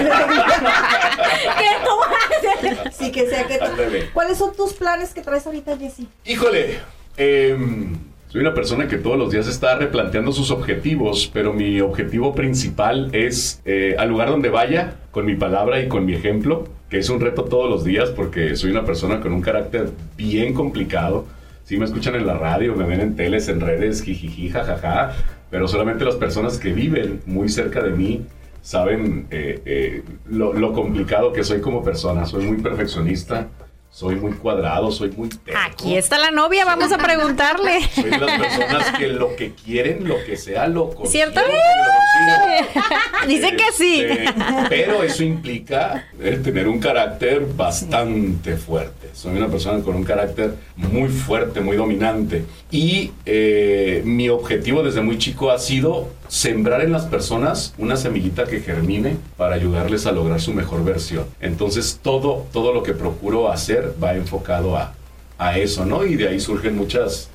tomas? 1.85 2.95
Sí, 2.97 3.11
que 3.11 3.29
sea 3.29 3.45
que... 3.45 3.59
Ándale. 3.59 4.09
¿Cuáles 4.11 4.37
son 4.37 4.55
tus 4.55 4.73
planes 4.73 5.13
que 5.13 5.21
traes 5.21 5.45
ahorita, 5.45 5.77
Jessy? 5.77 6.07
Híjole, 6.25 6.79
em, 7.17 7.97
soy 8.27 8.41
una 8.41 8.53
persona 8.53 8.87
que 8.87 8.97
todos 8.97 9.17
los 9.17 9.31
días 9.31 9.47
está 9.47 9.77
replanteando 9.77 10.31
sus 10.31 10.51
objetivos, 10.51 11.29
pero 11.33 11.53
mi 11.53 11.79
objetivo 11.79 12.35
principal 12.35 13.09
es 13.13 13.61
eh, 13.65 13.95
al 13.97 14.09
lugar 14.09 14.29
donde 14.29 14.49
vaya, 14.49 14.95
con 15.11 15.25
mi 15.25 15.35
palabra 15.35 15.81
y 15.81 15.87
con 15.87 16.05
mi 16.05 16.13
ejemplo, 16.13 16.67
que 16.89 16.97
es 16.97 17.09
un 17.09 17.21
reto 17.21 17.45
todos 17.45 17.69
los 17.69 17.85
días 17.85 18.09
porque 18.09 18.55
soy 18.55 18.71
una 18.71 18.83
persona 18.83 19.21
con 19.21 19.31
un 19.31 19.41
carácter 19.41 19.89
bien 20.17 20.53
complicado. 20.53 21.25
Si 21.63 21.77
me 21.77 21.85
escuchan 21.85 22.15
en 22.15 22.27
la 22.27 22.37
radio, 22.37 22.75
me 22.75 22.85
ven 22.85 22.99
en 22.99 23.15
teles, 23.15 23.47
en 23.47 23.61
redes, 23.61 24.03
jijiji, 24.03 24.49
jajaja, 24.49 25.13
pero 25.49 25.67
solamente 25.67 26.03
las 26.03 26.15
personas 26.15 26.57
que 26.57 26.73
viven 26.73 27.21
muy 27.25 27.47
cerca 27.47 27.81
de 27.81 27.91
mí 27.91 28.25
saben 28.61 29.27
eh, 29.29 29.61
eh, 29.65 30.03
lo, 30.29 30.53
lo 30.53 30.73
complicado 30.73 31.31
que 31.31 31.43
soy 31.43 31.61
como 31.61 31.83
persona. 31.83 32.25
Soy 32.25 32.45
muy 32.45 32.57
perfeccionista, 32.57 33.47
soy 33.95 34.17
muy 34.17 34.33
cuadrado, 34.33 34.91
soy 34.91 35.09
muy 35.11 35.29
terco. 35.29 35.57
Aquí 35.65 35.95
está 35.95 36.19
la 36.19 36.29
novia, 36.29 36.65
vamos 36.65 36.91
a 36.91 36.97
preguntarle. 36.97 37.79
Soy 37.95 38.09
de 38.09 38.17
las 38.17 38.41
personas 38.41 38.91
que 38.97 39.07
lo 39.07 39.37
que 39.37 39.53
quieren, 39.53 40.05
lo 40.05 40.21
que 40.25 40.35
sea, 40.35 40.67
lo 40.67 40.89
consiguen. 40.89 41.31
¿Cierto? 41.31 41.39
lo 41.49 43.27
Dice 43.27 43.55
que 43.55 43.71
sí. 43.71 44.01
Este, 44.01 44.33
pero 44.67 45.01
eso 45.01 45.23
implica 45.23 46.09
eh, 46.19 46.41
tener 46.43 46.67
un 46.67 46.81
carácter 46.81 47.45
bastante 47.55 48.57
fuerte. 48.57 49.11
Soy 49.13 49.37
una 49.37 49.47
persona 49.47 49.81
con 49.81 49.95
un 49.95 50.03
carácter 50.03 50.55
muy 50.75 51.07
fuerte, 51.07 51.61
muy 51.61 51.77
dominante. 51.77 52.43
Y 52.71 53.13
eh, 53.25 54.01
mi 54.03 54.27
objetivo 54.27 54.83
desde 54.83 54.99
muy 54.99 55.17
chico 55.17 55.51
ha 55.51 55.57
sido 55.57 56.09
sembrar 56.27 56.81
en 56.81 56.91
las 56.91 57.05
personas 57.05 57.73
una 57.77 57.97
semillita 57.97 58.45
que 58.45 58.61
germine 58.61 59.17
para 59.37 59.55
ayudarles 59.55 60.05
a 60.05 60.11
lograr 60.11 60.41
su 60.41 60.53
mejor 60.53 60.83
versión. 60.83 61.25
Entonces 61.39 61.99
todo, 62.01 62.45
todo 62.51 62.73
lo 62.73 62.83
que 62.83 62.93
procuro 62.93 63.51
hacer 63.51 63.93
va 64.03 64.15
enfocado 64.15 64.77
a, 64.77 64.93
a 65.37 65.57
eso, 65.57 65.85
¿no? 65.85 66.05
Y 66.05 66.15
de 66.15 66.29
ahí 66.29 66.39
surgen 66.39 66.75
muchas, 66.75 67.29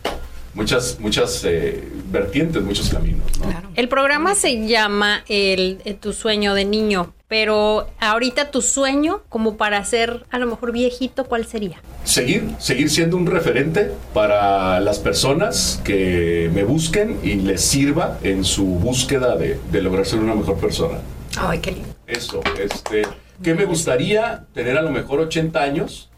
muchas, 0.55 0.99
muchas 1.01 1.45
eh, 1.45 1.83
vertientes, 2.11 2.63
muchos 2.63 2.89
caminos, 2.89 3.39
¿no? 3.39 3.47
Claro. 3.47 3.71
El 3.75 3.89
programa 3.89 4.35
se 4.35 4.67
llama 4.67 5.25
el, 5.29 5.81
eh, 5.85 5.95
Tu 5.95 6.13
sueño 6.13 6.55
de 6.55 6.65
niño, 6.65 7.13
pero 7.29 7.89
ahorita 8.01 8.51
tu 8.51 8.63
sueño, 8.63 9.23
como 9.29 9.57
para 9.57 9.85
ser 9.85 10.25
a 10.31 10.39
lo 10.39 10.47
mejor 10.47 10.73
viejito, 10.73 11.25
¿cuál 11.25 11.47
sería? 11.47 11.81
Seguir, 12.05 12.51
seguir 12.59 12.91
siendo 12.91 13.17
un 13.17 13.27
referente 13.27 13.93
para 14.13 14.81
las 14.81 14.99
personas 14.99 15.81
que 15.85 16.51
me 16.53 16.65
busquen 16.65 17.19
y 17.23 17.35
les 17.35 17.61
sirva 17.61 18.19
en 18.23 18.45
su 18.45 18.65
búsqueda 18.65 19.37
de, 19.37 19.59
de 19.71 19.83
lograr 19.83 20.07
ser 20.07 20.19
una 20.19 20.35
mejor 20.35 20.57
persona. 20.59 20.99
Ay, 21.39 21.61
qué 21.61 21.73
lindo. 21.73 21.89
Eso, 22.07 22.41
este, 22.61 23.03
que 23.43 23.55
me 23.55 23.65
gustaría 23.65 24.45
tener 24.53 24.77
a 24.77 24.83
lo 24.83 24.91
mejor 24.91 25.21
80 25.21 25.63
años 25.63 26.10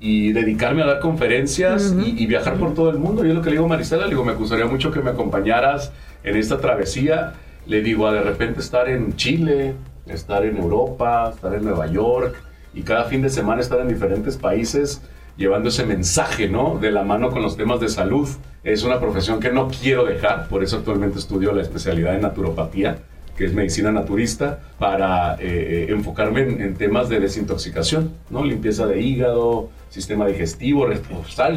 y 0.00 0.32
dedicarme 0.32 0.82
a 0.82 0.86
dar 0.86 1.00
conferencias 1.00 1.94
y, 2.04 2.22
y 2.22 2.26
viajar 2.26 2.54
por 2.54 2.74
todo 2.74 2.90
el 2.90 2.98
mundo. 2.98 3.24
Yo 3.24 3.34
lo 3.34 3.42
que 3.42 3.50
le 3.50 3.56
digo 3.56 3.66
a 3.66 3.68
Marisela, 3.68 4.04
le 4.04 4.10
digo, 4.10 4.24
me 4.24 4.32
gustaría 4.32 4.64
mucho 4.64 4.90
que 4.90 5.00
me 5.00 5.10
acompañaras 5.10 5.92
en 6.24 6.36
esta 6.36 6.58
travesía. 6.58 7.34
Le 7.66 7.82
digo, 7.82 8.06
a 8.06 8.12
de 8.12 8.22
repente 8.22 8.60
estar 8.60 8.88
en 8.88 9.14
Chile, 9.16 9.74
estar 10.06 10.44
en 10.44 10.56
Europa, 10.56 11.30
estar 11.34 11.54
en 11.54 11.64
Nueva 11.64 11.86
York 11.86 12.34
y 12.72 12.82
cada 12.82 13.04
fin 13.04 13.20
de 13.20 13.28
semana 13.28 13.60
estar 13.60 13.78
en 13.80 13.88
diferentes 13.88 14.38
países 14.38 15.02
llevando 15.36 15.68
ese 15.68 15.84
mensaje, 15.84 16.48
¿no? 16.48 16.78
De 16.78 16.90
la 16.90 17.02
mano 17.02 17.30
con 17.30 17.42
los 17.42 17.56
temas 17.56 17.80
de 17.80 17.88
salud. 17.88 18.28
Es 18.64 18.82
una 18.84 19.00
profesión 19.00 19.38
que 19.38 19.52
no 19.52 19.68
quiero 19.68 20.04
dejar, 20.04 20.48
por 20.48 20.62
eso 20.62 20.78
actualmente 20.78 21.18
estudio 21.18 21.52
la 21.52 21.62
especialidad 21.62 22.14
en 22.14 22.22
naturopatía 22.22 22.98
que 23.40 23.46
es 23.46 23.54
medicina 23.54 23.90
naturista, 23.90 24.60
para 24.78 25.36
eh, 25.36 25.38
eh, 25.40 25.86
enfocarme 25.88 26.42
en, 26.42 26.74
temas 26.74 27.08
de 27.08 27.20
desintoxicación, 27.20 28.12
¿no? 28.28 28.44
Limpieza 28.44 28.86
de 28.86 29.00
hígado, 29.00 29.70
sistema 29.88 30.26
digestivo, 30.26 30.86
el 30.86 31.00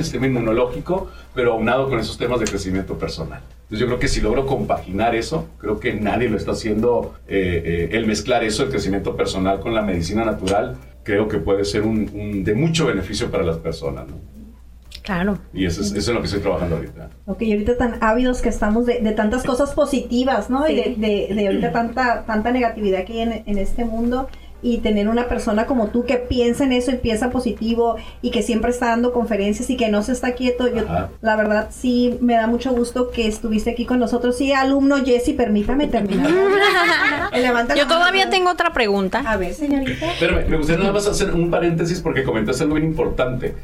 sistema 0.02 0.26
inmunológico, 0.26 1.10
pero 1.36 1.52
aunado 1.52 1.90
con 1.90 2.00
esos 2.00 2.18
temas 2.18 2.40
de 2.40 2.46
crecimiento 2.46 2.98
personal. 2.98 3.42
Entonces 3.64 3.80
yo 3.80 3.88
creo 3.88 4.00
que 4.00 4.08
si 4.08 4.22
logro 4.22 4.46
compaginar 4.46 5.14
eso, 5.14 5.50
creo 5.58 5.82
que 5.82 5.94
nadie 5.94 6.30
lo 6.30 6.38
está 6.38 6.52
haciendo, 6.52 7.16
eh, 7.28 7.90
el 7.92 8.08
mezclar 8.08 8.46
eso, 8.46 8.64
el 8.64 8.70
crecimiento 8.70 9.18
personal 9.18 9.60
con 9.60 9.74
la 9.74 9.82
medicina 9.82 10.24
natural, 10.24 10.78
creo 11.04 11.28
que 11.28 11.40
puede 11.40 11.66
ser 11.66 11.82
un, 11.82 12.46
de 12.46 12.56
mucho 12.56 12.86
beneficio 12.86 13.30
para 13.30 13.44
las 13.44 13.58
personas. 13.58 14.06
Claro. 15.04 15.38
Y 15.54 15.66
eso 15.66 15.82
es, 15.82 15.92
eso 15.92 15.98
es 16.12 16.16
lo 16.16 16.22
que 16.22 16.28
estoy 16.28 16.42
trabajando 16.42 16.78
ahorita. 16.78 17.10
Ok, 17.26 17.42
y 17.44 17.52
ahorita 17.52 17.78
tan 17.78 17.98
ávidos 18.02 18.42
que 18.42 18.50
estamos 18.50 18.86
de, 18.86 19.00
de 19.02 19.12
tantas 19.12 19.44
cosas 19.44 19.74
positivas, 19.74 20.50
¿no? 20.50 20.68
Y 20.68 20.76
de, 20.76 20.96
de, 20.98 21.36
de 21.36 21.48
ahorita 21.48 21.72
tanta, 21.72 22.24
tanta 22.26 22.52
negatividad 22.52 23.04
que 23.06 23.14
hay 23.14 23.20
en, 23.20 23.44
en 23.46 23.58
este 23.58 23.86
mundo. 23.86 24.30
Y 24.66 24.78
tener 24.78 25.10
una 25.10 25.28
persona 25.28 25.66
como 25.66 25.88
tú 25.90 26.06
que 26.06 26.16
piensa 26.16 26.64
en 26.64 26.72
eso 26.72 26.90
y 26.92 26.96
piensa 26.96 27.30
positivo 27.32 27.98
y 28.22 28.32
que 28.32 28.42
siempre 28.42 28.72
está 28.72 28.86
dando 28.88 29.12
conferencias 29.12 29.70
y 29.70 29.76
que 29.76 29.90
no 29.90 30.04
se 30.04 30.14
está 30.14 30.36
quieto. 30.36 30.74
Yo, 30.74 30.84
Ajá. 30.88 31.10
la 31.20 31.36
verdad, 31.36 31.68
sí 31.70 32.18
me 32.22 32.36
da 32.36 32.48
mucho 32.48 32.72
gusto 32.72 33.12
que 33.12 33.28
estuviste 33.28 33.72
aquí 33.72 33.86
con 33.86 34.00
nosotros. 34.00 34.38
Sí, 34.38 34.54
alumno 34.54 35.04
Jesse, 35.04 35.34
permítame 35.36 35.88
terminar. 35.88 36.32
Levanta 37.34 37.76
Yo 37.76 37.88
todavía 37.88 38.22
mano. 38.24 38.32
tengo 38.32 38.52
otra 38.52 38.72
pregunta. 38.72 39.22
A 39.26 39.36
ver, 39.36 39.54
señorita. 39.54 40.14
Espérame, 40.14 40.48
me 40.48 40.56
gustaría 40.56 40.80
nada 40.80 40.94
más 40.94 41.08
hacer 41.08 41.34
un 41.34 41.52
paréntesis 41.52 42.00
porque 42.00 42.24
comentaste 42.24 42.64
algo 42.64 42.76
bien 42.76 42.88
importante. 42.88 43.56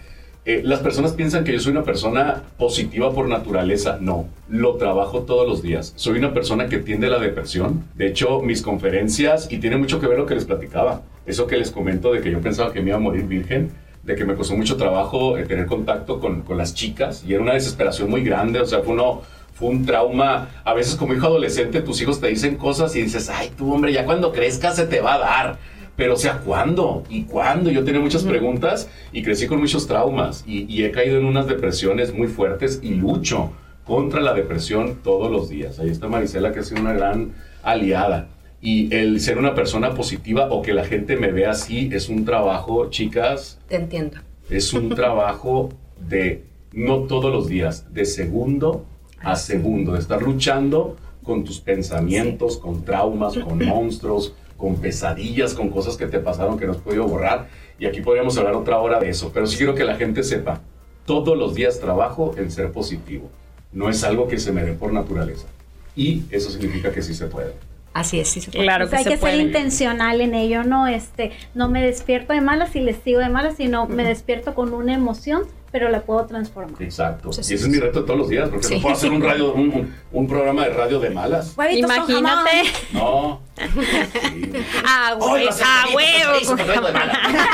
Eh, 0.50 0.64
las 0.64 0.80
personas 0.80 1.12
piensan 1.14 1.43
que 1.43 1.54
yo 1.54 1.60
soy 1.60 1.74
una 1.74 1.84
persona 1.84 2.41
positiva 2.58 3.14
por 3.14 3.28
naturaleza. 3.28 4.00
No, 4.02 4.26
lo 4.47 4.78
trabajo 4.78 5.20
todos 5.22 5.47
los 5.47 5.62
días. 5.62 5.93
Soy 5.95 6.18
una 6.18 6.34
persona 6.34 6.68
que 6.68 6.80
tiende 6.80 7.06
a 7.06 7.12
la 7.12 7.20
depresión. 7.20 7.84
De 7.93 8.08
hecho, 8.08 8.41
mis 8.41 8.64
conferencias, 8.64 9.47
y 9.52 9.60
tiene 9.60 9.78
mucho 9.78 10.00
que 10.00 10.08
ver 10.08 10.18
lo 10.18 10.26
que 10.26 10.34
les 10.34 10.45
platicaba, 10.45 11.04
eso 11.28 11.45
que 11.45 11.56
les 11.56 11.70
comento 11.70 12.12
de 12.12 12.22
que 12.22 12.32
yo 12.32 12.41
pensaba 12.41 12.74
que 12.74 12.82
me 12.82 12.88
iba 12.88 12.97
a 12.97 13.00
morir 13.00 13.26
virgen, 13.26 13.70
de 14.02 14.16
que 14.16 14.26
me 14.26 14.34
costó 14.34 14.56
mucho 14.56 14.76
trabajo 14.76 15.38
eh, 15.38 15.45
tener 15.45 15.68
contacto 15.68 16.20
con, 16.20 16.41
con 16.41 16.58
las 16.58 16.74
chicas 16.74 17.24
y 17.28 17.36
era 17.36 17.43
una 17.43 17.54
desesperación 17.54 18.10
muy 18.10 18.24
grande. 18.24 18.60
O 18.60 18.66
sea, 18.66 18.80
fue 18.80 18.93
uno, 18.93 19.22
fue 19.54 19.70
un 19.70 19.86
trauma. 19.86 20.50
A 20.64 20.74
veces 20.74 20.95
como 20.95 21.14
hijo 21.14 21.28
adolescente 21.28 21.82
tus 21.82 22.02
hijos 22.02 22.20
te 22.20 22.26
dicen 22.26 22.56
cosas 22.56 22.95
y 22.95 23.04
dices, 23.04 23.30
ay, 23.30 23.52
tú 23.56 23.72
hombre, 23.72 23.93
ya 23.93 24.04
cuando 24.04 24.32
crezcas 24.32 24.78
se 24.78 24.88
te 24.88 25.00
va 25.00 25.14
a 25.14 25.20
dar. 25.20 25.60
Pero, 26.00 26.14
o 26.14 26.18
sea, 26.18 26.38
¿cuándo? 26.39 27.04
¿Y 27.10 27.24
cuándo? 27.24 27.70
Yo 27.70 27.84
tenía 27.84 28.00
muchas 28.00 28.24
preguntas 28.24 28.89
y 29.12 29.22
crecí 29.22 29.47
con 29.47 29.60
muchos 29.60 29.86
traumas 29.86 30.45
y, 30.47 30.66
y 30.74 30.86
he 30.86 30.91
caído 30.91 31.18
en 31.18 31.26
unas 31.26 31.45
depresiones 31.45 32.14
muy 32.14 32.28
fuertes 32.30 32.80
y 32.82 32.93
lucho 32.95 33.52
contra 33.84 34.22
la 34.22 34.34
depresión 34.34 35.00
todos 35.04 35.30
los 35.30 35.50
días. 35.50 35.78
Ahí 35.78 35.89
está 35.89 36.08
Marisela, 36.08 36.54
que 36.54 36.60
ha 36.60 36.64
sido 36.64 36.80
una 36.80 36.93
gran 36.93 37.34
aliada. 37.64 38.30
Y 38.62 38.95
el 38.95 39.20
ser 39.20 39.38
una 39.39 39.54
persona 39.56 39.93
positiva 39.93 40.47
o 40.50 40.62
que 40.62 40.74
la 40.74 40.86
gente 40.86 41.18
me 41.18 41.34
vea 41.34 41.52
así 41.52 41.89
es 41.91 42.08
un 42.08 42.24
trabajo, 42.24 42.89
chicas, 42.89 43.60
Te 43.68 43.76
entiendo. 43.76 44.20
es 44.50 44.72
un 44.72 44.88
trabajo 44.95 45.68
de 46.08 46.45
no 46.72 47.00
todos 47.00 47.30
los 47.30 47.50
días, 47.50 47.93
de 47.93 48.06
segundo 48.06 48.86
a 49.22 49.36
segundo, 49.36 49.93
de 49.93 50.00
estar 50.00 50.22
luchando 50.22 50.95
con 51.24 51.43
tus 51.43 51.60
pensamientos, 51.60 52.58
con 52.58 52.86
traumas, 52.86 53.38
con 53.38 53.58
monstruos, 53.66 54.34
con 54.60 54.76
pesadillas, 54.76 55.55
con 55.55 55.70
cosas 55.70 55.97
que 55.97 56.05
te 56.05 56.20
pasaron 56.20 56.60
que 56.60 56.66
no 56.66 56.74
has 56.74 56.78
podido 56.78 57.07
borrar. 57.07 57.47
Y 57.80 57.86
aquí 57.86 58.01
podríamos 58.01 58.38
hablar 58.38 58.53
otra 58.55 58.78
hora 58.78 58.99
de 58.99 59.10
eso, 59.10 59.32
pero 59.34 59.47
sí 59.47 59.57
quiero 59.57 59.74
que 59.74 59.86
la 59.86 59.95
gente 59.95 60.22
sepa, 60.22 60.62
todos 61.05 61.36
los 61.36 61.55
días 61.55 61.80
trabajo 61.80 62.36
en 62.38 62.51
ser 62.51 62.72
positivo. 62.72 63.32
No 63.72 63.89
es 63.89 64.03
algo 64.03 64.28
que 64.28 64.38
se 64.38 64.51
me 64.51 64.64
dé 64.64 64.74
por 64.74 64.91
naturaleza. 64.91 65.47
Y 65.95 66.24
eso 66.30 66.51
significa 66.51 66.91
que 66.91 67.01
sí 67.01 67.14
se 67.14 67.28
puede. 67.28 67.53
Así 67.93 68.20
es, 68.20 68.28
sí 68.28 68.41
se 68.41 68.51
puede. 68.51 68.66
Claro 68.66 68.86
O 68.86 68.88
sea, 68.89 68.99
que 69.03 69.10
hay 69.10 69.18
se 69.18 69.20
que 69.22 69.32
ser 69.32 69.39
intencional 69.39 70.22
en 70.22 70.36
ello, 70.36 70.64
no 70.64 70.88
este, 70.88 71.32
no 71.55 71.70
me 71.70 71.82
despierto 71.82 72.34
de 72.34 72.41
malas 72.41 72.76
y 72.76 72.82
les 72.82 72.97
sigo 72.97 73.20
de 73.20 73.30
malas, 73.30 73.55
sino 73.57 73.88
me 73.88 74.03
despierto 74.03 74.53
con 74.53 74.74
una 74.74 74.93
emoción, 74.93 75.43
pero 75.72 75.89
la 75.89 76.01
puedo 76.01 76.26
transformar. 76.26 76.82
Exacto. 76.82 77.32
Sí, 77.32 77.39
y 77.39 77.41
ese 77.41 77.57
sí. 77.57 77.63
es 77.63 77.67
mi 77.70 77.80
reto 77.80 77.99
de 78.01 78.05
todos 78.07 78.20
los 78.20 78.30
días, 78.30 78.49
porque 78.49 78.67
Sí. 78.67 78.76
no 78.76 78.82
puedo 78.82 78.95
hacer 78.95 79.11
un, 79.11 79.22
radio, 79.22 79.53
un, 79.53 79.70
un- 79.72 79.95
un 80.11 80.28
programa 80.28 80.63
de 80.65 80.70
radio 80.74 80.99
de 80.99 81.09
malas. 81.11 81.53
Huevitos. 81.57 81.91
Imagínate. 81.95 82.63
No. 82.93 83.41
Sí. 83.55 83.59
Ah, 84.86 85.11
ah, 85.11 85.86
huevo. 85.93 86.55
mala. 86.93 87.20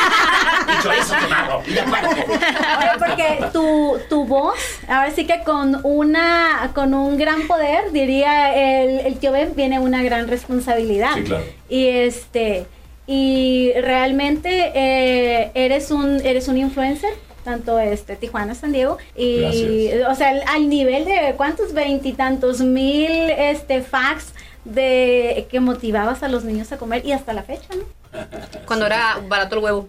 Y 0.68 0.84
chorizo 0.84 1.14
quemado. 1.20 1.58
Oye, 1.60 2.90
porque 3.00 3.46
tu, 3.54 3.98
tu 4.10 4.26
voz, 4.26 4.56
ahora 4.88 5.12
sí 5.12 5.26
que 5.28 5.44
con 5.44 5.80
una 5.84 6.72
con 6.74 6.94
un 6.94 7.18
gran 7.18 7.46
poder, 7.48 7.92
diría 7.92 8.54
el, 8.84 9.00
el 9.06 9.18
tío 9.20 9.32
Ben, 9.32 9.54
viene 9.56 9.80
una 9.80 10.02
gran 10.04 10.28
responsabilidad. 10.28 11.12
Sí, 11.16 11.24
claro. 11.24 11.44
Y 11.70 11.88
este 11.88 12.66
y 13.08 13.74
realmente 13.82 14.72
eh, 14.74 15.52
eres 15.54 15.92
un 15.92 16.20
eres 16.26 16.48
un 16.48 16.58
influencer 16.58 17.14
tanto 17.46 17.80
este 17.80 18.18
Tijuana 18.18 18.54
San 18.56 18.74
Diego 18.74 18.98
y 19.16 19.88
Gracias. 19.88 20.10
o 20.12 20.16
sea 20.16 20.30
al, 20.30 20.44
al 20.48 20.68
nivel 20.70 21.06
de 21.06 21.34
cuántos 21.38 21.72
veintitantos 21.74 22.60
mil 22.60 23.10
este 23.30 23.82
fax 23.82 24.34
de 24.66 25.48
que 25.50 25.60
motivabas 25.62 26.24
a 26.24 26.28
los 26.28 26.44
niños 26.44 26.72
a 26.74 26.78
comer 26.78 27.06
y 27.06 27.12
hasta 27.14 27.32
la 27.34 27.44
fecha 27.44 27.70
no 27.76 27.84
Cuando 28.66 28.86
era 28.88 29.20
barato 29.30 29.58
el 29.58 29.64
huevo. 29.64 29.88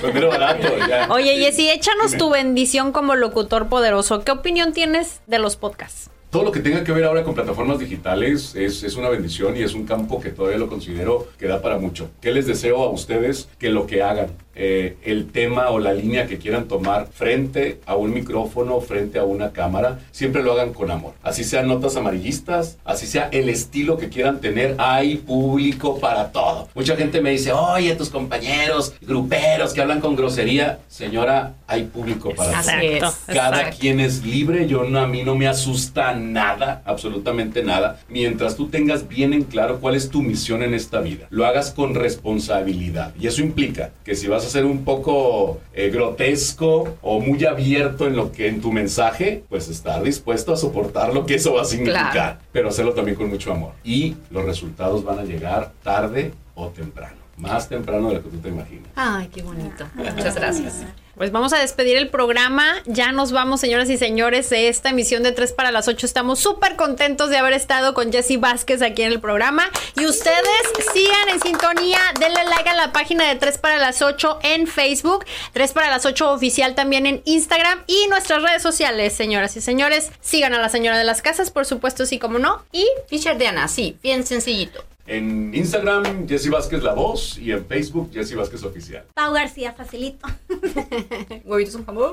Cuando 0.00 0.18
era 0.18 0.28
barato, 0.28 0.66
ya. 0.88 1.08
Oye, 1.10 1.36
Sí. 1.36 1.44
Jessy, 1.44 1.68
échanos 1.70 2.12
Dime. 2.12 2.18
tu 2.18 2.30
bendición 2.30 2.90
como 2.92 3.14
locutor 3.14 3.68
poderoso. 3.68 4.24
¿Qué 4.24 4.32
opinión 4.32 4.72
tienes 4.72 5.20
de 5.26 5.38
los 5.38 5.56
podcasts? 5.56 6.10
Todo 6.30 6.42
lo 6.42 6.50
que 6.52 6.60
tenga 6.60 6.82
que 6.84 6.90
ver 6.92 7.04
ahora 7.04 7.22
con 7.22 7.34
plataformas 7.34 7.78
digitales 7.78 8.54
es, 8.56 8.82
es 8.82 8.96
una 8.96 9.08
bendición 9.10 9.56
y 9.56 9.62
es 9.62 9.74
un 9.74 9.86
campo 9.86 10.20
que 10.20 10.30
todavía 10.30 10.58
lo 10.58 10.68
considero 10.68 11.28
que 11.38 11.46
da 11.46 11.62
para 11.62 11.78
mucho. 11.78 12.10
¿Qué 12.20 12.32
les 12.32 12.46
deseo 12.46 12.82
a 12.82 12.90
ustedes? 12.90 13.48
Que 13.58 13.68
lo 13.70 13.86
que 13.86 14.02
hagan, 14.02 14.28
eh, 14.56 14.96
el 15.04 15.30
tema 15.30 15.68
o 15.68 15.78
la 15.78 15.92
línea 15.92 16.26
que 16.26 16.38
quieran 16.38 16.66
tomar 16.66 17.08
frente 17.12 17.80
a 17.86 17.94
un 17.94 18.12
micrófono, 18.12 18.80
frente 18.80 19.18
a 19.18 19.24
una 19.24 19.52
cámara, 19.52 20.00
siempre 20.12 20.42
lo 20.42 20.52
hagan 20.52 20.72
con 20.72 20.90
amor. 20.90 21.12
Así 21.22 21.44
sean 21.44 21.68
notas 21.68 21.96
amarillistas, 21.96 22.78
así 22.84 23.06
sea 23.06 23.28
el 23.32 23.48
estilo 23.50 23.98
que 23.98 24.08
quieran 24.08 24.40
tener, 24.40 24.74
hay 24.78 25.16
público 25.16 25.98
para 26.00 26.32
todo. 26.32 26.68
Mucha 26.74 26.96
gente 26.96 27.20
me 27.20 27.30
dice, 27.30 27.52
oye, 27.52 27.94
tus 27.96 28.08
compañeros 28.08 28.94
gruperos 29.02 29.74
que 29.74 29.82
hablan 29.82 30.00
con 30.00 30.16
grosería. 30.16 30.78
Señora, 30.88 31.54
hay 31.66 31.84
público 31.84 32.34
para 32.34 32.58
Así 32.58 32.70
todo. 32.98 33.12
Cada 33.26 33.58
Exacto. 33.58 33.76
quien 33.80 34.00
es 34.00 34.24
libre, 34.24 34.66
yo 34.66 34.84
no, 34.84 35.00
a 35.00 35.06
mí 35.06 35.22
no 35.22 35.34
me 35.34 35.48
asusta 35.48 36.14
nada, 36.14 36.82
absolutamente 36.84 37.62
nada, 37.62 38.00
mientras 38.08 38.56
tú 38.56 38.68
tengas 38.68 39.06
bien 39.08 39.32
en 39.32 39.44
claro 39.44 39.80
cuál 39.80 39.94
es 39.94 40.08
tu 40.08 40.22
misión 40.22 40.62
en 40.62 40.74
esta 40.74 41.00
vida. 41.00 41.26
Lo 41.30 41.44
hagas 41.44 41.70
con 41.72 41.94
responsabilidad. 41.94 43.12
Y 43.20 43.26
eso 43.26 43.42
implica 43.42 43.90
que 44.04 44.14
si 44.14 44.28
vas 44.28 44.45
vas 44.46 44.54
a 44.54 44.58
ser 44.60 44.64
un 44.64 44.84
poco 44.84 45.60
eh, 45.74 45.90
grotesco 45.90 46.96
o 47.02 47.20
muy 47.20 47.44
abierto 47.44 48.06
en 48.06 48.14
lo 48.16 48.30
que 48.30 48.46
en 48.48 48.60
tu 48.60 48.70
mensaje, 48.72 49.42
pues 49.48 49.68
estar 49.68 50.02
dispuesto 50.02 50.52
a 50.52 50.56
soportar 50.56 51.12
lo 51.12 51.26
que 51.26 51.34
eso 51.34 51.54
va 51.54 51.62
a 51.62 51.64
significar, 51.64 52.12
Claro. 52.12 52.38
pero 52.52 52.68
hacerlo 52.68 52.92
también 52.94 53.16
con 53.16 53.28
mucho 53.28 53.52
amor. 53.52 53.72
Y 53.82 54.14
los 54.30 54.44
resultados 54.44 55.02
van 55.04 55.18
a 55.18 55.24
llegar 55.24 55.72
tarde 55.82 56.32
o 56.54 56.68
temprano, 56.68 57.16
más 57.36 57.68
temprano 57.68 58.08
de 58.08 58.14
lo 58.16 58.22
que 58.22 58.30
tú 58.30 58.38
te 58.38 58.48
imaginas. 58.48 58.90
Ay, 58.94 59.28
qué 59.28 59.42
bonito. 59.42 59.86
Muchas 59.94 60.34
gracias. 60.34 60.82
Pues 61.16 61.32
vamos 61.32 61.54
a 61.54 61.58
despedir 61.58 61.96
el 61.96 62.10
programa. 62.10 62.74
Ya 62.84 63.10
nos 63.10 63.32
vamos, 63.32 63.60
señoras 63.60 63.88
y 63.88 63.96
señores, 63.96 64.50
de 64.50 64.68
esta 64.68 64.90
emisión 64.90 65.22
de 65.22 65.32
3 65.32 65.54
para 65.54 65.70
las 65.70 65.88
8. 65.88 66.04
Estamos 66.04 66.40
súper 66.40 66.76
contentos 66.76 67.30
de 67.30 67.38
haber 67.38 67.54
estado 67.54 67.94
con 67.94 68.12
Jessy 68.12 68.36
Vázquez 68.36 68.82
aquí 68.82 69.00
en 69.00 69.12
el 69.12 69.20
programa. 69.20 69.64
Y 69.98 70.04
ustedes 70.04 70.44
sigan 70.92 71.30
en 71.30 71.40
sintonía, 71.40 72.00
denle 72.20 72.44
like 72.44 72.68
a 72.68 72.74
la 72.74 72.92
página 72.92 73.26
de 73.28 73.36
3 73.36 73.56
para 73.56 73.78
las 73.78 74.02
8 74.02 74.40
en 74.42 74.66
Facebook, 74.66 75.24
3 75.52 75.72
para 75.72 75.88
las 75.88 76.04
8 76.04 76.32
oficial 76.32 76.74
también 76.74 77.06
en 77.06 77.22
Instagram 77.24 77.82
y 77.86 78.08
nuestras 78.08 78.42
redes 78.42 78.62
sociales, 78.62 79.14
señoras 79.14 79.56
y 79.56 79.62
señores. 79.62 80.10
Sigan 80.20 80.52
a 80.52 80.58
la 80.58 80.68
señora 80.68 80.98
de 80.98 81.04
las 81.04 81.22
casas, 81.22 81.50
por 81.50 81.64
supuesto, 81.64 82.04
sí 82.04 82.18
como 82.18 82.38
no. 82.38 82.62
Y 82.72 82.86
Fisher 83.08 83.38
Diana, 83.38 83.68
sí, 83.68 83.96
bien 84.02 84.26
sencillito. 84.26 84.84
En 85.06 85.54
Instagram, 85.54 86.26
Jessy 86.28 86.48
Vázquez 86.48 86.82
La 86.82 86.92
Voz 86.92 87.38
y 87.38 87.52
en 87.52 87.64
Facebook, 87.64 88.10
Jessy 88.12 88.34
Vázquez 88.34 88.64
Oficial. 88.64 89.04
Pau 89.14 89.32
García, 89.32 89.72
facilito. 89.72 90.26
Huevitos 91.44 91.74
son 91.74 91.86
jamón. 91.86 92.12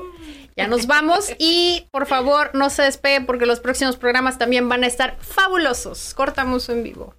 ya 0.56 0.68
nos 0.68 0.86
vamos. 0.86 1.30
Y 1.38 1.86
por 1.90 2.06
favor, 2.06 2.50
no 2.54 2.70
se 2.70 2.82
despegue 2.82 3.20
porque 3.22 3.46
los 3.46 3.60
próximos 3.60 3.96
programas 3.96 4.38
también 4.38 4.68
van 4.68 4.84
a 4.84 4.86
estar 4.86 5.16
fabulosos. 5.20 6.14
Cortamos 6.14 6.68
en 6.68 6.84
vivo. 6.84 7.14